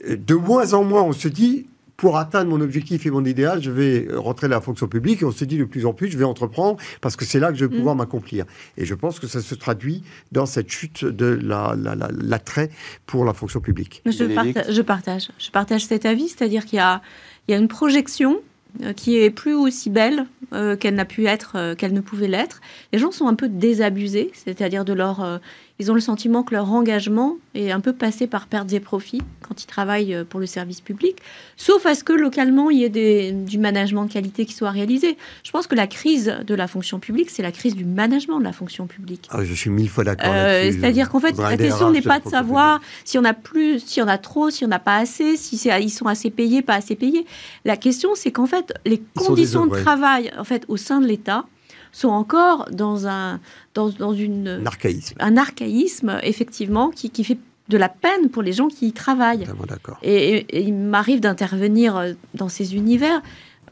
de 0.07 0.35
moins 0.35 0.73
en 0.73 0.83
moins 0.83 1.03
on 1.03 1.13
se 1.13 1.27
dit 1.27 1.67
pour 2.01 2.17
atteindre 2.17 2.49
mon 2.49 2.59
objectif 2.61 3.05
et 3.05 3.11
mon 3.11 3.23
idéal, 3.23 3.61
je 3.61 3.69
vais 3.69 4.07
rentrer 4.15 4.47
dans 4.47 4.55
la 4.55 4.61
fonction 4.61 4.87
publique 4.87 5.21
et 5.21 5.25
on 5.25 5.31
se 5.31 5.45
dit 5.45 5.59
de 5.59 5.65
plus 5.65 5.85
en 5.85 5.93
plus 5.93 6.09
je 6.09 6.17
vais 6.17 6.23
entreprendre 6.23 6.77
parce 6.99 7.15
que 7.15 7.25
c'est 7.25 7.39
là 7.39 7.51
que 7.51 7.57
je 7.59 7.65
vais 7.65 7.75
pouvoir 7.77 7.95
m'accomplir. 7.95 8.45
Et 8.75 8.85
je 8.85 8.95
pense 8.95 9.19
que 9.19 9.27
ça 9.27 9.39
se 9.39 9.53
traduit 9.53 10.01
dans 10.31 10.47
cette 10.47 10.69
chute 10.71 11.05
de 11.05 11.27
la- 11.43 11.75
la- 11.77 11.93
la- 11.93 12.09
l'attrait 12.11 12.71
pour 13.05 13.23
la 13.23 13.33
fonction 13.35 13.59
publique. 13.59 14.01
Je, 14.07 14.23
parta- 14.33 14.71
je 14.71 14.81
partage. 14.81 15.29
Je 15.37 15.51
partage 15.51 15.85
cet 15.85 16.07
avis, 16.07 16.27
c'est-à-dire 16.29 16.65
qu'il 16.65 16.77
y 16.77 16.79
a, 16.79 17.03
il 17.47 17.51
y 17.51 17.53
a 17.53 17.57
une 17.59 17.67
projection 17.67 18.39
euh, 18.83 18.93
qui 18.93 19.17
est 19.19 19.29
plus 19.29 19.53
aussi 19.53 19.89
belle 19.91 20.25
euh, 20.53 20.75
qu'elle 20.77 20.95
n'a 20.95 21.05
pu 21.05 21.27
être, 21.27 21.51
euh, 21.55 21.75
qu'elle 21.75 21.93
ne 21.93 21.99
pouvait 22.01 22.27
l'être. 22.29 22.61
Les 22.93 22.97
gens 22.99 23.11
sont 23.11 23.27
un 23.27 23.35
peu 23.35 23.47
désabusés, 23.47 24.31
c'est-à-dire 24.33 24.85
de 24.85 24.93
leur, 24.93 25.21
euh, 25.21 25.37
ils 25.81 25.89
ont 25.91 25.95
le 25.95 25.99
sentiment 25.99 26.43
que 26.43 26.53
leur 26.53 26.71
engagement 26.71 27.37
est 27.55 27.71
un 27.71 27.79
peu 27.79 27.91
passé 27.91 28.27
par 28.27 28.45
pertes 28.45 28.71
et 28.71 28.79
profits 28.79 29.23
quand 29.41 29.63
ils 29.63 29.65
travaillent 29.65 30.13
euh, 30.13 30.23
pour 30.23 30.39
le 30.39 30.45
service 30.45 30.79
public, 30.79 31.15
sauf 31.57 31.87
à 31.87 31.95
ce 31.95 32.03
que 32.03 32.13
localement 32.13 32.69
il 32.69 32.77
y 32.77 32.83
ait 32.83 32.89
des- 32.89 33.31
du 33.31 33.57
management 33.57 34.05
de 34.05 34.11
qualité 34.13 34.45
qui 34.45 34.53
soit 34.53 34.69
réalisé. 34.69 35.17
Je 35.43 35.49
pense 35.49 35.65
que 35.65 35.73
la 35.73 35.87
crise 35.87 36.35
de 36.45 36.53
la 36.53 36.67
fonction 36.67 36.99
publique, 36.99 37.31
c'est 37.31 37.41
la 37.41 37.51
crise 37.51 37.75
du 37.75 37.83
management 37.83 38.37
de 38.37 38.43
la 38.43 38.53
fonction 38.53 38.85
publique. 38.85 39.27
Ah, 39.31 39.43
je 39.43 39.53
suis 39.55 39.71
mille 39.71 39.89
fois 39.89 40.03
d'accord. 40.03 40.31
Euh. 40.31 40.71
C'est-à-dire 40.71 41.09
qu'en 41.09 41.19
fait, 41.19 41.35
la 41.37 41.57
question 41.57 41.89
n'est 41.89 42.01
pas 42.03 42.19
de 42.19 42.29
savoir 42.29 42.79
si 43.03 43.17
on 43.17 43.23
a 43.25 43.33
plus, 43.33 43.79
si 43.83 44.01
on 44.03 44.07
a 44.07 44.19
trop, 44.19 44.51
si 44.51 44.63
on 44.63 44.67
n'a 44.67 44.79
pas 44.79 44.97
assez, 44.97 45.35
si 45.35 45.55
ils 45.81 45.89
sont 45.89 46.05
assez 46.05 46.29
payés, 46.29 46.61
pas 46.61 46.75
assez 46.75 46.95
payés. 46.95 47.25
La 47.65 47.75
question, 47.75 48.11
c'est 48.13 48.31
qu'en 48.31 48.45
fait, 48.45 48.71
les 48.85 49.01
Ils 49.15 49.21
conditions 49.25 49.65
de 49.65 49.75
travail, 49.75 50.31
en 50.37 50.43
fait, 50.43 50.63
au 50.67 50.77
sein 50.77 51.01
de 51.01 51.07
l'État, 51.07 51.45
sont 51.91 52.09
encore 52.09 52.67
dans 52.71 53.07
un, 53.07 53.39
dans, 53.73 53.89
dans 53.89 54.13
une, 54.13 54.47
Un 54.61 54.65
archaïsme. 54.65 55.15
un 55.19 55.37
archaïsme, 55.37 56.19
effectivement, 56.23 56.89
qui, 56.89 57.09
qui 57.09 57.23
fait 57.23 57.37
de 57.69 57.77
la 57.77 57.89
peine 57.89 58.29
pour 58.29 58.41
les 58.43 58.53
gens 58.53 58.67
qui 58.67 58.87
y 58.87 58.91
travaillent. 58.93 59.39
Totalement 59.39 59.65
d'accord. 59.65 59.97
Et, 60.03 60.15
et- 60.37 60.57
et 60.57 60.61
il 60.61 60.73
m'arrive 60.73 61.19
d'intervenir 61.21 61.95
euh, 61.97 62.13
dans 62.33 62.49
ces 62.49 62.75
univers. 62.75 63.21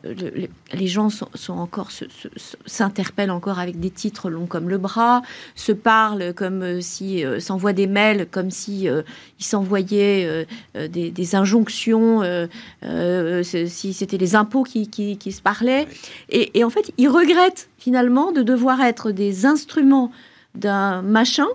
Le- 0.03 0.47
les- 0.73 0.87
gens 0.87 1.09
sont, 1.09 1.27
sont 1.33 1.57
encore 1.57 1.89
s'interpellent 2.65 3.31
encore 3.31 3.59
avec 3.59 3.79
des 3.79 3.89
titres 3.89 4.29
longs 4.29 4.45
comme 4.45 4.69
le 4.69 4.77
bras, 4.77 5.21
se 5.55 5.71
parlent 5.73 6.33
comme 6.33 6.61
euh, 6.63 6.81
si 6.81 7.25
euh, 7.25 7.39
s'envoient 7.39 7.73
des 7.73 7.87
mails 7.87 8.25
comme 8.31 8.49
si 8.49 8.87
euh, 8.87 9.01
ils 9.39 9.45
s'envoyaient 9.45 10.45
euh, 10.77 10.87
des, 10.87 11.11
des 11.11 11.35
injonctions, 11.35 12.21
si 13.73 13.93
c'était 13.93 14.17
les 14.17 14.35
impôts 14.35 14.63
qui, 14.63 14.87
qui- 14.89 15.17
qui 15.17 15.31
se 15.31 15.41
parlaient. 15.41 15.87
Et, 16.29 16.57
et 16.57 16.63
en 16.63 16.69
fait, 16.69 16.91
ils 16.97 17.09
regrettent 17.09 17.69
finalement 17.77 18.31
de 18.31 18.41
devoir 18.41 18.81
être 18.81 19.11
des 19.11 19.45
instruments 19.45 20.11
d'un 20.55 21.01
machin 21.01 21.47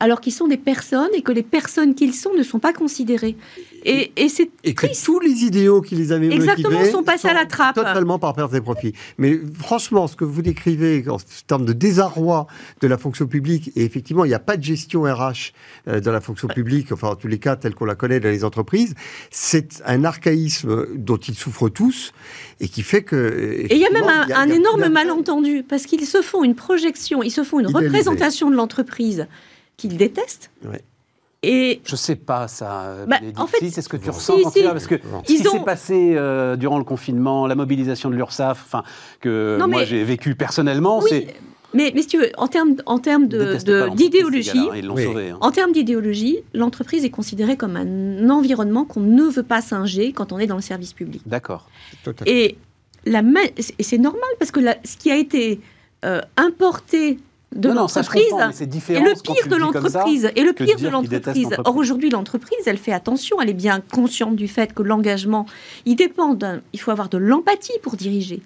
alors 0.00 0.20
qu'ils 0.20 0.32
sont 0.32 0.46
des 0.46 0.56
personnes 0.56 1.08
et 1.14 1.22
que 1.22 1.32
les 1.32 1.42
personnes 1.42 1.94
qu'ils 1.96 2.14
sont 2.14 2.32
ne 2.34 2.44
sont 2.44 2.60
pas 2.60 2.72
considérées. 2.72 3.36
Et, 3.84 4.12
et 4.16 4.28
c'est 4.28 4.50
Et 4.64 4.74
que 4.74 4.86
triste. 4.86 5.04
tous 5.04 5.20
les 5.20 5.44
idéaux 5.44 5.80
qui 5.80 5.94
les 5.94 6.12
avaient 6.12 6.32
Exactement, 6.32 6.70
motivés 6.70 6.90
sont 6.90 7.02
passés 7.02 7.28
à 7.28 7.34
la 7.34 7.46
trappe. 7.46 7.74
Totalement 7.74 8.18
par 8.18 8.34
perte 8.34 8.52
des 8.52 8.60
profits. 8.60 8.92
Mais 9.18 9.38
franchement, 9.58 10.06
ce 10.06 10.16
que 10.16 10.24
vous 10.24 10.42
décrivez 10.42 11.08
en 11.08 11.18
termes 11.46 11.64
de 11.64 11.72
désarroi 11.72 12.46
de 12.80 12.86
la 12.88 12.98
fonction 12.98 13.26
publique, 13.26 13.72
et 13.76 13.84
effectivement, 13.84 14.24
il 14.24 14.28
n'y 14.28 14.34
a 14.34 14.38
pas 14.40 14.56
de 14.56 14.62
gestion 14.62 15.02
RH 15.02 15.52
euh, 15.88 16.00
dans 16.00 16.12
la 16.12 16.20
fonction 16.20 16.48
publique, 16.48 16.92
enfin 16.92 17.08
en 17.08 17.16
tous 17.16 17.28
les 17.28 17.38
cas 17.38 17.56
telle 17.56 17.74
qu'on 17.74 17.84
la 17.84 17.94
connaît 17.94 18.20
dans 18.20 18.28
les 18.30 18.44
entreprises, 18.44 18.94
c'est 19.30 19.82
un 19.86 20.04
archaïsme 20.04 20.86
dont 20.96 21.16
ils 21.16 21.34
souffrent 21.34 21.68
tous 21.68 22.12
et 22.60 22.68
qui 22.68 22.82
fait 22.82 23.02
que... 23.02 23.16
Et 23.68 23.74
il 23.74 23.80
y 23.80 23.86
a 23.86 23.90
même 23.90 24.04
un, 24.04 24.08
effectivement, 24.24 24.40
un 24.40 24.46
il 24.46 24.50
y 24.50 24.52
a- 24.52 24.56
énorme 24.56 24.88
malentendu, 24.88 25.62
parce 25.68 25.84
qu'ils 25.86 26.04
se 26.06 26.22
font 26.22 26.44
une 26.44 26.54
projection, 26.54 27.22
ils 27.22 27.30
se 27.30 27.44
font 27.44 27.60
une 27.60 27.68
représentation 27.74 28.50
de 28.50 28.56
l'entreprise 28.56 29.26
qu'ils 29.76 29.96
détestent. 29.96 30.50
Ouais. 30.64 30.80
Et 31.44 31.80
Je 31.84 31.94
sais 31.94 32.16
pas 32.16 32.48
ça. 32.48 32.96
Bah, 33.06 33.18
en 33.36 33.46
fait, 33.46 33.58
Si, 33.58 33.70
c'est 33.70 33.82
ce 33.82 33.88
que 33.88 33.96
tu 33.96 34.04
si, 34.04 34.10
ressens 34.10 34.38
quand 34.42 34.50
si. 34.50 34.54
tu 34.54 34.60
es 34.60 34.66
là, 34.66 34.72
parce 34.72 34.88
que 34.88 34.96
ce 34.96 35.32
qui 35.34 35.46
ont- 35.46 35.52
s'est 35.52 35.60
passé 35.64 36.14
euh, 36.16 36.56
durant 36.56 36.78
le 36.78 36.84
confinement, 36.84 37.46
la 37.46 37.54
mobilisation 37.54 38.10
de 38.10 38.16
l'URSSAF, 38.16 38.60
enfin 38.66 38.82
que 39.20 39.56
Non, 39.60 39.68
moi 39.68 39.80
mais- 39.80 39.86
j'ai 39.86 40.02
vécu 40.02 40.34
personnellement, 40.34 40.98
oui, 40.98 41.06
c'est 41.08 41.26
mais, 41.74 41.92
mais 41.94 42.00
si 42.02 42.08
tu 42.08 42.18
veux, 42.18 42.30
en 42.38 42.48
termes, 42.48 42.76
en 42.86 42.98
termes 42.98 43.28
de- 43.28 43.56
d'idéologie, 43.94 44.50
hein, 44.58 44.70
Oui. 44.90 45.04
hein. 45.06 45.36
en 45.40 45.50
termes 45.52 45.70
d'idéologie, 45.72 46.38
l'entreprise 46.54 47.04
est 47.04 47.10
considérée 47.10 47.56
comme 47.58 47.76
un 47.76 48.30
environnement 48.30 48.84
qu'on 48.86 49.00
ne 49.00 49.24
veut 49.24 49.42
pas 49.44 49.60
singer 49.60 50.12
quand 50.12 50.32
on 50.32 50.38
est 50.38 50.46
dans 50.46 50.56
le 50.56 50.62
service 50.62 50.92
public. 50.94 51.20
D'accord. 51.26 51.68
Et, 52.26 52.56
la 53.04 53.20
et 53.78 53.82
c'est 53.82 53.98
normal, 53.98 54.28
parce 54.40 54.50
que 54.50 54.60
la- 54.60 54.78
ce 54.84 54.96
qui 54.96 55.10
a 55.12 55.16
été 55.16 55.60
euh, 56.04 56.20
importé 56.36 57.18
de 57.54 57.70
l'entreprise 57.70 58.34
et 58.90 59.00
le 59.00 59.20
pire 59.20 59.48
de 59.48 59.56
l'entreprise 59.56 60.30
et 60.36 60.42
le 60.42 60.52
pire 60.52 60.78
de 60.78 60.88
l'entreprise. 60.88 61.48
Or 61.64 61.76
aujourd'hui 61.76 62.10
l'entreprise, 62.10 62.58
elle 62.66 62.78
fait 62.78 62.92
attention, 62.92 63.40
elle 63.40 63.50
est 63.50 63.54
bien 63.54 63.80
consciente 63.80 64.36
du 64.36 64.48
fait 64.48 64.74
que 64.74 64.82
l'engagement, 64.82 65.46
il 65.86 65.96
dépend 65.96 66.34
d'un, 66.34 66.60
il 66.72 66.80
faut 66.80 66.90
avoir 66.90 67.08
de 67.08 67.18
l'empathie 67.18 67.78
pour 67.82 67.96
diriger. 67.96 68.42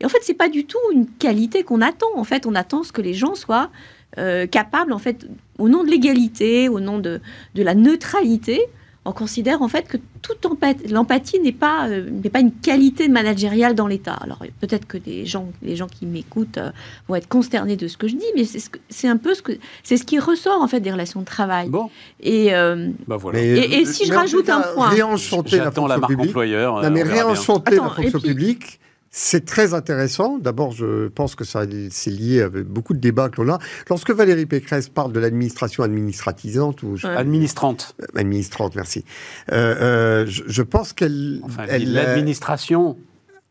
Et 0.00 0.04
en 0.04 0.08
fait, 0.08 0.18
c'est 0.22 0.34
pas 0.34 0.48
du 0.48 0.66
tout 0.66 0.78
une 0.92 1.06
qualité 1.06 1.62
qu'on 1.62 1.80
attend. 1.80 2.08
En 2.16 2.24
fait, 2.24 2.46
on 2.46 2.54
attend 2.54 2.82
ce 2.82 2.92
que 2.92 3.02
les 3.02 3.14
gens 3.14 3.34
soient 3.34 3.70
euh, 4.18 4.46
capables, 4.46 4.92
en 4.92 4.98
fait, 4.98 5.26
au 5.58 5.68
nom 5.68 5.84
de 5.84 5.90
l'égalité, 5.90 6.68
au 6.68 6.80
nom 6.80 6.98
de, 6.98 7.20
de 7.54 7.62
la 7.62 7.74
neutralité, 7.74 8.60
on 9.06 9.12
considère 9.12 9.60
en 9.62 9.68
fait 9.68 9.86
que 9.86 9.98
toute 10.22 10.46
empathie, 10.46 10.86
l'empathie 10.88 11.38
n'est 11.40 11.52
pas, 11.52 11.88
euh, 11.88 12.08
n'est 12.10 12.30
pas 12.30 12.40
une 12.40 12.52
qualité 12.52 13.08
managériale 13.08 13.74
dans 13.74 13.86
l'État. 13.86 14.14
Alors 14.14 14.38
peut-être 14.60 14.86
que 14.86 14.96
les 15.04 15.26
gens, 15.26 15.48
les 15.62 15.76
gens 15.76 15.86
qui 15.88 16.06
m'écoutent 16.06 16.58
euh, 16.58 16.70
vont 17.08 17.14
être 17.16 17.28
consternés 17.28 17.76
de 17.76 17.86
ce 17.88 17.96
que 17.98 18.08
je 18.08 18.16
dis, 18.16 18.24
mais 18.34 18.44
c'est, 18.44 18.60
ce 18.60 18.70
que- 18.70 18.78
c'est 18.88 19.08
un 19.08 19.16
peu 19.18 19.34
ce 19.34 19.42
que 19.42 19.52
c'est 19.82 19.96
ce 19.98 20.04
qui 20.04 20.18
ressort 20.18 20.62
en 20.62 20.68
fait 20.68 20.80
des 20.80 20.90
relations 20.90 21.20
de 21.20 21.26
travail. 21.26 21.68
Bon, 21.68 21.90
Et 22.20 22.54
euh, 22.54 22.90
bah 23.06 23.16
voilà. 23.18 23.38
Mais, 23.40 23.46
Et- 23.58 23.80
et 23.80 23.84
si 23.84 24.06
je 24.06 24.12
rajoute 24.14 24.48
un 24.48 24.62
point 24.74 24.88
Réenchanter 24.88 25.56
la 25.58 25.64
J'attends 25.64 25.86
la 25.86 25.94
fonction 25.96 26.00
marque 26.00 26.10
publique. 26.12 26.28
employeur. 26.30 26.82
Non, 26.82 26.90
mais 26.90 27.02
réenchanter 27.02 27.76
la 27.76 27.82
fonction 27.90 28.18
puis- 28.20 28.28
publique, 28.30 28.80
c'est 29.16 29.44
très 29.44 29.74
intéressant. 29.74 30.38
D'abord, 30.38 30.72
je 30.72 31.06
pense 31.06 31.36
que 31.36 31.44
ça 31.44 31.62
c'est 31.90 32.10
lié 32.10 32.42
avec 32.42 32.64
beaucoup 32.66 32.94
de 32.94 32.98
débats 32.98 33.28
que 33.28 33.40
l'on 33.40 33.52
a. 33.54 33.58
Lorsque 33.88 34.10
Valérie 34.10 34.44
Pécresse 34.46 34.88
parle 34.88 35.12
de 35.12 35.20
l'administration 35.20 35.84
administratisante 35.84 36.82
ou 36.82 36.96
je- 36.96 37.06
Ouais. 37.06 37.14
Administrante. 37.16 37.94
euh, 38.02 38.06
administrante, 38.18 38.74
merci, 38.74 39.04
euh, 39.52 39.76
euh, 40.24 40.26
je, 40.26 40.42
je 40.48 40.62
pense 40.62 40.92
qu'elle, 40.92 41.40
Enfin, 41.44 41.66
l'administration 41.66 42.96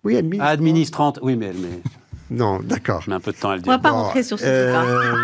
oui, 0.03 0.17
administrante. 0.17 0.51
administrante. 0.51 1.19
Oui, 1.23 1.37
mais 1.37 1.45
elle 1.47 1.55
met, 1.57 1.81
Non, 2.33 2.59
d'accord. 2.63 3.01
je 3.01 3.09
mets 3.11 3.15
un 3.15 3.19
peu 3.19 3.31
de 3.31 3.37
temps 3.37 3.51
à 3.51 3.55
le 3.57 3.61
on 3.65 3.65
va 3.69 3.77
dire. 3.77 3.81
pas 3.81 3.91
Bon, 3.91 3.95
rentrer 4.03 4.23
sur 4.23 4.39
ce 4.39 4.45
euh, 4.47 4.73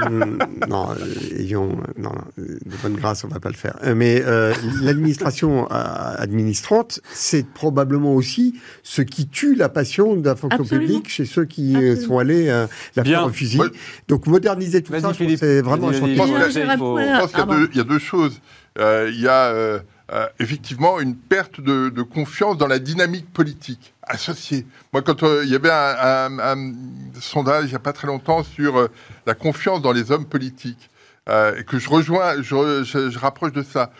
non, 0.69 0.89
ayons, 1.37 1.69
non, 1.97 2.11
non, 2.11 2.15
de 2.37 2.59
bonne 2.83 2.93
grâce, 2.95 3.23
on 3.23 3.27
va 3.27 3.39
pas 3.39 3.49
le 3.49 3.55
faire. 3.55 3.77
Euh, 3.83 3.95
Mais 3.95 4.21
euh, 4.25 4.53
l'administration 4.81 5.67
euh, 5.71 5.75
administrante, 6.17 6.99
c'est 7.11 7.45
probablement 7.47 8.13
aussi 8.13 8.59
ce 8.83 9.01
qui 9.01 9.27
tue 9.27 9.55
la 9.55 9.69
passion 9.69 10.15
de 10.15 10.25
la 10.25 10.35
fonction 10.35 10.61
Absolument. 10.61 10.85
publique 10.87 11.09
chez 11.09 11.25
ceux 11.25 11.45
qui 11.45 11.75
Absolument. 11.75 12.01
sont 12.07 12.17
allés 12.19 12.47
euh, 12.49 12.67
la 12.95 13.03
faire 13.03 13.25
au 13.25 13.29
fusil. 13.29 13.59
Ouais. 13.59 13.67
Donc 14.07 14.27
moderniser 14.27 14.81
tout 14.83 14.91
ça, 14.93 14.99
je 14.99 15.03
pense 15.03 15.17
Philippe. 15.17 15.39
que 15.39 15.45
c'est 15.45 15.61
vraiment. 15.61 15.91
Je 15.91 15.99
pense 15.99 16.09
qu'il 16.09 16.17
y 16.17 16.21
a 16.21 17.45
deux- 17.45 17.69
il 17.71 17.77
y, 17.77 17.81
a 17.81 17.83
deux 17.83 17.99
choses. 17.99 18.39
Euh, 18.77 19.09
il 19.11 19.19
y 19.19 19.27
a 19.27 19.79
euh, 20.11 20.27
effectivement 20.39 20.99
une 20.99 21.15
perte 21.15 21.61
de, 21.61 22.01
confiance 22.01 22.57
dans 22.57 22.65
la 22.65 22.79
dynamique 22.79 23.31
politique 23.31 23.93
associée. 24.01 24.65
Moi, 24.91 25.03
quand 25.03 25.21
euh, 25.21 25.43
il 25.43 25.51
y 25.51 25.55
avait 25.55 25.69
un, 25.71 26.73
sondage 27.19 27.65
il 27.65 27.69
n'y 27.69 27.75
a 27.75 27.79
pas 27.79 27.93
très 27.93 28.07
longtemps 28.07 28.43
sur 28.43 28.79
euh, 28.79 28.87
la 29.27 29.35
confiance 29.35 29.83
dans 29.83 29.91
les 29.91 30.11
hommes 30.11 30.25
politiques, 30.25 30.89
et 31.27 31.63
que 31.63 31.77
je 31.77 31.87
rejoins, 31.89 32.41
je, 32.41 33.19
rapproche 33.19 33.51
de 33.51 33.61
ça, 33.61 33.91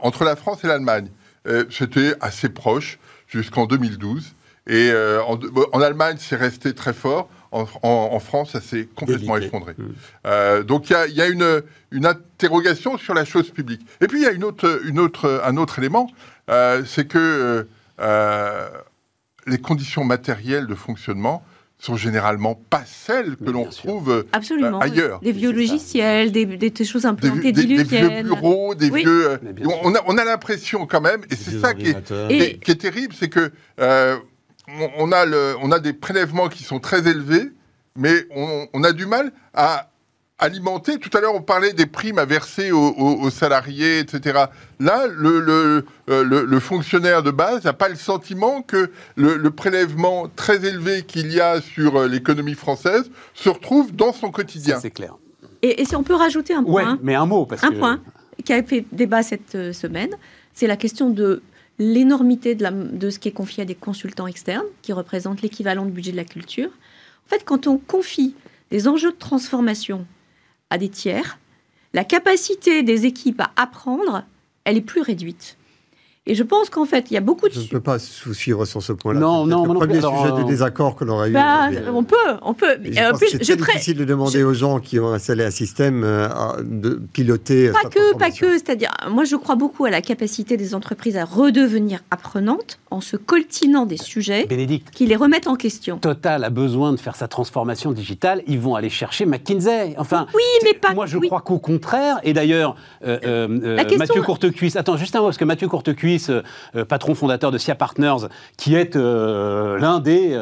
entre 0.00 0.24
la 0.24 0.36
France 0.36 0.64
et 0.64 0.66
l'Allemagne, 0.66 1.08
c'était 1.68 2.14
assez 2.22 2.48
proche 2.48 2.98
jusqu'en 3.28 3.66
2012. 3.66 4.34
Et 4.68 4.90
en 5.26 5.82
Allemagne, 5.82 6.16
c'est 6.18 6.36
resté 6.36 6.72
très 6.72 6.94
fort. 6.94 7.28
En, 7.52 7.66
en- 7.82 8.08
en 8.12 8.18
France, 8.18 8.52
ça 8.52 8.60
s'est 8.60 8.88
complètement 8.96 9.34
Délité. 9.34 9.46
effondré. 9.54 9.74
Mm. 9.78 9.82
Euh, 10.26 10.62
donc 10.62 10.88
il 10.88 10.94
y 10.94 10.96
a, 10.96 11.06
il 11.06 11.14
y 11.14 11.20
a 11.20 11.26
une, 11.28 11.62
une 11.90 12.06
interrogation 12.06 12.96
sur 12.98 13.12
la 13.14 13.24
chose 13.26 13.50
publique. 13.50 13.82
Et 14.00 14.06
puis 14.06 14.20
il 14.20 14.24
y 14.24 14.26
a 14.26 14.32
une 14.32 14.42
autre, 14.44 14.80
une 14.86 14.98
autre, 14.98 15.42
un 15.44 15.56
autre 15.58 15.78
élément, 15.78 16.10
euh, 16.50 16.82
c'est 16.86 17.06
que 17.06 17.66
euh, 18.00 18.68
les 19.46 19.58
conditions 19.58 20.04
matérielles 20.04 20.66
de 20.66 20.74
fonctionnement 20.74 21.44
sont 21.78 21.96
généralement 21.96 22.54
pas 22.70 22.84
celles 22.86 23.34
que 23.36 23.50
l'on 23.50 23.68
euh, 24.08 24.22
Absolument. 24.32 24.78
ailleurs. 24.78 25.18
Des 25.20 25.32
vieux 25.32 25.50
logiciels, 25.50 26.30
des, 26.30 26.46
des- 26.46 26.70
des 26.70 26.84
choses 26.84 27.04
implantées 27.06 27.50
des- 27.50 27.64
des 27.64 27.82
vieux 27.82 28.22
bureaux, 28.22 28.74
des 28.76 28.88
Oui. 28.88 29.00
vieux. 29.02 29.38
on, 29.82 29.92
a, 29.94 30.00
on 30.06 30.16
a 30.16 30.24
l'impression 30.24 30.86
quand 30.86 31.00
même, 31.00 31.22
et 31.28 31.34
c'est 31.34 31.58
ça 31.58 31.74
qui 31.74 31.88
est, 31.88 32.02
qui 32.04 32.12
est- 32.14 32.50
Et- 32.52 32.58
qui 32.58 32.70
est 32.70 32.76
terrible, 32.76 33.12
c'est 33.18 33.28
que 33.28 33.50
euh, 33.80 34.16
on, 34.80 34.90
on 35.08 35.12
a 35.12 35.24
le, 35.24 35.54
on 35.62 35.70
a 35.72 35.78
des 35.78 35.92
prélèvements 35.92 36.48
qui 36.48 36.62
sont 36.62 36.80
très 36.80 37.06
élevés, 37.08 37.50
mais 37.96 38.26
on, 38.34 38.66
on 38.72 38.84
a 38.84 38.92
du 38.92 39.06
mal 39.06 39.32
à 39.54 39.88
alimenter. 40.38 40.98
Tout 40.98 41.10
à 41.16 41.20
l'heure, 41.20 41.34
on 41.34 41.42
parlait 41.42 41.72
des 41.72 41.86
primes 41.86 42.18
à 42.18 42.24
verser 42.24 42.72
aux, 42.72 42.78
aux- 42.88 43.20
aux 43.22 43.30
salariés, 43.30 44.00
etc. 44.00 44.46
Là, 44.80 45.06
le, 45.06 45.40
le, 45.40 45.84
euh, 46.10 46.24
le- 46.24 46.44
le 46.44 46.60
fonctionnaire 46.60 47.22
de 47.22 47.30
base 47.30 47.64
n'a 47.64 47.72
pas 47.72 47.88
le 47.88 47.94
sentiment 47.94 48.62
que 48.62 48.90
le, 49.16 49.36
le 49.36 49.50
prélèvement 49.50 50.28
très 50.34 50.64
élevé 50.66 51.02
qu'il 51.02 51.32
y 51.32 51.40
a 51.40 51.60
sur 51.60 51.96
euh, 52.00 52.08
l'économie 52.08 52.54
française 52.54 53.10
se 53.34 53.50
retrouve 53.50 53.94
dans 53.94 54.12
son 54.12 54.26
Ça, 54.28 54.32
quotidien. 54.32 54.80
C'est 54.80 54.90
clair. 54.90 55.14
Et, 55.62 55.80
et 55.80 55.84
si 55.84 55.94
on 55.94 56.02
peut 56.02 56.16
rajouter 56.16 56.54
un 56.54 56.64
point, 56.64 56.98
mais 57.02 57.14
un 57.14 57.26
mot 57.26 57.46
parce 57.46 57.62
un 57.62 57.70
que 57.70 57.78
point 57.78 58.00
qui 58.44 58.52
a 58.52 58.62
fait 58.64 58.84
débat 58.90 59.22
cette 59.22 59.54
euh, 59.54 59.72
semaine, 59.72 60.10
c'est 60.54 60.66
la 60.66 60.76
question 60.76 61.08
de 61.10 61.40
l'énormité 61.82 62.54
de, 62.54 63.10
ce 63.10 63.18
qui 63.18 63.28
est 63.28 63.32
confié 63.32 63.62
à 63.62 63.66
des 63.66 63.74
consultants 63.74 64.26
externes, 64.26 64.66
qui 64.82 64.92
représentent 64.92 65.42
l'équivalent 65.42 65.84
du 65.84 65.92
budget 65.92 66.12
de 66.12 66.16
la 66.16 66.24
culture. 66.24 66.70
En 67.26 67.28
fait, 67.28 67.44
quand 67.44 67.66
on 67.66 67.78
confie 67.78 68.34
des 68.70 68.88
enjeux 68.88 69.12
de 69.12 69.16
transformation 69.16 70.06
à 70.70 70.78
des 70.78 70.88
tiers, 70.88 71.38
la 71.92 72.04
capacité 72.04 72.82
des 72.82 73.04
équipes 73.06 73.40
à 73.40 73.52
apprendre, 73.56 74.24
elle 74.64 74.76
est 74.76 74.82
plus 74.82 75.02
réduite. 75.02 75.56
Et 76.24 76.36
je 76.36 76.44
pense 76.44 76.70
qu'en 76.70 76.84
fait, 76.84 77.10
il 77.10 77.14
y 77.14 77.16
a 77.16 77.20
beaucoup 77.20 77.48
de... 77.48 77.52
Je 77.54 77.60
ne 77.60 77.66
peux 77.66 77.80
pas 77.80 77.98
suivre 77.98 78.64
sur 78.64 78.80
ce 78.80 78.92
point-là. 78.92 79.18
Non, 79.18 79.44
non, 79.44 79.64
peut-être 79.64 79.66
non 79.66 79.72
le 79.72 79.78
premier 79.80 79.98
plus, 79.98 80.08
sujet 80.08 80.32
euh, 80.32 80.42
de 80.44 80.48
désaccord 80.48 80.94
qu'on 80.94 81.08
aura 81.08 81.28
eu. 81.28 81.32
Bah, 81.32 81.68
euh, 81.72 81.90
on 81.92 82.04
peut, 82.04 82.16
on 82.42 82.54
peut. 82.54 82.74
et 82.74 82.90
Mais, 82.90 82.92
je 82.92 83.16
plus, 83.16 83.38
que 83.38 83.44
c'est 83.44 83.56
difficile 83.56 83.96
de 83.96 84.04
demander 84.04 84.44
aux 84.44 84.54
gens 84.54 84.78
qui 84.78 85.00
ont 85.00 85.12
installé 85.12 85.42
un 85.42 85.50
système 85.50 86.04
euh, 86.04 86.28
de 86.62 87.00
piloter. 87.12 87.70
euh, 87.70 87.72
Pas 87.72 87.88
que, 87.88 88.16
pas 88.16 88.30
que. 88.30 88.52
C'est-à-dire, 88.52 88.92
moi, 89.10 89.24
je 89.24 89.34
crois 89.34 89.56
beaucoup 89.56 89.84
à 89.84 89.90
la 89.90 90.00
capacité 90.00 90.56
des 90.56 90.76
entreprises 90.76 91.16
à 91.16 91.24
redevenir 91.24 91.98
apprenantes 92.12 92.78
en 92.92 93.00
se 93.00 93.16
coltinant 93.16 93.86
des 93.86 93.96
sujets 93.96 94.46
Bénédicte, 94.46 94.90
qui 94.90 95.06
les 95.06 95.16
remettent 95.16 95.46
en 95.46 95.56
question. 95.56 95.98
Total 95.98 96.44
a 96.44 96.50
besoin 96.50 96.92
de 96.92 96.98
faire 96.98 97.16
sa 97.16 97.28
transformation 97.28 97.92
digitale, 97.92 98.42
ils 98.46 98.60
vont 98.60 98.74
aller 98.74 98.90
chercher 98.90 99.26
McKinsey. 99.26 99.94
Enfin, 99.98 100.26
Oui, 100.34 100.42
mais 100.64 100.74
pas. 100.74 100.92
moi 100.94 101.06
je 101.06 101.16
oui. 101.18 101.26
crois 101.28 101.40
qu'au 101.40 101.58
contraire, 101.58 102.20
et 102.22 102.32
d'ailleurs, 102.32 102.76
euh, 103.04 103.18
euh, 103.24 103.48
euh, 103.64 103.76
question- 103.78 103.98
Mathieu 103.98 104.22
Courtecuisse, 104.22 104.76
attends 104.76 104.96
juste 104.96 105.16
un 105.16 105.20
mot, 105.20 105.26
parce 105.26 105.38
que 105.38 105.44
Mathieu 105.44 105.68
Courtecuisse, 105.68 106.30
euh, 106.30 106.84
patron 106.84 107.14
fondateur 107.14 107.50
de 107.50 107.58
SIA 107.58 107.74
Partners, 107.74 108.26
qui 108.56 108.74
est 108.74 108.94
l'un 108.94 110.00
des 110.00 110.38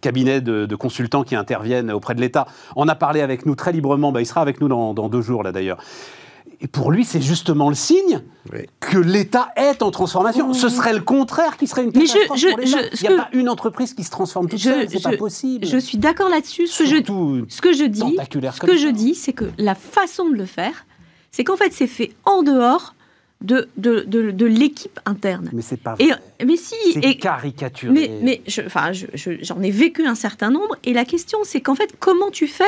cabinets 0.00 0.40
de, 0.40 0.66
de 0.66 0.76
consultants 0.76 1.22
qui 1.22 1.34
interviennent 1.34 1.90
auprès 1.90 2.14
de 2.14 2.20
l'État, 2.20 2.46
en 2.76 2.88
a 2.88 2.94
parlé 2.94 3.20
avec 3.20 3.46
nous 3.46 3.54
très 3.54 3.72
librement, 3.72 4.12
bah, 4.12 4.20
il 4.20 4.26
sera 4.26 4.40
avec 4.40 4.60
nous 4.60 4.68
dans, 4.68 4.94
dans 4.94 5.08
deux 5.08 5.22
jours 5.22 5.42
là 5.42 5.52
d'ailleurs. 5.52 5.78
Et 6.62 6.66
pour 6.68 6.90
lui, 6.90 7.06
c'est 7.06 7.22
justement 7.22 7.70
le 7.70 7.74
signe 7.74 8.20
Oui. 8.52 8.60
que 8.80 8.98
l'État 8.98 9.50
est 9.56 9.82
en 9.82 9.90
transformation. 9.90 10.52
Ce 10.52 10.68
serait 10.68 10.92
le 10.92 11.00
contraire 11.00 11.56
qui 11.56 11.66
serait 11.66 11.84
une 11.84 11.90
Mais 11.94 12.04
je- 12.04 12.12
catastrophe 12.12 12.38
je- 12.38 12.48
pour 12.48 12.58
l'État. 12.58 12.78
je- 12.90 12.96
ce 12.96 13.02
Il 13.04 13.08
n'y 13.08 13.14
a 13.14 13.16
que- 13.16 13.22
pas 13.22 13.28
une 13.32 13.48
entreprise 13.48 13.94
qui 13.94 14.04
se 14.04 14.10
transforme 14.10 14.46
toute 14.48 14.58
Je- 14.58 14.64
seule, 14.64 14.86
c'est 14.90 15.02
pas 15.02 15.12
je- 15.12 15.16
possible. 15.16 15.66
Je 15.66 15.78
suis 15.78 15.96
d'accord 15.96 16.28
là-dessus. 16.28 16.66
Ce 16.66 16.80
que 16.82 16.84
je, 16.88 16.96
Surtout 16.96 17.46
ce 17.48 17.60
que 17.62 17.72
je 17.72 17.84
dis, 17.84 18.00
ce 18.00 18.60
que 18.60 18.66
ça. 18.72 18.76
je 18.76 18.88
dis, 18.88 19.14
c'est 19.14 19.32
que 19.32 19.46
la 19.56 19.74
façon 19.74 20.28
de 20.28 20.34
le 20.34 20.44
faire, 20.44 20.84
c'est 21.30 21.44
qu'en 21.44 21.56
fait, 21.56 21.72
c'est 21.72 21.86
fait 21.86 22.12
en 22.26 22.42
dehors 22.42 22.94
de, 23.42 23.68
de, 23.78 24.04
de, 24.06 24.30
de 24.32 24.46
l'équipe 24.46 25.00
interne. 25.06 25.48
Mais 25.54 25.62
c'est 25.62 25.78
pas 25.78 25.94
Et, 25.98 26.08
vrai. 26.08 26.20
mais 26.44 26.56
si, 26.56 26.74
C'est 26.92 27.00
et, 27.00 27.16
caricaturé. 27.16 27.92
mais, 27.92 28.10
mais 28.22 28.42
je- 28.46 28.60
enfin, 28.60 28.92
je- 28.92 29.06
je- 29.14 29.42
j'en 29.42 29.62
ai 29.62 29.70
vécu 29.70 30.04
un 30.06 30.14
certain 30.14 30.50
nombre. 30.50 30.76
Et 30.84 30.92
la 30.92 31.06
question, 31.06 31.38
c'est 31.44 31.62
qu'en 31.62 31.74
fait, 31.74 31.94
comment 31.98 32.30
tu 32.30 32.46
fais 32.46 32.64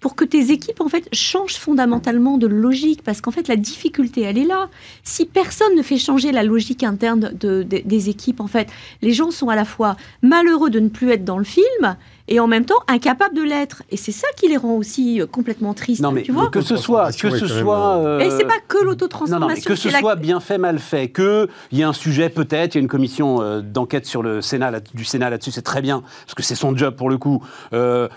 pour 0.00 0.14
que 0.16 0.24
tes 0.26 0.50
équipes 0.50 0.80
en 0.82 0.88
fait 0.88 1.08
changent 1.14 1.56
fondamentalement 1.56 2.36
de 2.36 2.46
logique? 2.46 3.02
Parce 3.02 3.22
qu'en 3.22 3.30
fait, 3.30 3.48
la 3.48 3.56
difficulté, 3.56 4.20
elle 4.20 4.36
est 4.36 4.44
là. 4.44 4.68
Si 5.04 5.24
personne 5.24 5.74
ne 5.74 5.82
fait 5.82 5.96
changer 5.98 6.32
la 6.32 6.42
logique 6.42 6.82
interne 6.82 7.32
de- 7.40 7.62
de- 7.62 7.82
des 7.82 8.08
équipes, 8.10 8.40
en 8.40 8.46
fait, 8.46 8.68
les 9.00 9.12
gens 9.12 9.30
sont 9.30 9.48
à 9.48 9.56
la 9.56 9.64
fois 9.64 9.96
malheureux 10.22 10.68
de 10.68 10.80
ne 10.80 10.88
plus 10.90 11.10
être 11.10 11.24
dans 11.24 11.38
le 11.38 11.44
film 11.44 11.96
et 12.30 12.40
en 12.40 12.46
même 12.46 12.64
temps 12.64 12.78
incapables 12.88 13.34
de 13.36 13.42
l'être. 13.42 13.82
Et 13.90 13.96
c'est 13.96 14.12
ça 14.12 14.28
qui 14.36 14.48
les 14.48 14.56
rend 14.56 14.72
aussi 14.74 15.20
euh, 15.20 15.26
complètement 15.26 15.74
tristes. 15.74 16.00
non 16.00 16.12
mais 16.12 16.22
tu 16.22 16.32
vois 16.32 16.48
que 16.48 16.60
ce 16.62 16.76
soit, 16.76 17.08
que 17.12 17.30
ce 17.30 17.46
soit. 17.46 17.96
euh, 17.98 18.20
Et 18.20 18.30
c'est 18.30 18.44
pas 18.46 18.54
que 18.66 18.76
Non, 18.78 18.80
non, 18.80 18.84
mais 18.84 18.84
l'autotransformation. 18.92 19.68
que 19.68 19.74
ce 19.74 19.88
la- 19.88 19.98
soit 19.98 20.14
bien 20.16 20.40
fait, 20.40 20.56
mal 20.56 20.78
fait, 20.78 21.10
qu'il 21.10 21.48
y 21.72 21.80
ait 21.80 21.84
un 21.84 21.92
sujet 21.92 22.30
peut-être, 22.30 22.74
il 22.74 22.78
y 22.78 22.80
a 22.80 22.82
une 22.82 22.88
commission 22.88 23.42
euh, 23.42 23.60
d'enquête 23.60 24.06
sur 24.06 24.22
le 24.22 24.40
Sénat, 24.40 24.70
là- 24.70 24.80
du 24.94 25.04
Sénat 25.04 25.28
là-dessus, 25.30 25.50
c'est 25.50 25.62
très 25.62 25.82
bien, 25.82 26.02
parce 26.24 26.34
que 26.34 26.42
c'est 26.42 26.54
son 26.54 26.76
job 26.76 26.94
pour 26.96 27.10
le 27.10 27.18
coup. 27.18 27.44
Euh, 27.72 28.08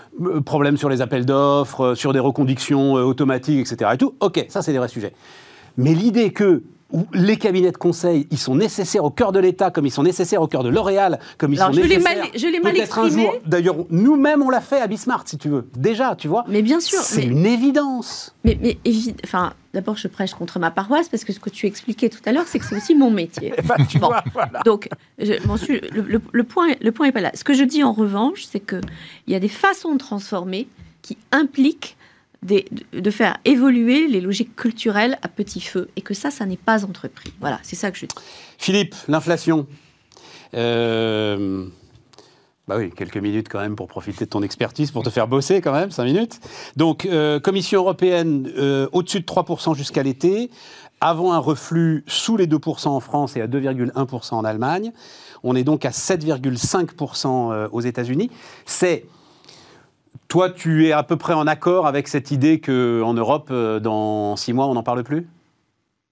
problème 0.46 0.76
sur 0.76 0.88
les 0.88 1.02
appels 1.02 1.26
d'offres, 1.26 1.80
euh, 1.80 1.94
sur 1.94 2.12
des 2.12 2.20
reconductions 2.20 2.96
euh, 2.96 3.02
automatiques, 3.02 3.60
etc. 3.60 3.90
Et 3.94 3.98
tout, 3.98 4.14
ok, 4.20 4.46
ça 4.48 4.62
c'est 4.62 4.72
des 4.72 4.78
vrais 4.78 4.88
sujets. 4.88 5.12
Mais 5.76 5.92
l'idée 5.92 6.32
que 6.32 6.62
où 6.94 7.06
les 7.12 7.36
cabinets 7.36 7.72
de 7.72 7.76
conseil, 7.76 8.26
ils 8.30 8.38
sont 8.38 8.54
nécessaires 8.54 9.04
au 9.04 9.10
cœur 9.10 9.32
de 9.32 9.38
l'État, 9.40 9.70
comme 9.70 9.84
ils 9.84 9.90
sont 9.90 10.04
nécessaires 10.04 10.40
au 10.40 10.46
cœur 10.46 10.62
de 10.62 10.68
L'Oréal, 10.70 11.18
comme 11.36 11.52
ils 11.52 11.60
Alors, 11.60 11.74
sont 11.74 11.82
je 11.82 11.86
nécessaires. 11.88 12.16
mal- 12.22 12.28
je 12.34 12.46
l'ai 12.46 12.60
mal 12.60 12.76
exprimé. 12.78 13.10
jour. 13.24 13.34
D'ailleurs, 13.44 13.76
nous-mêmes, 13.90 14.42
on 14.42 14.48
l'a 14.48 14.60
fait 14.62 14.80
à 14.80 14.86
Bismarck, 14.86 15.28
si 15.28 15.36
tu 15.36 15.48
veux. 15.48 15.68
Déjà, 15.76 16.14
tu 16.16 16.28
vois. 16.28 16.44
Mais 16.48 16.62
bien 16.62 16.80
sûr. 16.80 17.00
C'est 17.00 17.24
une 17.24 17.44
évidence. 17.44 18.34
Mais, 18.44 18.56
mais 18.62 18.78
évi- 18.86 19.14
enfin, 19.24 19.52
d'abord, 19.74 19.96
je 19.96 20.06
prêche 20.08 20.34
contre 20.34 20.58
ma 20.58 20.70
paroisse 20.70 21.08
parce 21.08 21.24
que 21.24 21.32
ce 21.32 21.40
que 21.40 21.50
tu 21.50 21.66
expliquais 21.66 22.08
tout 22.08 22.20
à 22.24 22.32
l'heure, 22.32 22.46
c'est 22.46 22.58
que 22.60 22.64
c'est 22.64 22.76
aussi 22.76 22.94
mon 22.94 23.10
métier. 23.10 23.52
Tu 23.88 23.98
Bon. 23.98 24.06
vois, 24.06 24.22
voilà. 24.32 24.60
Donc, 24.64 24.88
je- 25.18 25.32
le, 25.92 26.00
le- 26.02 26.20
le 26.32 26.44
point, 26.44 26.68
le 26.80 26.92
point 26.92 27.06
est 27.08 27.12
pas 27.12 27.20
là. 27.20 27.32
Ce 27.34 27.42
que 27.44 27.54
je 27.54 27.64
dis 27.64 27.82
en 27.82 27.92
revanche, 27.92 28.44
c'est 28.48 28.60
que 28.60 28.80
il 29.26 29.32
y 29.32 29.36
a 29.36 29.40
des 29.40 29.48
façons 29.48 29.92
de 29.92 29.98
transformer 29.98 30.68
qui 31.02 31.18
impliquent 31.32 31.96
de 32.44 33.10
faire 33.10 33.38
évoluer 33.44 34.06
les 34.06 34.20
logiques 34.20 34.54
culturelles 34.54 35.18
à 35.22 35.28
petit 35.28 35.60
feu 35.60 35.88
et 35.96 36.02
que 36.02 36.14
ça, 36.14 36.30
ça 36.30 36.46
n'est 36.46 36.56
pas 36.56 36.84
entrepris. 36.84 37.32
Voilà, 37.40 37.58
c'est 37.62 37.76
ça 37.76 37.90
que 37.90 37.98
je 37.98 38.06
dis. 38.06 38.14
Philippe, 38.58 38.94
l'inflation. 39.08 39.66
Euh, 40.54 41.66
Bah 42.66 42.76
oui, 42.78 42.90
quelques 42.96 43.18
minutes 43.18 43.48
quand 43.50 43.60
même 43.60 43.76
pour 43.76 43.88
profiter 43.88 44.24
de 44.24 44.30
ton 44.30 44.42
expertise, 44.42 44.90
pour 44.90 45.02
te 45.02 45.10
faire 45.10 45.28
bosser 45.28 45.60
quand 45.60 45.72
même, 45.72 45.90
cinq 45.90 46.04
minutes. 46.04 46.40
Donc, 46.76 47.04
euh, 47.04 47.38
Commission 47.38 47.80
européenne, 47.80 48.50
euh, 48.56 48.88
au-dessus 48.92 49.20
de 49.20 49.26
3% 49.26 49.74
jusqu'à 49.74 50.02
l'été, 50.02 50.50
avant 51.00 51.34
un 51.34 51.38
reflux 51.38 52.04
sous 52.06 52.38
les 52.38 52.46
2% 52.46 52.88
en 52.88 53.00
France 53.00 53.36
et 53.36 53.42
à 53.42 53.46
2,1% 53.46 54.36
en 54.36 54.44
Allemagne. 54.44 54.92
On 55.42 55.54
est 55.54 55.64
donc 55.64 55.84
à 55.84 55.90
7,5% 55.90 57.52
euh, 57.52 57.68
aux 57.70 57.82
États-Unis. 57.82 58.30
C'est. 58.64 59.04
Toi, 60.34 60.50
tu 60.50 60.84
es 60.88 60.90
à 60.90 61.04
peu 61.04 61.16
près 61.16 61.32
en 61.32 61.46
accord 61.46 61.86
avec 61.86 62.08
cette 62.08 62.32
idée 62.32 62.58
qu'en 62.60 63.14
Europe, 63.14 63.50
euh, 63.52 63.78
dans 63.78 64.34
six 64.34 64.52
mois, 64.52 64.66
on 64.66 64.74
n'en 64.74 64.82
parle 64.82 65.04
plus? 65.04 65.28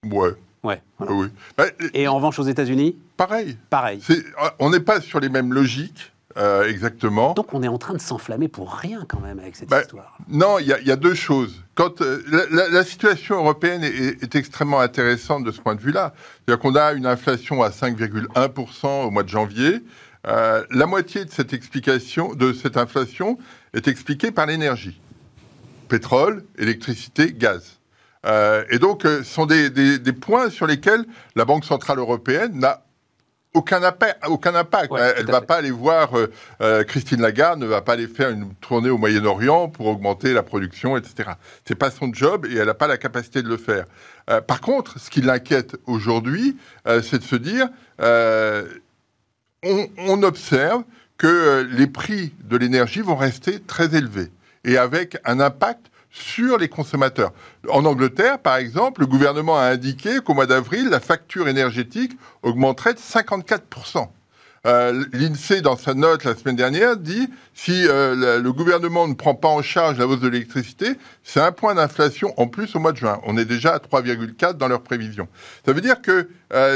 Ouais, 0.09 0.31
Ouais. 0.63 0.81
voilà. 0.97 1.13
oui. 1.13 1.27
Bah, 1.59 1.65
Et 1.93 2.07
en 2.07 2.15
revanche, 2.15 2.39
aux 2.39 2.45
États-Unis, 2.45 2.97
pareil. 3.17 3.59
pareil. 3.69 3.99
C'est- 4.01 4.25
On 4.61 4.71
n'est 4.71 4.79
pas 4.79 5.01
sur 5.01 5.19
les 5.19 5.29
mêmes 5.29 5.53
logiques, 5.53 6.13
euh, 6.37 6.69
exactement. 6.69 7.33
Donc 7.35 7.53
on 7.53 7.65
est 7.65 7.69
en 7.69 7.79
train 7.79 7.95
de 7.95 7.99
s'enflammer 8.01 8.47
pour 8.47 8.73
rien 8.73 9.05
quand 9.09 9.19
même 9.19 9.41
avec 9.41 9.57
cette 9.57 9.69
Bah, 9.69 9.81
histoire. 9.81 10.17
Non, 10.29 10.61
il 10.61 10.69
y, 10.69 10.73
a- 10.73 10.79
il 10.79 10.87
y 10.87 10.93
a 10.93 10.97
deux 10.97 11.15
choses. 11.15 11.61
Quand 11.75 12.01
euh, 12.01 12.23
la, 12.31 12.47
la- 12.49 12.69
la 12.69 12.85
situation 12.85 13.39
européenne 13.39 13.83
est, 13.83 14.23
est 14.23 14.37
extrêmement 14.37 14.79
intéressante 14.79 15.43
de 15.43 15.51
ce 15.51 15.61
point 15.61 15.75
de 15.75 15.81
vue-là. 15.81 16.15
C'est-à-dire 16.47 16.61
qu'on 16.63 16.77
a 16.77 16.93
une 16.93 17.07
inflation 17.07 17.61
à 17.65 17.71
5,1% 17.71 19.03
au 19.05 19.11
mois 19.11 19.25
de 19.25 19.29
janvier. 19.29 19.83
Euh, 20.29 20.63
la 20.71 20.87
moitié 20.87 21.25
de 21.25 21.31
cette 21.33 21.53
explication, 21.53 22.35
de 22.37 22.53
cette 22.53 22.77
inflation, 22.77 23.37
est 23.75 23.89
expliquée 23.89 24.31
par 24.31 24.47
l'énergie 24.47 25.01
pétrole, 25.89 26.45
électricité, 26.59 27.33
gaz. 27.33 27.79
Euh, 28.25 28.65
et 28.71 28.79
donc, 28.79 29.05
euh, 29.05 29.19
ce 29.23 29.31
sont 29.35 29.45
des, 29.47 29.69
des- 29.69 29.99
des 29.99 30.13
points 30.13 30.49
sur 30.49 30.67
lesquels 30.67 31.05
la 31.37 31.45
Banque 31.45 31.65
centrale 31.67 31.99
européenne 31.99 32.53
n'a 32.59 32.83
aucun, 33.53 33.81
aucun 34.29 34.55
impact. 34.55 34.91
Ouais, 34.91 35.13
elle 35.19 35.27
ne 35.27 35.31
va 35.33 35.41
fait. 35.41 35.47
pas 35.47 35.57
aller 35.57 35.71
voir 35.71 36.13
euh, 36.63 36.83
Christine 36.85 37.21
Lagarde, 37.21 37.59
ne 37.59 37.67
va 37.67 37.83
pas 37.83 37.93
aller 37.93 38.07
faire 38.07 38.31
une 38.31 38.55
tournée 38.55 38.89
au 38.89 38.97
Moyen-Orient 38.97 39.69
pour 39.69 39.87
augmenter 39.89 40.33
la 40.33 40.43
production, 40.43 40.97
etc. 40.97 41.33
C'est 41.67 41.75
pas 41.75 41.91
son 41.91 42.11
job 42.15 42.47
et 42.47 42.55
elle 42.57 42.67
n'a 42.67 42.75
pas 42.75 42.87
la 42.87 42.97
capacité 42.97 43.43
de 43.43 43.49
le 43.49 43.59
faire. 43.59 43.85
Euh, 44.31 44.41
par 44.41 44.63
contre, 44.63 44.99
ce 44.99 45.11
qui 45.11 45.21
l'inquiète 45.21 45.77
aujourd'hui, 45.87 46.57
c'est 46.87 47.19
de 47.19 47.25
se 47.25 47.37
dire, 47.37 47.69
on, 49.63 49.89
on 49.99 50.23
observe 50.23 50.85
que 51.23 51.29
euh, 51.29 51.65
les 51.71 51.87
prix 51.87 52.33
de 52.43 52.57
l'énergie 52.57 53.01
vont 53.01 53.15
rester 53.15 53.61
très 53.61 53.95
élevés 53.95 54.33
et 54.65 54.77
avec 54.77 55.17
un 55.25 55.39
impact 55.39 55.87
sur 56.11 56.59
les 56.59 56.69
consommateurs. 56.69 57.33
En 57.69 57.85
Angleterre, 57.85 58.41
par 58.41 58.57
exemple, 58.57 59.03
le 59.03 59.07
gouvernement 59.07 59.57
a 59.57 59.67
indiqué 59.67 60.19
qu'au 60.19 60.35
mois 60.35 60.47
d'avril, 60.47 60.89
la 60.89 60.99
facture 60.99 61.47
énergétique 61.47 62.19
augmenterait 62.43 62.95
de 62.95 62.99
54%. 62.99 64.09
Euh, 64.67 65.05
L'INSEE, 65.13 65.61
dans 65.61 65.77
sa 65.77 65.95
note 65.95 66.25
la 66.25 66.35
semaine 66.35 66.57
dernière, 66.57 66.97
dit 66.97 67.29
si 67.55 67.87
euh, 67.87 68.41
le, 68.41 68.53
gouvernement 68.53 69.07
ne 69.07 69.15
prend 69.15 69.35
pas 69.35 69.49
en 69.49 69.63
charge 69.63 69.99
la 69.99 70.09
hausse 70.09 70.21
de 70.21 70.29
l'électricité, 70.29 70.99
c'est 71.23 71.41
un 71.41 71.53
point 71.53 71.75
d'inflation 71.75 72.35
en 72.37 72.49
plus 72.49 72.75
au 72.75 72.81
mois 72.81 72.93
de 72.93 72.97
juin. 72.99 73.21
On 73.27 73.37
est 73.37 73.45
déjà 73.45 73.75
à 73.75 73.79
3,4 73.79 74.55
dans 74.55 74.69
leurs 74.69 74.83
prévisions. 74.83 75.29
Ça 75.65 75.73
veut 75.73 75.81
dire 75.81 76.03
que 76.03 76.29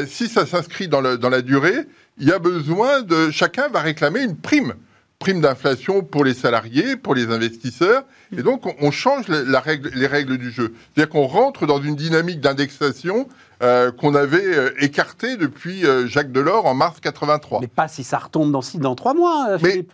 si 0.06 0.28
ça 0.28 0.46
s'inscrit 0.46 0.88
dans 0.88 1.00
la 1.00 1.42
durée, 1.42 1.86
il 2.18 2.28
y 2.28 2.32
a 2.32 2.38
besoin 2.38 3.02
de 3.02 3.30
chacun 3.30 3.68
va 3.68 3.80
réclamer 3.80 4.22
une 4.22 4.36
prime, 4.36 4.74
prime 5.18 5.40
d'inflation 5.40 6.02
pour 6.02 6.24
les 6.24 6.34
salariés, 6.34 6.96
pour 6.96 7.14
les 7.14 7.30
investisseurs, 7.30 8.04
et 8.36 8.42
donc 8.42 8.66
on, 8.66 8.74
on 8.80 8.90
change 8.90 9.28
la- 9.28 9.42
la 9.42 9.60
règle- 9.60 9.90
les 9.94 10.06
règles 10.06 10.36
du 10.38 10.50
jeu. 10.50 10.74
C'est-à-dire 10.94 11.10
qu'on 11.10 11.26
rentre 11.26 11.66
dans 11.66 11.80
une 11.80 11.96
dynamique 11.96 12.40
d'indexation 12.40 13.28
euh, 13.62 13.90
qu'on 13.92 14.14
avait 14.14 14.44
euh, 14.56 14.70
écartée 14.80 15.36
depuis 15.36 15.86
euh, 15.86 16.06
Jacques 16.06 16.32
Delors 16.32 16.66
en 16.66 16.74
mars 16.74 17.00
83. 17.00 17.60
Mais 17.60 17.66
pas 17.68 17.88
si 17.88 18.04
ça 18.04 18.18
retombe 18.18 18.52
dans, 18.52 18.60
six, 18.62 18.78
dans 18.78 18.94
trois 18.94 19.14
mois, 19.14 19.56
Mais- 19.62 19.70
Philippe. 19.70 19.92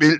Mais 0.00 0.10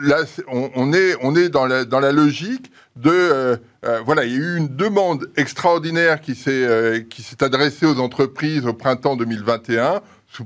là, 0.00 0.16
on, 0.48 0.70
on 0.74 0.92
est, 0.92 1.14
on 1.22 1.36
est 1.36 1.48
dans, 1.48 1.66
la, 1.66 1.84
dans 1.84 2.00
la 2.00 2.10
logique 2.10 2.72
de... 2.96 3.56
voilà, 4.04 4.24
il 4.24 4.32
y 4.32 4.34
a 4.34 4.38
eu 4.38 4.56
une 4.56 4.74
demande 4.76 5.30
extraordinaire 5.36 6.20
qui 6.20 6.34
s'est 6.34 7.06
qui 7.08 7.22
s'est 7.22 7.42
adressée 7.44 7.86
aux 7.86 7.98
entreprises 8.00 8.66
au 8.66 8.72
printemps 8.74 9.14
2021 9.16 9.94
sous- 9.94 10.00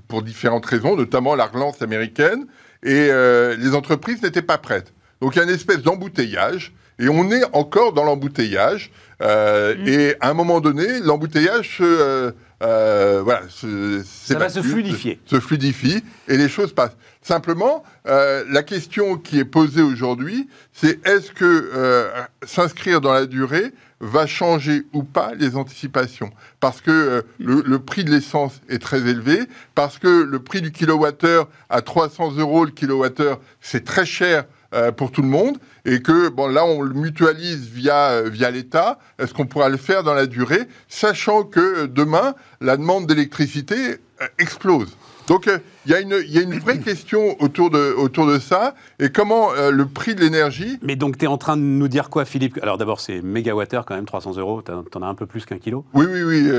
pour 0.08 0.22
différentes 0.22 0.66
raisons, 0.66 0.96
notamment 0.96 1.34
la 1.34 1.46
relance 1.46 1.82
américaine, 1.82 2.46
et 2.82 3.08
euh, 3.10 3.56
les 3.56 3.74
entreprises 3.74 4.22
n'étaient 4.22 4.42
pas 4.42 4.58
prêtes. 4.58 4.92
Donc 5.20 5.34
il 5.34 5.38
y 5.38 5.40
a 5.40 5.44
une 5.44 5.50
espèce 5.54 5.82
d'embouteillage, 5.82 6.74
et 6.98 7.08
on 7.08 7.30
est 7.30 7.44
encore 7.52 7.92
dans 7.92 8.04
l'embouteillage. 8.04 8.90
euh, 9.22 9.74
Mm. 9.76 9.88
Et 9.88 10.14
à 10.20 10.30
un 10.30 10.34
moment 10.34 10.60
donné, 10.60 11.00
l'embouteillage 11.00 11.78
se, 11.78 12.32
euh, 12.62 13.20
voilà, 13.22 13.42
se, 13.50 14.02
ça 14.04 14.38
va 14.38 14.48
se 14.48 14.62
fluidifier. 14.62 15.20
Se, 15.26 15.40
fluidifie 15.40 16.02
et 16.26 16.36
les 16.38 16.48
choses 16.48 16.72
passent. 16.72 16.96
Simplement, 17.20 17.82
euh, 18.06 18.44
la 18.48 18.62
question 18.62 19.16
qui 19.16 19.38
est 19.38 19.44
posée 19.44 19.82
aujourd'hui, 19.82 20.48
c'est 20.72 21.06
est-ce 21.06 21.32
que 21.32 21.44
euh, 21.44 22.10
s'inscrire 22.46 23.00
dans 23.00 23.12
la 23.12 23.26
durée 23.26 23.72
va 24.00 24.26
changer 24.26 24.84
ou 24.94 25.02
pas 25.02 25.34
les 25.34 25.56
anticipations? 25.56 26.30
Parce 26.60 26.80
que 26.80 27.24
le, 27.38 27.62
le, 27.66 27.78
prix 27.78 28.04
de 28.04 28.10
l'essence 28.10 28.60
est 28.70 28.78
très 28.78 29.06
élevé, 29.06 29.40
parce 29.74 29.98
que 29.98 30.22
le 30.22 30.38
prix 30.38 30.62
du 30.62 30.72
kilowattheure 30.72 31.48
à 31.68 31.82
300 31.82 32.36
euros 32.36 32.64
le 32.64 32.70
kilowattheure, 32.70 33.38
c'est 33.60 33.84
très 33.84 34.06
cher 34.06 34.44
euh, 34.74 34.90
pour 34.90 35.12
tout 35.12 35.22
le 35.22 35.28
monde 35.28 35.58
et 35.84 36.02
que 36.02 36.28
bon 36.28 36.48
là 36.48 36.64
on 36.66 36.82
le 36.82 36.92
mutualise 36.92 37.68
via 37.68 38.10
euh, 38.10 38.28
via 38.28 38.50
l'État. 38.50 38.98
Est-ce 39.18 39.32
qu'on 39.32 39.46
pourra 39.46 39.68
le 39.68 39.76
faire 39.76 40.02
dans 40.02 40.14
la 40.14 40.26
durée, 40.26 40.62
sachant 40.88 41.44
que 41.44 41.60
euh, 41.60 41.86
demain 41.86 42.34
la 42.60 42.76
demande 42.76 43.06
d'électricité 43.06 43.98
explose? 44.38 44.96
Donc 45.28 45.48
il 45.86 45.90
y, 45.90 45.94
a 45.94 46.00
une, 46.00 46.16
y 46.26 46.38
a 46.38 46.42
une 46.42 46.58
vraie 46.58 46.78
question 46.78 47.36
autour 47.40 47.70
de, 47.70 47.94
autour 47.96 48.26
de 48.26 48.38
ça. 48.38 48.74
Et 49.00 49.08
comment 49.08 49.48
le 49.72 49.84
prix 49.84 50.14
de 50.14 50.20
l'énergie. 50.20 50.78
Mais 50.82 50.94
donc, 50.94 51.18
tu 51.18 51.24
es 51.24 51.28
en 51.28 51.36
train 51.36 51.56
de 51.56 51.62
nous 51.62 51.88
dire 51.88 52.10
quoi, 52.10 52.24
Philippe? 52.24 52.60
Alors, 52.62 52.78
d'abord, 52.78 53.00
c'est 53.00 53.22
mégawattheure 53.22 53.84
quand 53.84 53.96
même, 53.96 54.04
300 54.04 54.36
euros. 54.36 54.62
Tu 54.62 54.70
en 54.70 55.02
as 55.02 55.06
un 55.06 55.16
peu 55.16 55.26
plus 55.26 55.44
qu'un 55.44 55.58
kilo. 55.58 55.84
Oui, 55.94 56.06
oui, 56.08 56.22
oui. 56.22 56.52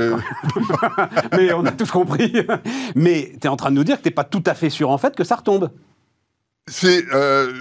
Mais 1.32 1.50
on 1.54 1.64
a 1.64 1.72
tous 1.72 1.90
compris. 1.90 2.46
Mais 2.94 3.32
tu 3.40 3.46
es 3.46 3.48
en 3.48 3.56
train 3.56 3.70
de 3.70 3.76
nous 3.76 3.84
dire 3.84 3.96
que 3.96 4.02
tu 4.02 4.08
n'es 4.08 4.14
pas 4.14 4.24
tout 4.24 4.44
à 4.44 4.52
fait 4.52 4.68
sûr, 4.68 4.90
en 4.90 4.98
fait, 4.98 5.16
que 5.16 5.24
ça 5.24 5.36
retombe. 5.36 5.70
C'est 6.70 7.04
euh, 7.12 7.52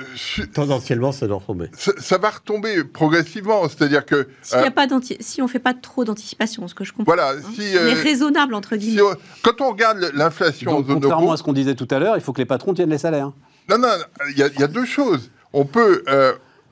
tendanciellement 0.53 1.12
ça 1.12 1.28
doit 1.28 1.38
retomber. 1.38 1.70
Ça, 1.76 2.18
va 2.18 2.30
retomber 2.30 2.84
progressivement, 2.84 3.68
c'est-à-dire 3.70 4.05
que 4.05 4.28
s'il 4.41 4.58
euh, 4.58 4.66
a 4.66 4.72
pas 4.72 4.88
si 5.20 5.41
on 5.41 5.47
fait 5.47 5.60
pas 5.60 5.74
trop 5.74 6.03
d'anticipation, 6.03 6.68
ce 6.68 6.76
que 6.76 6.84
je 6.84 6.91
comprends. 6.91 7.14
Voilà, 7.14 7.32
hein, 7.32 7.51
si 7.55 7.62
est 7.62 7.78
euh, 7.78 7.93
raisonnable 7.93 8.53
entre 8.53 8.76
guillemets. 8.76 9.01
quand 9.43 9.62
on 9.62 9.70
regarde 9.70 10.12
l'inflation 10.14 10.78
en 10.78 10.84
zone 10.84 11.01
contrairement 11.01 11.34
à 11.34 11.38
ce 11.38 11.43
qu'on 11.43 11.53
disait 11.53 11.76
tout 11.76 11.88
à 11.91 11.99
l'heure, 11.99 12.16
il 12.18 12.22
faut 12.22 12.34
que 12.34 12.41
les 12.41 12.45
patrons 12.45 12.74
tiennent 12.74 12.89
les 12.89 12.97
salaires. 12.97 13.32
Non, 13.70 13.78
non, 13.78 13.89
il 14.30 14.36
y, 14.36 14.60
y, 14.60 14.64
a 14.64 14.68
deux 14.68 14.86
choses. 14.86 15.30
On 15.53 15.66
peut 15.66 16.03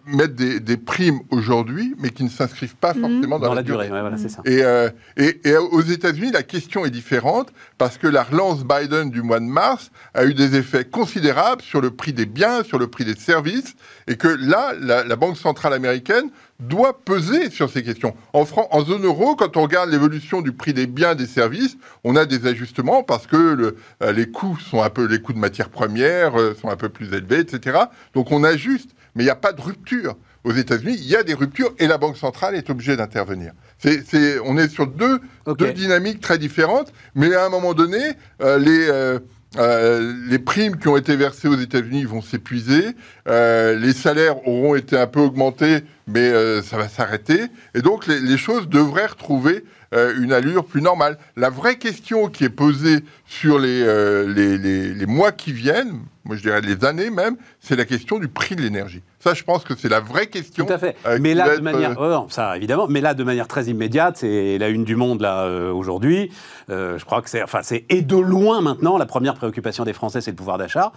mettre 0.07 0.35
des, 0.35 0.77
primes 0.77 1.19
aujourd'hui, 1.31 1.95
mais 1.97 2.09
qui 2.09 2.23
ne 2.23 2.29
s'inscrivent 2.29 2.75
pas 2.75 2.93
mhm. 2.93 3.01
forcément 3.01 3.39
dans, 3.39 3.53
la, 3.53 3.63
durée. 3.63 3.87
voilà, 3.87 4.17
ça. 4.17 4.41
Et, 4.45 4.63
euh, 4.63 4.89
et, 5.17 5.39
et, 5.43 5.57
aux 5.57 5.81
États-Unis, 5.81 6.31
la 6.31 6.43
question 6.43 6.85
est 6.85 6.89
différente 6.89 7.51
parce 7.77 7.97
que 7.97 8.07
la 8.07 8.23
relance 8.23 8.63
Biden 8.63 9.09
du 9.09 9.21
mois 9.21 9.39
de 9.39 9.45
mars 9.45 9.91
a 10.13 10.25
eu 10.25 10.33
des 10.33 10.55
effets 10.55 10.85
considérables 10.85 11.61
sur 11.61 11.81
le 11.81 11.91
prix 11.91 12.13
des 12.13 12.25
biens, 12.25 12.63
sur 12.63 12.77
le 12.77 12.87
prix 12.87 13.05
des 13.05 13.15
services, 13.15 13.75
et 14.07 14.15
que 14.15 14.27
là, 14.27 14.73
la, 14.79 15.15
Banque 15.15 15.37
centrale 15.37 15.73
américaine 15.73 16.29
doit 16.59 16.99
peser 17.03 17.49
sur 17.49 17.69
ces 17.69 17.83
questions. 17.83 18.15
En, 18.33 18.45
en 18.71 18.83
zone 18.83 19.05
euro, 19.05 19.35
quand 19.35 19.55
on 19.55 19.61
regarde 19.63 19.89
l'évolution 19.89 20.41
du 20.41 20.51
prix 20.51 20.73
des 20.73 20.87
biens, 20.87 21.15
des 21.15 21.25
services, 21.25 21.77
on 22.03 22.15
a 22.15 22.25
des 22.25 22.47
ajustements 22.47 23.01
parce 23.01 23.27
que 23.27 23.37
le, 23.37 23.77
euh, 24.03 24.11
les 24.11 24.29
coûts 24.29 24.57
sont 24.59 24.81
un 24.81 24.89
peu, 24.89 25.05
les 25.05 25.19
coûts 25.19 25.33
de 25.33 25.39
matières 25.39 25.69
premières 25.69 26.39
euh, 26.39 26.53
sont 26.61 26.69
un 26.69 26.75
peu 26.75 26.89
plus 26.89 27.13
élevés, 27.13 27.39
etc. 27.39 27.79
Donc 28.13 28.31
on 28.31 28.43
ajuste 28.43 28.91
mais 29.15 29.23
il 29.23 29.25
n'y 29.25 29.31
a 29.31 29.35
pas 29.35 29.53
de 29.53 29.61
rupture. 29.61 30.15
Aux 30.45 30.51
États-Unis, 30.51 30.95
il 30.99 31.07
y 31.07 31.15
a 31.15 31.23
des 31.23 31.33
ruptures 31.33 31.73
et 31.79 31.87
la 31.87 31.97
Banque 31.97 32.17
centrale 32.17 32.53
est 32.53 32.69
obligée 32.69 32.95
d'intervenir. 32.95 33.53
C'est, 33.79 34.39
on 34.45 34.57
est 34.57 34.69
sur 34.69 34.85
deux, 34.85 35.19
deux, 35.47 35.73
dynamiques 35.73 36.21
très 36.21 36.37
différentes, 36.37 36.93
mais 37.15 37.33
à 37.33 37.45
un 37.45 37.49
moment 37.49 37.73
donné, 37.73 37.97
euh, 38.43 38.59
les, 38.59 38.87
euh, 38.87 39.19
euh, 39.57 40.13
les 40.29 40.37
primes 40.37 40.77
qui 40.77 40.87
ont 40.87 40.97
été 40.97 41.15
versées 41.15 41.47
aux 41.47 41.57
États-Unis 41.57 42.03
vont 42.03 42.21
s'épuiser, 42.21 42.95
les 43.25 43.93
salaires 43.93 44.47
auront 44.47 44.75
été 44.75 44.95
un 44.95 45.07
peu 45.07 45.21
augmentés, 45.21 45.79
mais 46.05 46.31
ça 46.61 46.77
va 46.77 46.89
s'arrêter, 46.89 47.45
et 47.73 47.81
donc 47.81 48.05
les, 48.05 48.19
les 48.19 48.37
choses 48.37 48.69
devraient 48.69 49.07
retrouver 49.07 49.63
une 49.93 50.31
allure 50.31 50.65
plus 50.65 50.81
normale. 50.81 51.17
La 51.37 51.49
vraie 51.49 51.77
question 51.77 52.27
qui 52.27 52.43
est 52.43 52.49
posée 52.49 52.99
sur 53.25 53.57
les, 53.57 53.79
les, 54.27 54.59
les, 54.59 54.93
les 54.93 55.05
mois 55.07 55.31
qui 55.31 55.53
viennent, 55.53 56.01
moi 56.25 56.35
je 56.35 56.41
dirais 56.41 56.61
les 56.61 56.83
années 56.83 57.09
même, 57.09 57.37
c'est 57.59 57.75
la 57.75 57.85
question 57.85 58.19
du 58.19 58.27
prix 58.27 58.55
de 58.55 58.61
l'énergie. 58.61 59.01
Ça, 59.19 59.33
je 59.33 59.43
pense 59.43 59.63
que 59.63 59.75
c'est 59.75 59.89
la 59.89 59.99
vraie 59.99 60.27
question. 60.27 60.65
Tout 60.65 60.73
à 60.73 60.77
fait. 60.77 60.95
Euh, 61.05 61.17
mais 61.21 61.33
là, 61.33 61.55
de 61.55 61.61
manière, 61.61 61.99
euh, 62.01 62.17
oh 62.19 62.27
ça 62.29 62.57
évidemment, 62.57 62.87
mais 62.87 63.01
là, 63.01 63.13
de 63.13 63.23
manière 63.23 63.47
très 63.47 63.65
immédiate, 63.65 64.17
c'est 64.17 64.57
la 64.57 64.69
une 64.69 64.83
du 64.83 64.95
Monde 64.95 65.21
là 65.21 65.43
euh, 65.43 65.71
aujourd'hui. 65.71 66.31
je 66.67 67.03
crois 67.05 67.21
que 67.21 67.29
c'est, 67.29 67.43
enfin, 67.43 67.59
c'est 67.63 67.85
et 67.89 68.01
de 68.01 68.17
loin 68.17 68.61
maintenant 68.61 68.97
la 68.97 69.05
première 69.05 69.35
préoccupation 69.35 69.83
des 69.83 69.93
Français, 69.93 70.21
c'est 70.21 70.31
le 70.31 70.37
pouvoir 70.37 70.57
d'achat. 70.57 70.91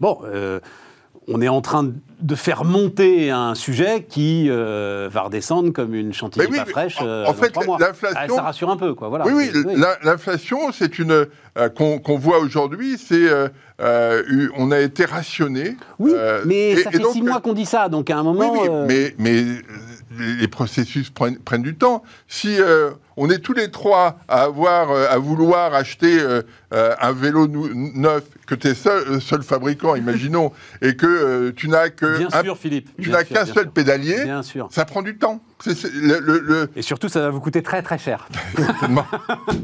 Bon 0.00 0.20
on 1.28 1.40
est 1.40 1.48
en 1.48 1.60
train 1.60 1.90
de 2.20 2.34
faire 2.34 2.64
monter 2.64 3.30
un 3.30 3.54
sujet 3.54 4.06
qui 4.08 4.46
euh, 4.48 5.08
va 5.12 5.22
redescendre 5.22 5.72
comme 5.72 5.94
une 5.94 6.12
chantilly 6.12 6.46
pas 6.46 6.64
fraîche. 6.64 7.00
en 7.00 7.06
euh, 7.06 7.32
fait, 7.32 7.54
l'inflation. 7.78 8.16
Ah, 8.16 8.28
ça 8.28 8.42
rassure 8.42 8.70
un 8.70 8.76
peu, 8.76 8.94
quoi. 8.94 9.08
Voilà. 9.08 9.26
Oui, 9.26 9.50
oui, 9.54 9.74
l'inflation, 10.02 10.72
c'est 10.72 10.98
une 10.98 11.26
euh, 11.58 11.68
qu'on 11.68 12.18
voit 12.18 12.38
aujourd'hui, 12.38 12.96
c'est 12.98 13.28
on 14.56 14.70
a 14.70 14.80
été 14.80 15.04
rationné. 15.04 15.76
Oui, 15.98 16.12
mais 16.46 16.76
ça 16.76 16.90
fait 16.90 17.04
six 17.12 17.22
mois 17.22 17.40
qu'on 17.40 17.54
dit 17.54 17.66
ça, 17.66 17.88
donc 17.88 18.10
à 18.10 18.18
un 18.18 18.22
moment. 18.22 18.52
Oui, 18.52 18.68
mais, 18.88 19.14
mais 19.18 19.44
les 20.38 20.48
processus 20.48 21.10
prennent, 21.10 21.38
prennent, 21.38 21.62
du 21.62 21.74
temps. 21.74 22.02
Si 22.28 22.56
on 23.16 23.30
est 23.30 23.38
tous 23.38 23.52
les 23.52 23.70
trois 23.70 24.18
à 24.28 24.42
avoir, 24.42 24.90
à 24.90 25.18
vouloir 25.18 25.74
acheter 25.74 26.20
un 26.72 27.12
vélo 27.12 27.46
neuf 27.48 28.24
que 28.46 28.54
tu 28.54 28.68
es 28.68 28.74
seul, 28.74 29.20
seul 29.20 29.42
fabricant, 29.42 29.94
imaginons, 29.94 30.52
et 30.82 30.96
que 30.96 31.06
euh, 31.06 31.52
tu 31.54 31.68
n'as 31.68 31.88
que 31.88 32.18
bien 32.18 32.42
sûr, 32.42 32.58
Philippe, 32.58 32.90
tu 33.00 33.10
n'as 33.10 33.24
qu'un 33.24 33.46
seul 33.46 33.70
pédalier, 33.70 34.24
bien 34.24 34.42
sûr. 34.42 34.68
ça 34.70 34.84
prend 34.84 35.02
du 35.02 35.16
temps. 35.16 35.40
le, 35.66 36.68
Et 36.76 36.82
surtout, 36.82 37.08
ça 37.08 37.20
va 37.20 37.30
vous 37.30 37.40
coûter 37.40 37.62
très 37.62 37.82
très 37.82 37.98
cher. 37.98 38.28
non, 38.88 39.04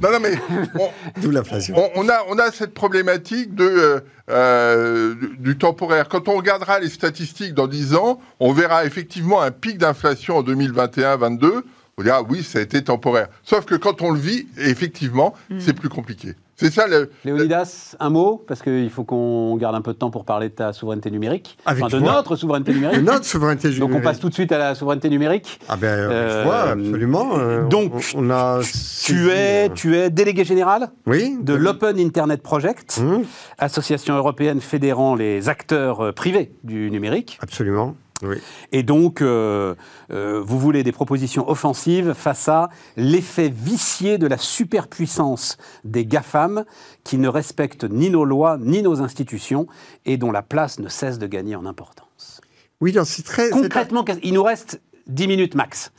non, 0.02 0.20
mais 0.20 0.34
d'où 1.20 1.30
l'inflation. 1.30 1.76
On, 1.94 2.08
a 2.08 2.24
on 2.28 2.38
a 2.38 2.50
cette 2.50 2.74
problématique 2.74 3.54
de 3.54 3.64
euh, 3.64 4.00
euh, 4.30 5.14
du 5.38 5.58
temporaire. 5.58 6.08
Quand 6.08 6.28
on 6.28 6.36
regardera 6.36 6.78
les 6.78 6.88
statistiques 6.88 7.54
dans 7.54 7.66
10 7.66 7.94
ans, 7.94 8.20
on 8.38 8.52
verra 8.52 8.84
effectivement 8.84 9.40
un 9.40 9.50
pic 9.50 9.76
d'inflation 9.78 10.38
en 10.38 10.42
2021-22. 10.42 11.62
On 12.00 12.02
dira 12.02 12.22
oui, 12.22 12.42
ça 12.42 12.60
a 12.60 12.62
été 12.62 12.82
temporaire. 12.82 13.28
Sauf 13.42 13.66
que 13.66 13.74
quand 13.74 14.00
on 14.00 14.10
le 14.10 14.18
vit, 14.18 14.46
effectivement, 14.56 15.34
mm. 15.50 15.60
c'est 15.60 15.74
plus 15.74 15.90
compliqué. 15.90 16.34
C'est 16.56 16.72
ça 16.72 16.86
le. 16.86 17.10
Léonidas, 17.26 17.94
un 18.00 18.08
mot, 18.08 18.42
parce 18.48 18.62
qu'il 18.62 18.88
faut 18.88 19.04
qu'on 19.04 19.54
garde 19.56 19.74
un 19.74 19.82
peu 19.82 19.92
de 19.92 19.98
temps 19.98 20.10
pour 20.10 20.24
parler 20.24 20.48
de 20.48 20.54
ta 20.54 20.72
souveraineté 20.72 21.10
numérique. 21.10 21.58
enfin, 21.66 21.88
de 21.88 21.98
notre 21.98 22.36
souveraineté 22.36 22.72
numérique. 22.72 23.00
De 23.00 23.04
notre 23.04 23.26
souveraineté 23.26 23.68
numérique. 23.68 23.90
Donc 23.90 23.98
on 23.98 24.02
passe 24.02 24.18
tout 24.18 24.30
de 24.30 24.34
suite 24.34 24.50
à 24.50 24.56
la 24.56 24.74
souveraineté 24.74 25.10
numérique. 25.10 25.60
Ah 25.68 25.76
ben, 25.76 25.88
euh, 25.88 26.42
vois, 26.44 26.70
absolument. 26.70 27.38
Euh, 27.38 27.68
donc, 27.68 27.92
on, 28.14 28.30
a 28.30 28.60
tu, 29.04 29.30
es, 29.30 29.68
euh, 29.68 29.72
tu 29.74 29.94
es 29.96 30.08
délégué 30.08 30.44
général 30.44 30.88
oui, 31.06 31.36
de 31.38 31.52
l'Open 31.52 31.98
Internet 31.98 32.42
Project, 32.42 32.98
mmh. 32.98 33.24
association 33.58 34.16
européenne 34.16 34.62
fédérant 34.62 35.14
les 35.14 35.50
acteurs 35.50 36.14
privés 36.14 36.52
du 36.64 36.90
numérique. 36.90 37.38
Absolument. 37.42 37.94
Et 38.72 38.82
donc, 38.82 39.22
euh, 39.22 39.74
euh, 40.10 40.40
vous 40.44 40.58
voulez 40.58 40.82
des 40.82 40.92
propositions 40.92 41.48
offensives 41.48 42.12
face 42.14 42.48
à 42.48 42.70
l'effet 42.96 43.48
vicié 43.48 44.18
de 44.18 44.26
la 44.26 44.38
superpuissance 44.38 45.56
des 45.84 46.04
GAFAM 46.04 46.64
qui 47.04 47.18
ne 47.18 47.28
respectent 47.28 47.84
ni 47.84 48.10
nos 48.10 48.24
lois 48.24 48.58
ni 48.60 48.82
nos 48.82 49.00
institutions 49.00 49.66
et 50.06 50.16
dont 50.16 50.32
la 50.32 50.42
place 50.42 50.78
ne 50.78 50.88
cesse 50.88 51.18
de 51.18 51.26
gagner 51.26 51.56
en 51.56 51.66
importance. 51.66 52.40
Oui, 52.80 52.94
c'est 53.04 53.24
très... 53.24 53.50
Concrètement, 53.50 54.04
il 54.22 54.34
nous 54.34 54.42
reste 54.42 54.80
10 55.06 55.28
minutes 55.28 55.54
max. 55.54 55.92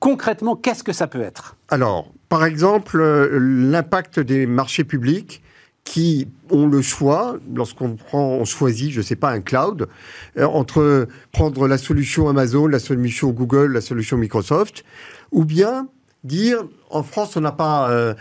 Concrètement, 0.00 0.54
qu'est-ce 0.54 0.84
que 0.84 0.92
ça 0.92 1.06
peut 1.06 1.20
être? 1.20 1.56
Alors, 1.70 2.12
par 2.28 2.44
exemple, 2.44 3.00
euh, 3.00 3.38
l'impact 3.40 4.20
des 4.20 4.46
marchés 4.46 4.84
publics 4.84 5.42
qui 5.88 6.28
ont 6.50 6.66
le 6.66 6.82
choix, 6.82 7.38
lorsqu'on 7.54 7.96
prend, 7.96 8.32
on 8.34 8.44
choisit, 8.44 8.90
je 8.90 8.98
ne 8.98 9.02
sais 9.02 9.16
pas, 9.16 9.30
un 9.30 9.40
cloud, 9.40 9.88
euh, 10.36 10.44
entre 10.44 11.08
prendre 11.32 11.66
la 11.66 11.78
solution 11.78 12.28
Amazon, 12.28 12.66
la 12.66 12.78
solution 12.78 13.30
Google, 13.30 13.72
la 13.72 13.80
solution 13.80 14.18
Microsoft, 14.18 14.84
ou 15.32 15.46
bien 15.46 15.88
dire, 16.24 16.62
en 16.90 17.02
France, 17.02 17.38
on 17.38 17.40
n'a 17.40 17.52
pas 17.52 17.90
euh, 17.90 18.12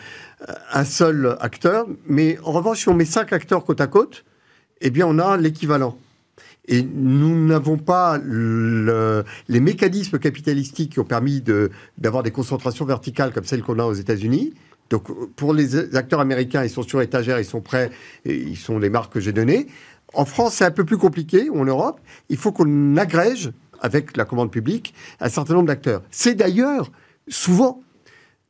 un 0.72 0.86
seul 0.86 1.36
acteur, 1.41 1.88
mais 2.07 2.38
en 2.45 2.53
revanche, 2.53 2.80
si 2.80 2.89
on 2.89 2.93
met 2.93 3.03
cinq 3.03 3.34
acteurs 3.34 3.65
côte 3.65 3.82
à 3.82 3.88
côte, 3.88 4.24
eh 4.80 4.89
bien, 4.89 5.05
on 5.05 5.20
a 5.20 5.36
l'équivalent. 5.36 5.97
Et 6.70 6.84
nous 6.84 7.47
n'avons 7.47 7.78
pas 7.78 8.18
les 8.18 9.59
mécanismes 9.59 10.20
capitalistiques 10.20 10.93
qui 10.93 10.99
ont 10.99 11.05
permis 11.05 11.41
d'avoir 11.97 12.24
des 12.24 12.32
concentrations 12.32 12.86
verticales 12.86 13.34
comme 13.34 13.45
celles 13.45 13.61
qu'on 13.61 13.80
a 13.80 13.84
aux 13.84 13.93
États-Unis. 13.93 14.53
Donc 14.90 15.08
pour 15.36 15.54
les 15.54 15.96
acteurs 15.96 16.20
américains, 16.20 16.64
ils 16.64 16.70
sont 16.70 16.84
sur 16.84 17.02
étagère, 17.02 17.40
ils 17.40 17.46
sont 17.46 17.62
prêts, 17.62 17.92
et 18.26 18.36
ils 18.36 18.58
sont 18.58 18.80
les 18.80 18.90
marques 18.90 19.14
que 19.14 19.20
j'ai 19.20 19.34
données. 19.34 19.68
En 20.14 20.26
France, 20.26 20.56
c'est 20.56 20.66
un 20.66 20.72
peu 20.72 20.86
plus 20.86 20.98
compliqué, 20.98 21.50
ou 21.50 21.60
en 21.60 21.66
Europe. 21.66 22.00
Il 22.30 22.38
faut 22.38 22.52
qu'on 22.52 22.98
agrège, 22.98 23.52
avec 23.80 24.18
la 24.18 24.26
commande 24.26 24.52
publique, 24.52 24.94
un 25.20 25.30
certain 25.30 25.54
nombre 25.54 25.68
d'acteurs. 25.68 26.02
C'est 26.10 26.36
d'ailleurs 26.36 26.92
souvent 27.28 27.82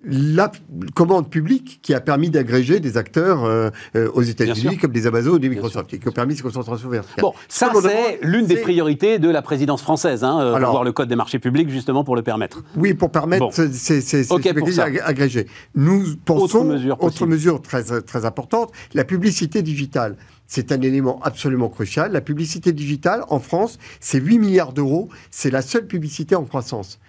la 0.05 0.51
commande 0.93 1.27
publique 1.29 1.79
qui 1.81 1.93
a 1.95 1.99
permis 1.99 2.29
d'agréger 2.29 2.79
des 2.79 2.97
acteurs 2.97 3.43
euh, 3.45 3.71
euh, 3.95 4.11
aux 4.13 4.21
États-Unis 4.21 4.77
comme 4.77 4.91
des 4.91 5.07
Amazon 5.07 5.31
ou 5.31 5.39
des 5.39 5.49
Microsoft 5.49 5.91
et 5.91 5.97
qui 5.97 6.07
ont 6.07 6.11
permis 6.11 6.35
cette 6.35 6.43
concentration 6.43 6.87
verticale. 6.87 7.23
Bon, 7.23 7.33
ça 7.49 7.71
c'est 7.81 8.19
l'une 8.21 8.45
des 8.45 8.57
priorités 8.57 9.17
de 9.17 9.27
la 9.27 9.41
présidence 9.41 9.81
française, 9.81 10.23
hein, 10.23 10.39
euh, 10.39 10.53
Alors- 10.53 10.69
revoir 10.69 10.83
le 10.83 10.91
code 10.91 11.09
des 11.09 11.15
marchés 11.15 11.39
publics 11.39 11.69
justement 11.71 12.03
pour 12.03 12.15
le 12.15 12.21
permettre. 12.21 12.63
Oui, 12.75 12.93
pour 12.93 13.09
permettre 13.11 13.45
Bon. 13.45 13.51
ces, 13.51 13.71
ces, 13.73 14.01
ces 14.01 14.31
Ok 14.31 14.43
ces 14.43 14.49
pour 14.53 14.67
mécanismes 14.67 14.75
ça. 14.81 14.83
ag- 14.85 15.01
agrégés. 15.03 15.47
Nous 15.73 16.03
pensons, 16.23 16.59
Autre 16.59 16.63
mesure 16.65 16.93
autre 16.95 17.03
possible. 17.13 17.29
mesure 17.31 17.61
très, 17.63 17.83
très 18.01 18.25
importante, 18.25 18.71
la 18.93 19.03
publicité 19.03 19.63
digitale. 19.63 20.15
C'est 20.45 20.71
un 20.71 20.79
élément 20.81 21.19
absolument 21.23 21.69
crucial. 21.69 22.11
La 22.11 22.21
publicité 22.21 22.71
digitale, 22.71 23.23
en 23.29 23.39
France, 23.39 23.79
c'est 23.99 24.19
8 24.21 24.37
milliards 24.37 24.73
d'euros. 24.73 25.09
C'est 25.31 25.49
la 25.49 25.61
seule 25.63 25.87
publicité 25.87 26.35
en 26.35 26.45
croissance. 26.45 26.99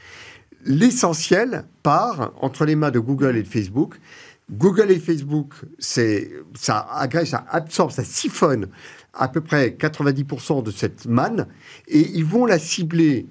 L'essentiel 0.68 1.64
part 1.82 2.32
entre 2.42 2.66
les 2.66 2.76
mains 2.76 2.90
de 2.90 2.98
Google 2.98 3.36
et 3.38 3.42
de 3.42 3.48
Facebook. 3.48 3.94
Google 4.50 4.90
et 4.90 4.98
Facebook, 4.98 5.54
c'est, 5.78 6.30
ça 6.54 6.86
agrège, 6.92 7.28
ça 7.30 7.46
absorbe, 7.48 7.90
ça 7.90 8.04
siphonne 8.04 8.68
à 9.14 9.28
peu 9.28 9.40
près 9.40 9.70
90% 9.70 10.62
de 10.62 10.70
cette 10.70 11.06
manne. 11.06 11.46
Et 11.88 12.00
ils 12.00 12.24
vont 12.24 12.44
la 12.44 12.58
cibler 12.58 13.26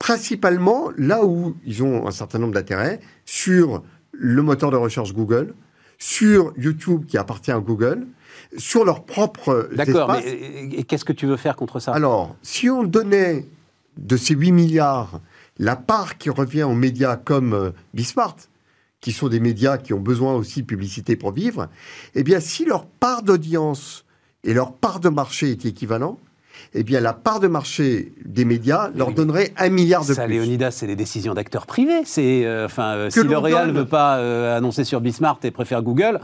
principalement 0.00 0.90
là 0.98 1.24
où 1.24 1.56
ils 1.64 1.84
ont 1.84 2.06
un 2.06 2.10
certain 2.10 2.40
nombre 2.40 2.54
d'intérêts, 2.54 2.98
sur 3.24 3.84
le 4.10 4.42
moteur 4.42 4.72
de 4.72 4.76
recherche 4.76 5.14
Google, 5.14 5.54
sur 5.98 6.52
YouTube 6.58 7.06
qui 7.06 7.16
appartient 7.16 7.52
à 7.52 7.60
Google, 7.60 8.08
sur 8.58 8.84
leurs 8.84 9.04
propres 9.04 9.70
D'accord, 9.72 10.12
mais 10.12 10.82
qu'est-ce 10.82 11.04
que 11.04 11.12
tu 11.12 11.26
veux 11.26 11.36
faire 11.36 11.54
contre 11.54 11.78
ça? 11.78 11.92
Alors, 11.92 12.34
si 12.42 12.68
on 12.68 12.82
donnait 12.82 13.46
de 13.96 14.16
ces 14.16 14.34
8 14.34 14.50
milliards 14.50 15.20
la 15.58 15.76
part 15.76 16.18
qui 16.18 16.30
revient 16.30 16.64
aux 16.64 16.74
médias 16.74 17.16
comme 17.16 17.52
euh, 17.54 17.70
Bismart, 17.94 18.36
qui 19.00 19.12
sont 19.12 19.28
des 19.28 19.40
médias 19.40 19.78
qui 19.78 19.92
ont 19.94 20.00
besoin 20.00 20.34
aussi 20.34 20.62
de 20.62 20.66
publicité 20.66 21.16
pour 21.16 21.32
vivre, 21.32 21.68
eh 22.14 22.22
bien, 22.22 22.40
si 22.40 22.64
leur 22.64 22.86
part 22.86 23.22
d'audience 23.22 24.04
et 24.44 24.54
leur 24.54 24.72
part 24.72 25.00
de 25.00 25.08
marché 25.08 25.50
est 25.50 25.64
équivalent, 25.66 26.18
eh 26.74 26.82
bien, 26.82 27.00
la 27.00 27.12
part 27.12 27.38
de 27.40 27.48
marché 27.48 28.12
des 28.24 28.44
médias 28.44 28.90
leur 28.94 29.12
donnerait 29.12 29.52
un 29.58 29.68
milliard 29.68 30.04
de 30.06 30.14
Ça, 30.14 30.24
plus. 30.24 30.34
Léonidas, 30.34 30.70
c'est 30.70 30.86
les 30.86 30.96
décisions 30.96 31.34
d'acteurs 31.34 31.66
privés. 31.66 32.02
C'est, 32.04 32.44
euh, 32.46 32.64
enfin, 32.66 32.94
euh, 32.94 33.10
si 33.10 33.22
L'Oréal 33.22 33.68
ne 33.68 33.72
donne- 33.72 33.82
veut 33.82 33.88
pas 33.88 34.16
euh, 34.18 34.56
annoncer 34.56 34.84
sur 34.84 35.00
Bismart 35.00 35.38
et 35.44 35.50
préfère 35.50 35.82
Google, 35.82 36.20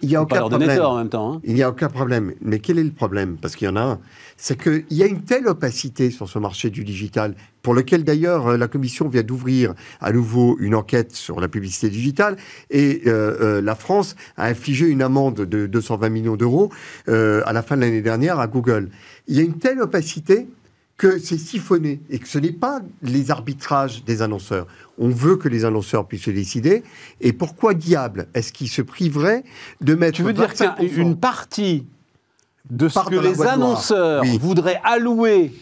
Il 0.00 0.08
n'y 0.08 0.14
a 0.16 0.18
pas 0.20 0.22
aucun 0.24 0.36
leur 0.36 0.48
donner 0.50 0.64
problème. 0.66 0.78
tort 0.82 0.92
en 0.92 0.98
même 0.98 1.08
temps. 1.08 1.32
hein. 1.34 1.40
Il 1.44 1.54
n'y 1.54 1.62
a 1.62 1.68
aucun 1.68 1.88
problème. 1.88 2.32
Mais 2.40 2.60
quel 2.60 2.78
est 2.78 2.84
le 2.84 2.92
problème? 2.92 3.36
Parce 3.40 3.56
qu'il 3.56 3.66
y 3.66 3.70
en 3.70 3.76
a 3.76 3.82
un. 3.82 3.98
C'est 4.36 4.60
qu'il 4.60 4.84
y 4.90 5.02
a 5.02 5.06
une 5.06 5.22
telle 5.22 5.46
opacité 5.48 6.10
sur 6.10 6.28
ce 6.28 6.38
marché 6.38 6.70
du 6.70 6.84
digital, 6.84 7.34
pour 7.62 7.74
lequel 7.74 8.04
d'ailleurs 8.04 8.48
euh, 8.48 8.56
la 8.56 8.68
Commission 8.68 9.08
vient 9.08 9.22
d'ouvrir 9.22 9.74
à 10.00 10.12
nouveau 10.12 10.56
une 10.60 10.74
enquête 10.74 11.12
sur 11.12 11.40
la 11.40 11.48
publicité 11.48 11.88
digitale, 11.90 12.36
et 12.70 13.02
euh, 13.06 13.36
euh, 13.40 13.62
la 13.62 13.74
France 13.74 14.16
a 14.36 14.46
infligé 14.46 14.86
une 14.86 15.02
amende 15.02 15.42
de 15.42 15.66
220 15.66 16.08
millions 16.08 16.36
d'euros 16.36 16.70
euh, 17.08 17.42
à 17.46 17.52
la 17.52 17.62
fin 17.62 17.76
de 17.76 17.82
l'année 17.82 18.02
dernière 18.02 18.40
à 18.40 18.46
Google. 18.46 18.90
Il 19.28 19.36
y 19.36 19.40
a 19.40 19.42
une 19.42 19.58
telle 19.58 19.80
opacité 19.80 20.46
que 20.98 21.18
c'est 21.18 21.38
siphonné 21.38 22.00
et 22.10 22.18
que 22.18 22.28
ce 22.28 22.38
n'est 22.38 22.52
pas 22.52 22.80
les 23.02 23.30
arbitrages 23.30 24.04
des 24.04 24.22
annonceurs. 24.22 24.66
On 24.98 25.08
veut 25.08 25.36
que 25.36 25.48
les 25.48 25.64
annonceurs 25.64 26.06
puissent 26.06 26.24
se 26.24 26.30
décider. 26.30 26.84
Et 27.20 27.32
pourquoi 27.32 27.74
diable 27.74 28.28
est-ce 28.34 28.52
qu'ils 28.52 28.68
se 28.68 28.82
priveraient 28.82 29.42
de 29.80 29.94
mettre 29.94 30.16
Tu 30.16 30.22
veux 30.22 30.32
dire 30.32 30.52
25% 30.52 30.94
qu'une 30.94 31.16
partie 31.16 31.86
de 32.70 32.88
ce 32.88 32.94
Part 32.94 33.06
que 33.06 33.16
les 33.16 33.42
annonceurs 33.42 34.22
Oui. 34.22 34.38
voudraient 34.38 34.80
allouer, 34.84 35.52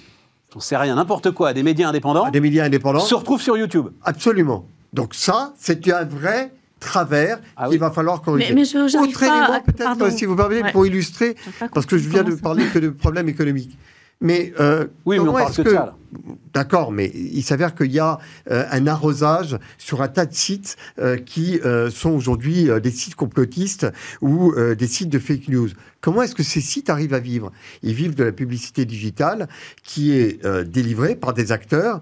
j'en 0.53 0.61
sais 0.61 0.77
rien, 0.77 0.95
n'importe 0.97 1.31
quoi, 1.33 1.53
des 1.53 1.63
médias 1.63 1.89
indépendants, 1.89 2.25
à 2.25 2.31
des 2.31 2.41
médias 2.41 2.65
indépendants 2.65 3.01
se 3.01 3.15
retrouve 3.15 3.41
sur 3.41 3.57
YouTube 3.57 3.87
Absolument. 4.05 4.67
Donc 4.93 5.15
ça, 5.15 5.55
c'est 5.59 5.89
un 5.91 6.05
vrai 6.05 6.53
travers 6.81 7.39
Ah 7.57 7.69
qu'il 7.69 7.79
va 7.79 7.91
falloir 7.91 8.23
corriger. 8.23 8.49
Mais- 8.49 8.55
mais 8.63 8.65
Autre 8.99 9.21
pas 9.21 9.27
élément, 9.27 9.53
à- 9.53 9.61
peut-être, 9.61 10.11
si 10.19 10.25
vous 10.25 10.35
permettez, 10.35 10.63
Ouais. 10.65 10.73
pour 10.73 10.87
illustrer, 10.87 11.37
parce 11.75 11.87
que 11.87 11.99
je 11.99 12.09
viens 12.09 12.23
de 12.25 12.35
parler 12.35 12.65
que 12.67 12.79
de 12.79 12.89
problèmes 12.89 13.29
économiques. 13.29 13.77
Mais 14.21 14.53
euh, 14.61 14.87
Oui, 15.07 15.17
mais 15.17 15.21
on 15.21 15.27
comment 15.27 15.39
parle 15.39 15.51
est-ce 15.51 15.63
que 15.63 15.69
de 15.69 15.75
ça, 15.75 15.87
là. 15.87 15.97
D'accord, 16.53 16.91
mais 16.91 17.13
il 17.15 17.43
s'avère 17.43 17.77
qu'il 17.77 17.93
y 17.93 18.01
a 18.01 18.19
euh, 18.51 18.65
un 18.73 18.89
arrosage 18.89 19.57
sur 19.79 20.03
un 20.03 20.09
tas 20.09 20.27
de 20.27 20.35
sites 20.35 20.77
euh, 20.99 21.17
qui 21.17 21.61
euh, 21.61 21.91
sont 21.91 22.11
aujourd'hui 22.11 22.69
des 22.83 22.91
sites 22.91 23.15
complotistes 23.15 23.87
ou 24.21 24.53
des 24.77 24.87
sites 24.89 25.09
de 25.09 25.19
fake 25.21 25.49
news. 25.49 25.69
Comment 26.01 26.23
est-ce 26.23 26.35
que 26.35 26.43
ces 26.43 26.61
sites 26.61 26.91
arrivent 26.91 27.15
à 27.15 27.21
vivre? 27.21 27.53
Ils 27.83 27.95
vivent 27.95 28.15
de 28.15 28.25
la 28.25 28.33
publicité 28.33 28.85
digitale 28.85 29.49
qui 29.85 30.13
est 30.13 30.45
délivrée 30.65 31.15
par 31.15 31.35
des 31.35 31.53
acteurs 31.53 32.01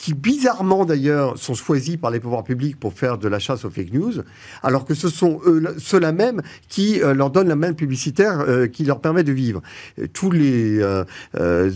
qui 0.00 0.14
bizarrement 0.14 0.86
d'ailleurs 0.86 1.36
sont 1.36 1.52
choisis 1.52 1.98
par 1.98 2.10
les 2.10 2.20
pouvoirs 2.20 2.42
publics 2.42 2.80
pour 2.80 2.94
faire 2.94 3.18
de 3.18 3.28
la 3.28 3.38
chasse 3.38 3.66
aux 3.66 3.70
fake 3.70 3.92
news, 3.92 4.14
alors 4.62 4.86
que 4.86 4.94
ce 4.94 5.10
sont 5.10 5.40
eux, 5.44 5.62
ceux-là 5.76 6.12
même 6.12 6.40
qui 6.68 7.02
euh, 7.02 7.12
leur 7.12 7.28
donnent 7.28 7.48
la 7.48 7.56
main 7.56 7.74
publicitaire 7.74 8.40
euh, 8.40 8.66
qui 8.66 8.84
leur 8.84 9.02
permet 9.02 9.24
de 9.24 9.32
vivre. 9.32 9.60
Tous 10.14 10.30
les 10.30 10.80
euh, 10.80 11.04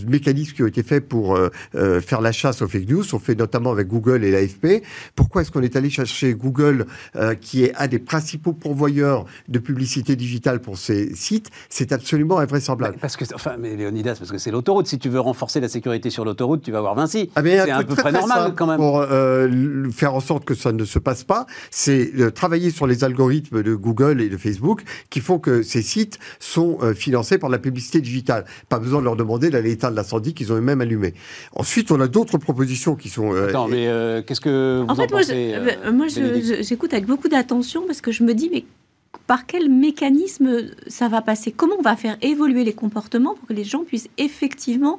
mécanismes 0.09 0.55
qui 0.55 0.63
ont 0.63 0.67
été 0.67 0.83
faits 0.83 1.07
pour 1.07 1.39
faire 1.75 2.23
la 2.23 2.33
chasse 2.33 2.63
aux 2.63 2.69
fake 2.69 2.89
news 2.89 3.03
sont 3.03 3.19
faits 3.19 3.39
notamment 3.39 3.73
avec 3.73 3.89
Google 3.89 4.25
et 4.25 4.31
l'AFP. 4.31 4.83
Pourquoi 5.15 5.43
est-ce 5.43 5.51
qu'on 5.51 5.63
est 5.63 5.77
allé 5.77 5.91
chercher 5.91 6.33
Google, 6.33 6.87
qui 7.43 7.65
est 7.65 7.75
un 7.77 7.89
des 7.89 7.99
principaux 7.99 8.55
pourvoyeurs 8.55 9.27
de 9.49 9.59
publicité 9.59 10.17
digitale 10.17 10.61
pour 10.61 10.79
ces 10.79 11.15
sites? 11.15 11.51
C'est 11.69 11.93
absolument 11.93 12.39
invraisemblable. 12.39 12.97
Parce 13.01 13.17
que, 13.17 13.25
enfin, 13.35 13.57
mais 13.59 13.77
Léonidas, 13.77 14.17
parce 14.19 14.31
que 14.31 14.39
c'est 14.39 14.51
l'autoroute. 14.51 14.87
Si 14.87 14.99
tu 14.99 15.11
veux 15.11 15.21
renforcer 15.21 15.61
la 15.61 15.69
sécurité 15.69 16.09
sur 16.09 16.25
l'autoroute, 16.25 16.63
tu 16.63 16.73
vas 16.73 16.81
voir 16.81 16.95
Vinci. 16.95 17.31
Ah, 17.35 17.43
c'est 17.45 17.71
un 17.71 17.75
truc 17.77 17.89
peu 17.89 17.97
près 17.97 18.14
normal 18.21 18.55
quand 18.55 18.67
même. 18.67 18.77
Pour 18.77 19.01
euh, 19.01 19.49
faire 19.91 20.15
en 20.15 20.21
sorte 20.21 20.45
que 20.45 20.55
ça 20.55 20.73
ne 20.73 20.85
se 20.85 20.99
passe 20.99 21.25
pas, 21.25 21.47
c'est 21.71 22.13
euh, 22.19 22.31
travailler 22.31 22.71
sur 22.71 22.87
les 22.87 23.05
algorithmes 23.05 23.63
de 23.63 23.75
Google 23.75 24.21
et 24.21 24.29
de 24.29 24.37
Facebook 24.37 24.83
qui 25.11 25.21
font 25.21 25.39
que 25.39 25.63
ces 25.63 25.83
sites 25.83 26.19
sont 26.39 26.79
euh, 26.83 26.95
financés 26.95 27.39
par 27.39 27.51
la 27.51 27.59
publicité 27.59 28.01
digitale. 28.01 28.45
Pas 28.69 28.79
besoin 28.79 29.01
de 29.01 29.05
leur 29.05 29.17
demander 29.17 29.51
d'aller 29.51 29.73
éteindre 29.73 29.97
l'incendie 29.97 30.35
qu'ils 30.35 30.53
ont 30.53 30.57
eux-mêmes 30.57 30.81
allumé. 30.81 31.15
Ensuite, 31.55 31.91
on 31.91 32.01
a 32.01 32.09
d'autres 32.09 32.39
propositions 32.39 32.97
qui 32.97 33.09
sont. 33.09 33.35
euh, 33.35 33.49
Attends, 33.49 33.69
mais 33.69 33.89
euh, 33.89 34.23
qu'est-ce 34.23 34.41
que 34.41 34.81
vous 34.83 34.89
En 34.89 34.93
en, 34.93 34.97
fait, 34.97 35.07
pensez 35.09 35.55
moi, 35.93 36.07
j'écoute 36.09 36.93
avec 36.93 37.07
beaucoup 37.07 37.29
d'attention 37.29 37.85
parce 37.87 38.01
que 38.01 38.13
je 38.13 38.23
me 38.23 38.35
dis, 38.35 38.51
mais 38.53 38.65
par 39.27 39.47
quel 39.47 39.71
mécanisme 39.71 40.71
ça 40.87 41.09
va 41.09 41.23
passer? 41.23 41.53
Comment 41.53 41.77
on 41.79 41.83
va 41.83 41.97
faire 41.97 42.17
évoluer 42.23 42.65
les 42.65 42.73
comportements 42.73 43.35
pour 43.35 43.49
que 43.49 43.53
les 43.53 43.65
gens 43.65 43.85
puissent 43.85 44.09
effectivement 44.19 44.99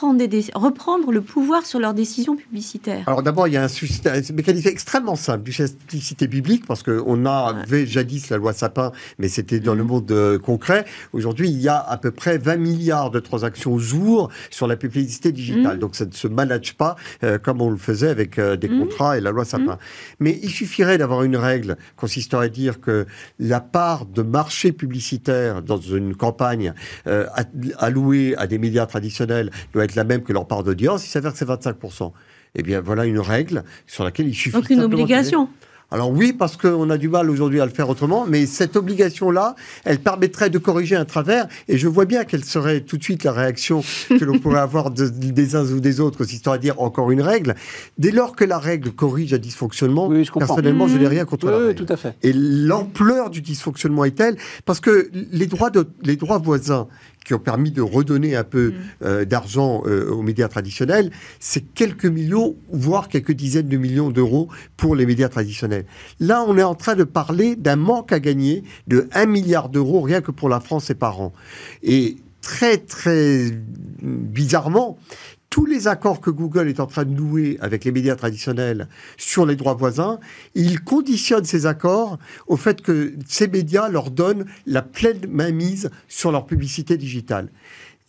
prendre 0.00 0.26
des 0.26 0.46
reprendre 0.54 1.12
le 1.12 1.20
pouvoir 1.20 1.66
sur 1.66 1.78
leurs 1.78 1.92
décisions 1.92 2.34
publicitaires 2.34 3.04
Alors 3.06 3.22
d'abord, 3.22 3.48
il 3.48 3.52
y 3.52 3.58
a 3.58 3.64
un, 3.64 3.66
un 3.66 4.34
mécanisme 4.34 4.68
extrêmement 4.68 5.14
simple 5.14 5.42
du 5.42 5.52
simplicité 5.52 6.26
biblique, 6.26 6.64
parce 6.66 6.82
qu'on 6.82 7.26
avait 7.26 7.86
jadis 7.86 8.30
la 8.30 8.38
loi 8.38 8.54
Sapin, 8.54 8.92
mais 9.18 9.28
c'était 9.28 9.60
dans 9.60 9.74
le 9.74 9.84
monde 9.84 10.10
euh, 10.10 10.38
concret. 10.38 10.86
Aujourd'hui, 11.12 11.50
il 11.50 11.60
y 11.60 11.68
a 11.68 11.78
à 11.78 11.98
peu 11.98 12.12
près 12.12 12.38
20 12.38 12.56
milliards 12.56 13.10
de 13.10 13.20
transactions 13.20 13.74
au 13.74 13.78
jour 13.78 14.30
sur 14.48 14.66
la 14.66 14.76
publicité 14.76 15.32
digitale. 15.32 15.78
Donc 15.78 15.94
ça 15.94 16.06
ne 16.06 16.12
se 16.12 16.28
manage 16.28 16.74
pas 16.76 16.96
euh, 17.22 17.36
comme 17.36 17.60
on 17.60 17.68
le 17.68 17.76
faisait 17.76 18.08
avec 18.08 18.38
euh, 18.38 18.56
des 18.56 18.70
contrats 18.70 19.18
et 19.18 19.20
la 19.20 19.32
loi 19.32 19.44
Sapin. 19.44 19.76
Mais 20.18 20.40
il 20.42 20.50
suffirait 20.50 20.96
d'avoir 20.96 21.24
une 21.24 21.36
règle 21.36 21.76
consistant 21.96 22.38
à 22.38 22.48
dire 22.48 22.80
que 22.80 23.04
la 23.38 23.60
part 23.60 24.06
de 24.06 24.22
marché 24.22 24.72
publicitaire 24.72 25.60
dans 25.60 25.80
une 25.80 26.14
campagne 26.16 26.72
allouée 27.76 28.34
à 28.38 28.46
des 28.46 28.56
médias 28.56 28.86
traditionnels 28.86 29.50
doit 29.74 29.84
être 29.84 29.89
la 29.94 30.04
même 30.04 30.22
que 30.22 30.32
leur 30.32 30.46
part 30.46 30.62
d'audience. 30.62 31.06
Il 31.06 31.10
s'avère 31.10 31.32
que 31.32 31.38
c'est 31.38 31.48
25%. 31.48 32.12
Eh 32.56 32.62
bien, 32.62 32.80
voilà 32.80 33.04
une 33.06 33.20
règle 33.20 33.62
sur 33.86 34.04
laquelle 34.04 34.26
il 34.28 34.34
suffit. 34.34 34.56
Donc 34.56 34.70
une 34.70 34.80
obligation. 34.82 35.48
alors 35.92 36.10
oui, 36.10 36.32
parce 36.32 36.56
qu'on 36.56 36.90
a 36.90 36.98
du 36.98 37.08
mal 37.08 37.30
aujourd'hui 37.30 37.60
à 37.60 37.64
le 37.64 37.70
faire 37.70 37.88
autrement, 37.88 38.26
mais 38.28 38.44
cette 38.46 38.74
obligation-là, 38.76 39.54
elle 39.84 40.00
permettrait 40.00 40.50
de 40.50 40.58
corriger 40.58 40.96
un 40.96 41.04
travers, 41.04 41.46
et 41.68 41.78
je 41.78 41.86
vois 41.88 42.04
bien 42.06 42.24
quelle 42.24 42.44
serait 42.44 42.80
tout 42.80 42.96
de 42.96 43.02
suite 43.04 43.22
la 43.22 43.30
réaction 43.32 43.82
que 44.08 44.24
l'on 44.24 44.38
pourrait 44.40 44.58
avoir 44.60 44.90
de- 44.90 45.08
des 45.08 45.54
uns 45.56 45.64
ou 45.70 45.78
des 45.80 46.00
autres, 46.00 46.18
consistant 46.18 46.50
à 46.52 46.58
dire 46.58 46.80
encore 46.80 47.10
une 47.12 47.22
règle. 47.22 47.54
Dès 47.98 48.10
lors 48.10 48.34
que 48.34 48.44
la 48.44 48.58
règle 48.58 48.90
corrige 48.90 49.32
un 49.34 49.38
dysfonctionnement, 49.38 50.08
Oui, 50.08 50.24
je 50.24 50.30
comprends. 50.32 50.48
personnellement, 50.54 50.88
je 50.88 50.96
n'ai 50.98 51.06
rien 51.08 51.24
contre 51.24 51.46
Oui, 51.46 51.52
la 51.52 51.58
oui, 51.58 51.66
règle. 51.68 51.84
tout 51.86 51.92
à 51.92 51.96
fait. 51.96 52.14
Et 52.24 52.32
l'ampleur 52.32 53.30
du 53.30 53.40
dysfonctionnement 53.42 54.04
est 54.04 54.16
telle 54.16 54.36
parce 54.64 54.80
que 54.80 55.08
les 55.32 55.46
droits, 55.46 55.70
de- 55.70 55.86
les 56.02 56.16
droits 56.16 56.38
voisins 56.38 56.88
qui 57.24 57.34
ont 57.34 57.38
permis 57.38 57.70
de 57.70 57.82
redonner 57.82 58.34
un 58.36 58.44
peu 58.44 58.72
euh, 59.02 59.24
d'argent 59.24 59.82
euh, 59.86 60.10
aux 60.10 60.22
médias 60.22 60.48
traditionnels, 60.48 61.10
c'est 61.38 61.60
quelques 61.74 62.06
millions, 62.06 62.56
voire 62.70 63.08
quelques 63.08 63.32
dizaines 63.32 63.68
de 63.68 63.76
millions 63.76 64.10
d'euros 64.10 64.48
pour 64.76 64.96
les 64.96 65.06
médias 65.06 65.28
traditionnels. 65.28 65.84
Là, 66.18 66.44
on 66.46 66.56
est 66.56 66.62
en 66.62 66.74
train 66.74 66.96
de 66.96 67.04
parler 67.04 67.56
d'un 67.56 67.76
manque 67.76 68.12
à 68.12 68.20
gagner 68.20 68.64
de 68.86 69.08
1 69.12 69.26
milliard 69.26 69.68
d'euros 69.68 70.00
rien 70.00 70.20
que 70.20 70.30
pour 70.30 70.48
la 70.48 70.60
France 70.60 70.90
et 70.90 70.94
par 70.94 71.20
an. 71.20 71.32
Et 71.82 72.16
très, 72.40 72.78
très 72.78 73.50
bizarrement, 74.02 74.98
tous 75.50 75.66
les 75.66 75.88
accords 75.88 76.20
que 76.20 76.30
Google 76.30 76.68
est 76.68 76.78
en 76.78 76.86
train 76.86 77.04
de 77.04 77.10
nouer 77.12 77.58
avec 77.60 77.84
les 77.84 77.90
médias 77.90 78.14
traditionnels 78.14 78.86
sur 79.16 79.44
les 79.44 79.56
droits 79.56 79.74
voisins, 79.74 80.20
ils 80.54 80.80
conditionnent 80.80 81.44
ces 81.44 81.66
accords 81.66 82.18
au 82.46 82.56
fait 82.56 82.80
que 82.80 83.14
ces 83.26 83.48
médias 83.48 83.88
leur 83.88 84.12
donnent 84.12 84.46
la 84.66 84.80
pleine 84.82 85.26
mainmise 85.28 85.90
sur 86.06 86.30
leur 86.30 86.46
publicité 86.46 86.96
digitale. 86.96 87.48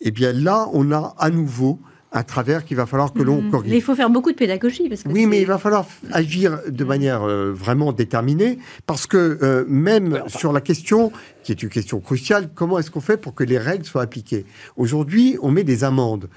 Et 0.00 0.12
bien 0.12 0.32
là, 0.32 0.68
on 0.72 0.92
a 0.92 1.14
à 1.18 1.30
nouveau 1.30 1.80
un 2.14 2.22
travers 2.24 2.64
qu'il 2.66 2.76
va 2.76 2.84
falloir 2.84 3.14
que 3.14 3.22
l'on 3.22 3.40
Mhm. 3.40 3.50
corrige. 3.50 3.70
Mais 3.70 3.78
il 3.78 3.82
faut 3.82 3.94
faire 3.94 4.10
beaucoup 4.10 4.30
de 4.30 4.36
pédagogie. 4.36 4.86
Parce 4.88 5.02
que 5.02 5.08
Oui, 5.08 5.24
mais 5.26 5.40
il 5.40 5.46
va 5.46 5.56
falloir 5.56 5.86
agir 6.12 6.60
de 6.68 6.84
manière 6.84 7.22
euh, 7.22 7.52
vraiment 7.52 7.92
déterminée, 7.94 8.58
parce 8.86 9.06
que 9.06 9.38
euh, 9.42 9.64
même 9.66 10.22
sur 10.26 10.52
la 10.52 10.60
question, 10.60 11.10
qui 11.42 11.52
est 11.52 11.62
une 11.62 11.70
question 11.70 12.00
cruciale, 12.00 12.50
comment 12.54 12.78
est-ce 12.78 12.90
qu'on 12.90 13.00
fait 13.00 13.16
pour 13.16 13.34
que 13.34 13.44
les 13.44 13.56
règles 13.58 13.86
soient 13.86 14.02
appliquées? 14.02 14.44
Aujourd'hui, 14.76 15.38
on 15.40 15.50
met 15.50 15.64
des 15.64 15.84
amendes. 15.84 16.28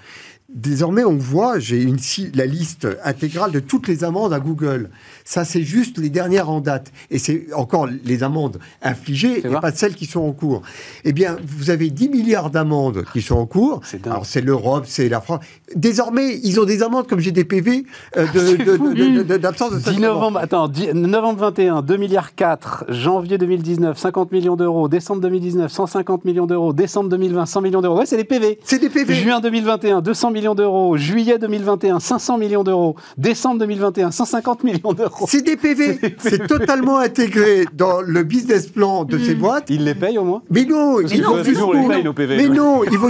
Désormais, 0.55 1.03
on 1.03 1.17
voit, 1.17 1.59
j'ai 1.59 1.81
une, 1.81 1.97
la 2.33 2.45
liste 2.45 2.87
intégrale 3.03 3.51
de 3.51 3.59
toutes 3.59 3.89
les 3.89 4.05
amendes 4.05 4.31
à 4.31 4.39
Google. 4.39 4.89
Ça, 5.25 5.43
c'est 5.43 5.63
juste 5.63 5.97
les 5.97 6.09
dernières 6.09 6.49
en 6.49 6.61
date. 6.61 6.93
Et 7.11 7.19
c'est 7.19 7.47
encore 7.53 7.87
les 8.05 8.23
amendes 8.23 8.59
infligées 8.81 9.39
et 9.39 9.49
pas 9.59 9.73
celles 9.73 9.95
qui 9.95 10.05
sont 10.05 10.21
en 10.21 10.31
cours. 10.31 10.61
Eh 11.03 11.11
bien, 11.11 11.35
vous 11.45 11.71
avez 11.71 11.89
10 11.89 12.07
milliards 12.07 12.49
d'amendes 12.51 13.03
qui 13.11 13.21
sont 13.21 13.35
en 13.35 13.45
cours. 13.45 13.81
Alors, 14.05 14.25
c'est 14.25 14.39
l'Europe, 14.39 14.85
c'est 14.87 15.09
la 15.09 15.19
France. 15.19 15.41
Désormais, 15.75 16.39
ils 16.41 16.57
ont 16.59 16.65
des 16.65 16.83
amendes 16.83 17.07
comme 17.07 17.19
j'ai 17.19 17.33
des 17.33 17.43
PV 17.43 17.85
euh, 18.15 18.25
de- 18.33 18.55
de- 18.55 18.77
de- 18.77 19.17
de- 19.17 19.23
de- 19.23 19.37
d'absence 19.37 19.71
de 19.71 19.75
10 19.75 19.81
stationnement. 19.81 20.13
novembre, 20.13 20.39
attends, 20.39 20.69
10 20.69 20.93
novembre 20.93 21.39
21, 21.41 21.81
2 21.81 21.97
milliards 21.97 22.33
4, 22.33 22.85
janvier 22.87 23.37
2019, 23.37 23.97
50 23.97 24.31
millions 24.31 24.55
d'euros, 24.55 24.87
décembre 24.87 25.19
2019, 25.21 25.69
150 25.69 26.23
millions 26.23 26.45
d'euros, 26.45 26.71
décembre 26.71 27.09
2020, 27.09 27.45
100 27.45 27.61
millions 27.61 27.81
d'euros. 27.81 27.97
Ouais, 27.99 28.05
c'est 28.05 28.15
des 28.15 28.23
PV. 28.23 28.57
C'est 28.63 28.79
des 28.79 28.89
PV. 28.89 29.13
Juin 29.15 29.41
2021, 29.41 30.01
200 30.01 30.31
millions 30.31 30.44
d'euros. 30.53 30.97
Juillet 30.97 31.39
2021, 31.39 31.99
500 31.99 32.37
millions 32.37 32.63
d'euros. 32.63 32.95
Décembre 33.17 33.59
2021, 33.59 34.11
150 34.11 34.63
millions 34.63 34.93
d'euros. 34.93 35.25
C'est 35.27 35.41
des 35.41 35.55
PV. 35.55 35.99
C'est 36.19 36.45
totalement 36.45 36.99
intégré 36.99 37.65
dans 37.73 38.01
le 38.01 38.23
business 38.23 38.67
plan 38.67 39.05
de 39.05 39.17
ces 39.17 39.33
boîtes. 39.33 39.69
Ils 39.69 39.83
les 39.83 39.95
payent 39.95 40.17
au 40.17 40.25
moins? 40.25 40.43
Mais 40.51 40.65
non, 40.65 40.99
ils 41.01 41.23
vont 41.23 41.43
jusqu'au 41.43 41.73
bout. 41.73 41.91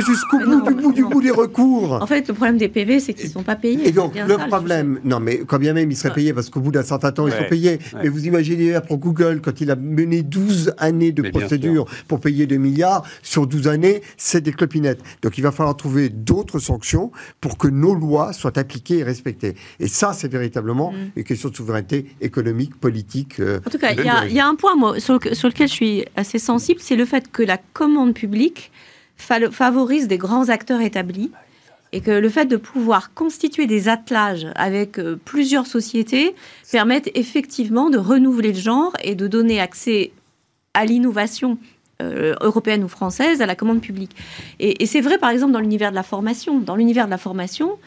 jusqu'au 0.05 0.39
bout 0.39 0.61
du 0.61 0.73
bout 0.75 0.93
du 0.93 1.03
bout 1.03 1.21
des 1.21 1.31
recours. 1.31 1.99
En 2.01 2.07
fait, 2.07 2.27
le 2.27 2.33
problème 2.33 2.57
des 2.57 2.69
PV, 2.69 2.99
c'est 2.99 3.13
qu'ils 3.13 3.27
ne 3.27 3.33
sont 3.33 3.43
pas 3.43 3.55
payés. 3.55 3.87
Et 3.87 3.91
donc, 3.91 4.13
le 4.15 4.37
ça, 4.37 4.45
problème, 4.47 4.99
non, 5.03 5.19
mais 5.19 5.39
quand 5.39 5.57
bien 5.57 5.73
même 5.73 5.91
ils 5.91 5.97
seraient 5.97 6.13
payés, 6.13 6.33
parce 6.33 6.49
qu'au 6.49 6.59
bout 6.59 6.71
d'un 6.71 6.83
certain 6.83 7.11
temps, 7.11 7.27
ils 7.27 7.33
sont 7.33 7.49
payés. 7.49 7.79
ouais. 7.93 7.99
Mais 8.03 8.09
vous 8.09 8.25
imaginez, 8.27 8.77
pour 8.87 8.97
Google, 8.97 9.41
quand 9.43 9.59
il 9.61 9.71
a 9.71 9.75
mené 9.75 10.21
12 10.21 10.73
années 10.77 11.11
de 11.11 11.21
Mais 11.21 11.31
procédure 11.31 11.85
pour 12.07 12.19
payer 12.19 12.45
2 12.45 12.57
milliards, 12.57 13.03
sur 13.23 13.47
12 13.47 13.67
années, 13.67 14.01
c'est 14.17 14.41
des 14.41 14.53
clopinettes. 14.53 15.01
Donc 15.21 15.37
il 15.37 15.41
va 15.41 15.51
falloir 15.51 15.75
trouver 15.75 16.09
d'autres 16.09 16.59
sanctions 16.59 17.11
pour 17.41 17.57
que 17.57 17.67
nos 17.67 17.93
lois 17.95 18.33
soient 18.33 18.57
appliquées 18.57 18.99
et 18.99 19.03
respectées. 19.03 19.55
Et 19.79 19.87
ça, 19.87 20.13
c'est 20.13 20.27
véritablement 20.27 20.91
Mm. 20.91 21.11
une 21.15 21.23
question 21.23 21.49
de 21.49 21.55
souveraineté 21.55 22.05
économique, 22.21 22.75
politique. 22.79 23.39
euh, 23.39 23.59
En 23.65 23.69
tout 23.69 23.77
cas, 23.77 23.91
il 23.93 24.03
y, 24.03 24.09
a- 24.09 24.27
y 24.27 24.39
un 24.39 24.55
point 24.55 24.75
moi, 24.75 24.99
sur, 24.99 25.19
le- 25.23 25.33
sur 25.35 25.47
lequel 25.47 25.67
je 25.67 25.73
suis 25.73 26.05
assez 26.15 26.39
sensible, 26.39 26.79
c'est 26.81 26.95
le 26.95 27.05
fait 27.05 27.31
que 27.31 27.43
la 27.43 27.57
commande 27.57 28.13
publique 28.13 28.71
fa- 29.17 29.51
favorise 29.51 30.07
des 30.07 30.17
grands 30.17 30.49
acteurs 30.49 30.81
établis 30.81 31.31
et 31.93 32.01
que 32.01 32.11
le 32.11 32.29
fait 32.29 32.45
de 32.45 32.57
pouvoir 32.57 33.13
constituer 33.13 33.67
des 33.67 33.87
attelages 33.87 34.47
avec 34.55 34.99
euh, 34.99 35.17
plusieurs 35.23 35.65
sociétés 35.67 36.35
permettent 36.71 37.09
effectivement 37.15 37.89
de 37.89 37.97
renouveler 37.97 38.51
le 38.53 38.59
genre 38.59 38.91
et 39.03 39.15
de 39.15 39.27
donner 39.27 39.61
accès 39.61 40.11
à 40.73 40.83
l'innovation 40.85 41.57
euh, 42.01 42.33
européenne 42.41 42.83
ou 42.83 42.87
française 42.87 43.41
à 43.41 43.45
la 43.45 43.55
commande 43.55 43.81
publique. 43.81 44.15
Et, 44.59 44.85
c'est 44.85 45.01
vrai, 45.01 45.17
par 45.17 45.29
exemple, 45.29 45.53
dans 45.53 45.59
l'univers 45.59 45.91
de 45.91 45.95
la 45.95 46.03
formation. 46.03 46.59
Dans 46.59 46.75
l'univers 46.75 47.05
de 47.05 47.11
la 47.11 47.17
formation, 47.17 47.77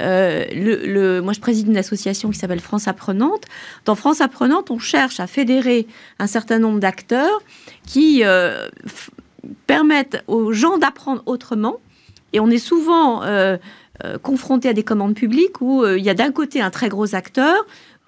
euh, 0.00 0.44
le, 0.52 0.86
le- 0.86 1.20
moi, 1.20 1.32
je 1.32 1.40
préside 1.40 1.68
une 1.68 1.76
association 1.76 2.30
qui 2.30 2.38
s'appelle 2.38 2.60
France 2.60 2.88
Apprenante. 2.88 3.44
Dans 3.84 3.94
France 3.94 4.20
Apprenante, 4.20 4.70
on 4.70 4.78
cherche 4.78 5.20
à 5.20 5.26
fédérer 5.26 5.86
un 6.18 6.26
certain 6.26 6.58
nombre 6.58 6.80
d'acteurs 6.80 7.42
qui 7.86 8.22
euh, 8.24 8.68
permettent 9.66 10.22
aux 10.26 10.52
gens 10.52 10.78
d'apprendre 10.78 11.22
autrement. 11.26 11.76
Et 12.32 12.40
on 12.40 12.50
est 12.50 12.58
souvent 12.58 13.22
confronté 14.22 14.68
à 14.68 14.74
des 14.74 14.84
commandes 14.84 15.14
publiques 15.14 15.60
où 15.60 15.84
il 15.86 16.04
y 16.04 16.10
a 16.10 16.14
d'un 16.14 16.30
côté 16.30 16.60
un 16.60 16.70
très 16.70 16.88
gros 16.88 17.14
acteur 17.14 17.56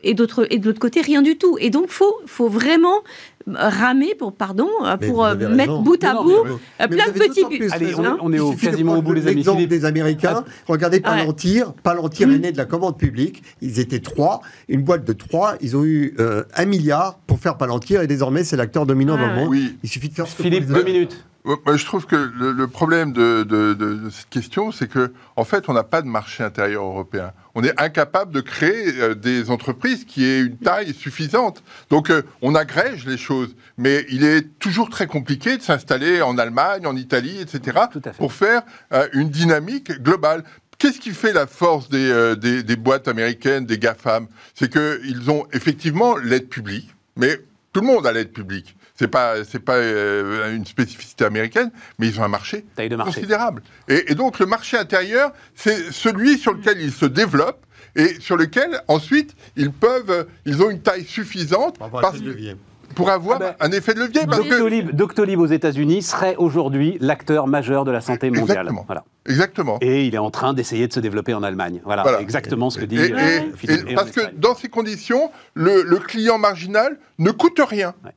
et, 0.03 0.11
et 0.11 0.15
de 0.15 0.67
l'autre 0.67 0.79
côté 0.79 1.01
rien 1.01 1.23
du 1.23 1.37
tout. 1.39 1.57
Et 1.59 1.71
donc, 1.71 1.89
faut, 1.89 2.15
faut 2.27 2.49
vraiment 2.49 2.99
ramer 3.47 4.15
pour, 4.19 4.33
pardon, 4.35 4.69
euh, 4.85 4.97
pour 4.97 5.25
euh, 5.25 5.35
mettre 5.35 5.71
raison. 5.73 5.83
bout 5.83 6.05
à 6.05 6.13
Non, 6.15 6.23
bout 6.23 6.45
mais- 6.45 6.51
euh, 6.51 6.55
Mais 6.81 6.89
plein 6.89 7.07
de 7.09 7.13
petits 7.13 7.45
plus 7.45 7.71
Allez, 7.73 7.95
on 7.97 8.05
est- 8.05 8.09
on 8.21 8.33
est 8.33 8.39
au 8.39 8.53
quasiment 8.53 8.95
au 8.99 9.03
bout, 9.03 9.13
les 9.13 9.27
amis. 9.27 9.43
Philippe. 9.45 9.69
des 9.71 9.85
Américains. 9.85 10.45
Regardez 10.67 11.01
Palantir. 11.01 11.73
Palantir 11.83 12.29
Mm. 12.29 12.33
est 12.33 12.39
né 12.39 12.53
de 12.53 12.59
la 12.59 12.65
commande 12.67 12.99
publique. 12.99 13.43
Ils 13.63 13.79
étaient 13.81 14.01
trois. 14.01 14.41
Une 14.69 14.83
boîte 14.83 15.05
de 15.05 15.13
trois. 15.13 15.55
Ils 15.61 15.77
ont 15.77 15.85
eu 15.85 16.15
euh, 16.19 16.45
un 16.55 16.65
milliard 16.67 17.19
pour 17.27 17.39
faire 17.39 17.57
Palantir 17.57 18.03
et 18.03 18.07
désormais 18.07 18.45
c'est 18.45 18.57
l'acteur 18.57 18.87
dominant 18.87 19.15
Ouais, 19.15 19.21
dans 19.21 19.27
le 19.27 19.33
ouais. 19.35 19.41
monde. 19.41 19.49
Oui. 19.51 19.77
Il 19.83 19.89
suffit 19.89 20.09
de 20.09 20.15
faire 20.15 20.27
ce 20.27 20.37
que 20.37 20.43
Philippe, 20.43 20.67
deux 20.67 20.85
minutes. 20.85 21.25
Moi, 21.45 21.77
je 21.77 21.85
trouve 21.87 22.05
que 22.07 22.17
le, 22.17 22.67
problème 22.69 23.13
de, 23.13 23.45
de- 23.45 23.73
de- 23.73 23.95
de 23.95 24.11
cette 24.11 24.29
question, 24.29 24.73
c'est 24.73 24.89
que 24.89 25.13
en 25.37 25.45
fait, 25.45 25.69
on 25.69 25.73
n'a 25.73 25.85
pas 25.85 26.03
de 26.03 26.07
marché 26.07 26.45
intérieur 26.45 26.85
européen. 26.85 27.33
On 27.55 27.65
est 27.65 27.81
incapable 27.81 28.31
de 28.33 28.43
créer 28.43 29.01
euh, 29.01 29.15
des 29.15 29.51
entreprises 29.51 30.05
qui 30.05 30.25
aient 30.25 30.41
une 30.41 30.59
taille 30.59 30.93
suffisante. 30.93 31.63
Donc, 31.89 32.11
euh, 32.11 32.23
on 32.43 32.55
agrège 32.55 33.07
les 33.07 33.17
choses, 33.17 33.57
mais 33.79 34.05
il 34.11 34.23
est 34.23 34.59
toujours 34.59 34.91
très 34.91 35.07
compliqué 35.07 35.57
de 35.57 35.63
s'installer 35.63 36.21
en 36.21 36.37
Allemagne, 36.37 36.87
en 36.87 36.95
Italie, 36.95 37.41
etc., 37.41 37.79
pour 38.19 38.35
faire 38.35 38.63
euh, 38.93 39.09
une 39.15 39.31
dynamique 39.31 39.93
globale. 40.03 40.45
Qu'est-ce 40.79 41.01
qui 41.01 41.11
fait 41.11 41.33
la 41.33 41.47
force 41.47 41.89
des, 41.89 42.35
des, 42.39 42.63
des 42.63 42.77
boîtes 42.77 43.09
américaines, 43.09 43.67
des 43.67 43.79
GAFAM? 43.79 44.29
C'est 44.55 44.71
qu'ils 44.73 45.31
ont 45.31 45.47
effectivement 45.53 46.17
l'aide 46.17 46.49
publique, 46.49 46.95
mais 47.17 47.39
tout 47.73 47.81
le 47.83 47.87
monde 47.87 48.07
a 48.07 48.13
l'aide 48.13 48.33
publique. 48.33 48.77
C'est 49.01 49.09
pas, 49.09 49.45
c'est 49.45 49.61
pas 49.65 49.77
euh, 49.77 50.55
une 50.55 50.67
spécificité 50.67 51.25
américaine, 51.25 51.71
mais 51.99 52.07
ils 52.07 52.21
ont 52.21 52.23
un 52.23 52.29
marché 52.29 52.67
Taille 52.77 52.91
de 52.91 52.97
marché. 52.97 53.15
considérable. 53.15 53.63
Et, 53.89 54.13
et 54.13 54.15
donc 54.15 54.39
le 54.39 54.45
marché 54.45 54.77
intérieur, 54.77 55.33
c'est 55.55 55.91
celui 55.91 56.37
sur 56.37 56.53
lequel 56.53 56.79
ils 56.83 56.93
se 56.93 57.07
développent 57.07 57.65
et 57.97 58.21
sur 58.21 58.37
lequel 58.37 58.83
ensuite 58.89 59.35
ils 59.57 59.73
peuvent, 59.73 60.27
ils 60.45 60.63
ont 60.63 60.69
une 60.69 60.83
taille 60.83 61.05
suffisante 61.07 61.79
Pour 61.79 61.87
avoir 61.87 62.03
parce- 62.03 62.17
un 62.17 62.19
effet 62.19 62.25
de 62.27 62.31
levier. 62.31 62.57
pour 62.95 63.09
avoir 63.09 63.39
Ah 63.41 63.57
ben, 63.59 63.69
un 63.69 63.73
effet 63.73 63.95
de 63.95 64.01
levier. 64.01 64.21
Parce 64.27 64.41
que, 64.43 64.49
Doctolib, 64.51 64.91
Doctolib 64.95 65.41
aux 65.41 65.47
États-Unis 65.47 66.03
serait 66.03 66.37
aujourd'hui 66.37 66.99
l'acteur 67.01 67.47
majeur 67.47 67.87
de 67.87 67.91
la 67.93 68.03
santé 68.03 68.27
mondiale. 68.29 68.59
Exactement. 68.59 68.85
Voilà. 68.87 69.05
exactement. 69.27 69.79
Et 69.81 70.05
il 70.07 70.15
est 70.15 70.19
en 70.19 70.31
train 70.31 70.53
d'essayer 70.53 70.87
de 70.89 70.93
se 70.93 71.01
développer 71.01 71.33
en 71.33 71.43
Allemagne. 71.43 71.81
Voilà, 71.87 72.03
Voilà. 72.03 72.21
exactement 72.21 72.69
ce 72.69 72.79
que 72.81 72.85
dit 72.85 72.99
Et, 72.99 73.07
et- 73.07 73.13
euh, 73.15 73.19
et 73.41 73.53
Philippe. 73.57 73.95
Parce 73.95 74.11
que 74.11 74.21
dans 74.37 74.55
ces 74.55 74.69
conditions, 74.69 75.31
le, 75.55 75.83
le 75.83 75.97
client 76.01 76.37
marginal 76.37 76.99
ne 77.19 77.31
coûte 77.31 77.61
rien. 77.67 77.95
Ouais. 78.05 78.11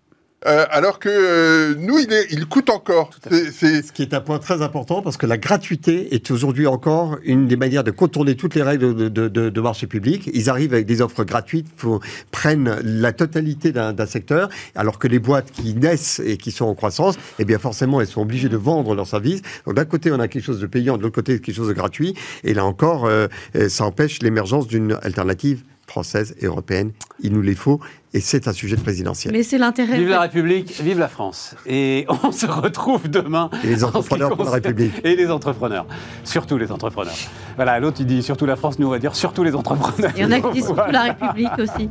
Euh, 0.46 0.66
alors 0.72 1.00
que 1.00 1.10
euh, 1.10 1.76
nous, 1.78 1.98
il, 2.00 2.12
est, 2.12 2.28
il 2.32 2.46
coûte 2.48 2.70
encore. 2.70 3.12
C'est- 3.30 3.52
c'est- 3.52 3.82
Ce 3.88 3.91
qui 3.91 4.02
est 4.02 4.14
un 4.14 4.22
point 4.22 4.39
très 4.39 4.62
important 4.62 5.02
parce 5.02 5.18
que 5.18 5.26
la 5.26 5.38
gratuité 5.38 6.14
est 6.16 6.32
aujourd'hui 6.32 6.68
encore 6.68 7.18
une 7.24 7.48
des 7.48 7.56
manières 7.56 7.84
de 7.84 7.91
contourner 7.91 8.36
toutes 8.36 8.56
les 8.56 8.62
règles 8.62 8.94
de, 8.96 9.10
de- 9.10 9.28
de- 9.28 9.50
de 9.50 9.62
marché 9.62 9.88
public. 9.88 10.30
Ils 10.34 10.50
arrivent 10.50 10.74
avec 10.74 10.86
des 10.86 11.02
offres 11.02 11.24
gratuites, 11.24 11.68
faut, 11.78 12.00
prennent 12.32 12.78
la 12.84 13.14
totalité 13.14 13.72
d'un 13.72 13.94
d'un 13.94 14.06
secteur, 14.06 14.50
alors 14.76 15.00
que 15.00 15.08
les 15.08 15.20
boîtes 15.20 15.52
qui 15.52 15.74
naissent 15.76 16.22
et 16.26 16.38
qui 16.38 16.52
sont 16.52 16.66
en 16.66 16.76
croissance, 16.76 17.16
eh 17.39 17.46
bien 17.46 17.60
forcément, 17.60 18.02
elles 18.02 18.08
sont 18.08 18.22
obligées 18.22 18.50
de 18.50 18.58
vendre 18.58 18.96
leurs 18.96 19.08
services. 19.08 19.41
Donc 19.66 19.76
d'un 19.76 19.86
côté, 19.86 20.12
on 20.12 20.20
a 20.20 20.28
quelque 20.28 20.44
chose 20.46 20.60
de 20.60 20.68
payant, 20.68 20.98
de 20.98 21.04
l'autre 21.04 21.16
côté, 21.16 21.39
quelque 21.39 21.56
chose 21.56 21.68
de 21.70 21.74
gratuit. 21.74 22.16
Et 22.44 22.54
là 22.54 22.66
encore, 22.66 23.06
euh, 23.06 23.28
euh, 23.56 23.70
ça 23.70 23.86
empêche 23.86 24.22
l'émergence 24.22 24.68
d'une 24.68 24.98
alternative 25.04 25.64
française 25.88 26.34
et 26.39 26.46
européenne. 26.46 26.91
Il 27.22 27.34
nous 27.34 27.41
les 27.41 27.56
faut 27.56 27.80
et 28.14 28.20
c'est 28.20 28.47
un 28.47 28.53
sujet 28.53 28.76
de 28.76 28.82
présidentiel. 28.82 29.34
Mais 29.34 29.43
c'est 29.43 29.57
l'intérêt. 29.57 29.97
Vive 29.97 30.09
la 30.09 30.22
République, 30.22 30.80
vive 30.82 30.99
la 30.99 31.07
France. 31.07 31.55
Et 31.66 32.05
on 32.24 32.32
se 32.32 32.45
retrouve 32.45 33.09
demain. 33.09 33.49
Et 33.64 33.68
les 33.68 33.84
en 33.84 33.88
entrepreneurs 33.88 34.36
pour 34.36 34.45
la 34.45 34.51
République. 34.51 34.93
Et 35.03 35.16
les 35.16 35.32
entrepreneurs. 35.32 35.88
Surtout 36.24 36.57
les 36.57 36.72
entrepreneurs. 36.72 37.16
Voilà, 37.55 37.80
l'autre 37.80 37.97
il 38.01 38.05
dit 38.05 38.22
surtout 38.22 38.45
la 38.45 38.55
France, 38.55 38.78
nous 38.78 38.88
on 38.88 38.91
va 38.91 38.99
dire 38.99 39.16
surtout 39.16 39.43
les 39.43 39.55
entrepreneurs. 39.55 40.11
Il 40.16 40.22
y 40.22 40.26
en 40.26 40.32
a 40.32 40.39
qui 40.39 40.51
disent 40.51 40.66
surtout 40.66 40.91
la 40.91 41.03
République 41.03 41.57
aussi. 41.57 41.89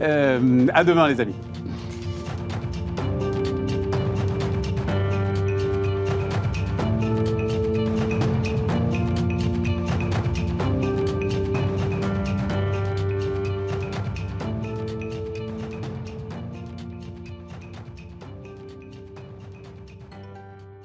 Euh, 0.00 0.66
à 0.74 0.84
demain 0.84 1.08
les 1.08 1.20
amis. 1.20 1.34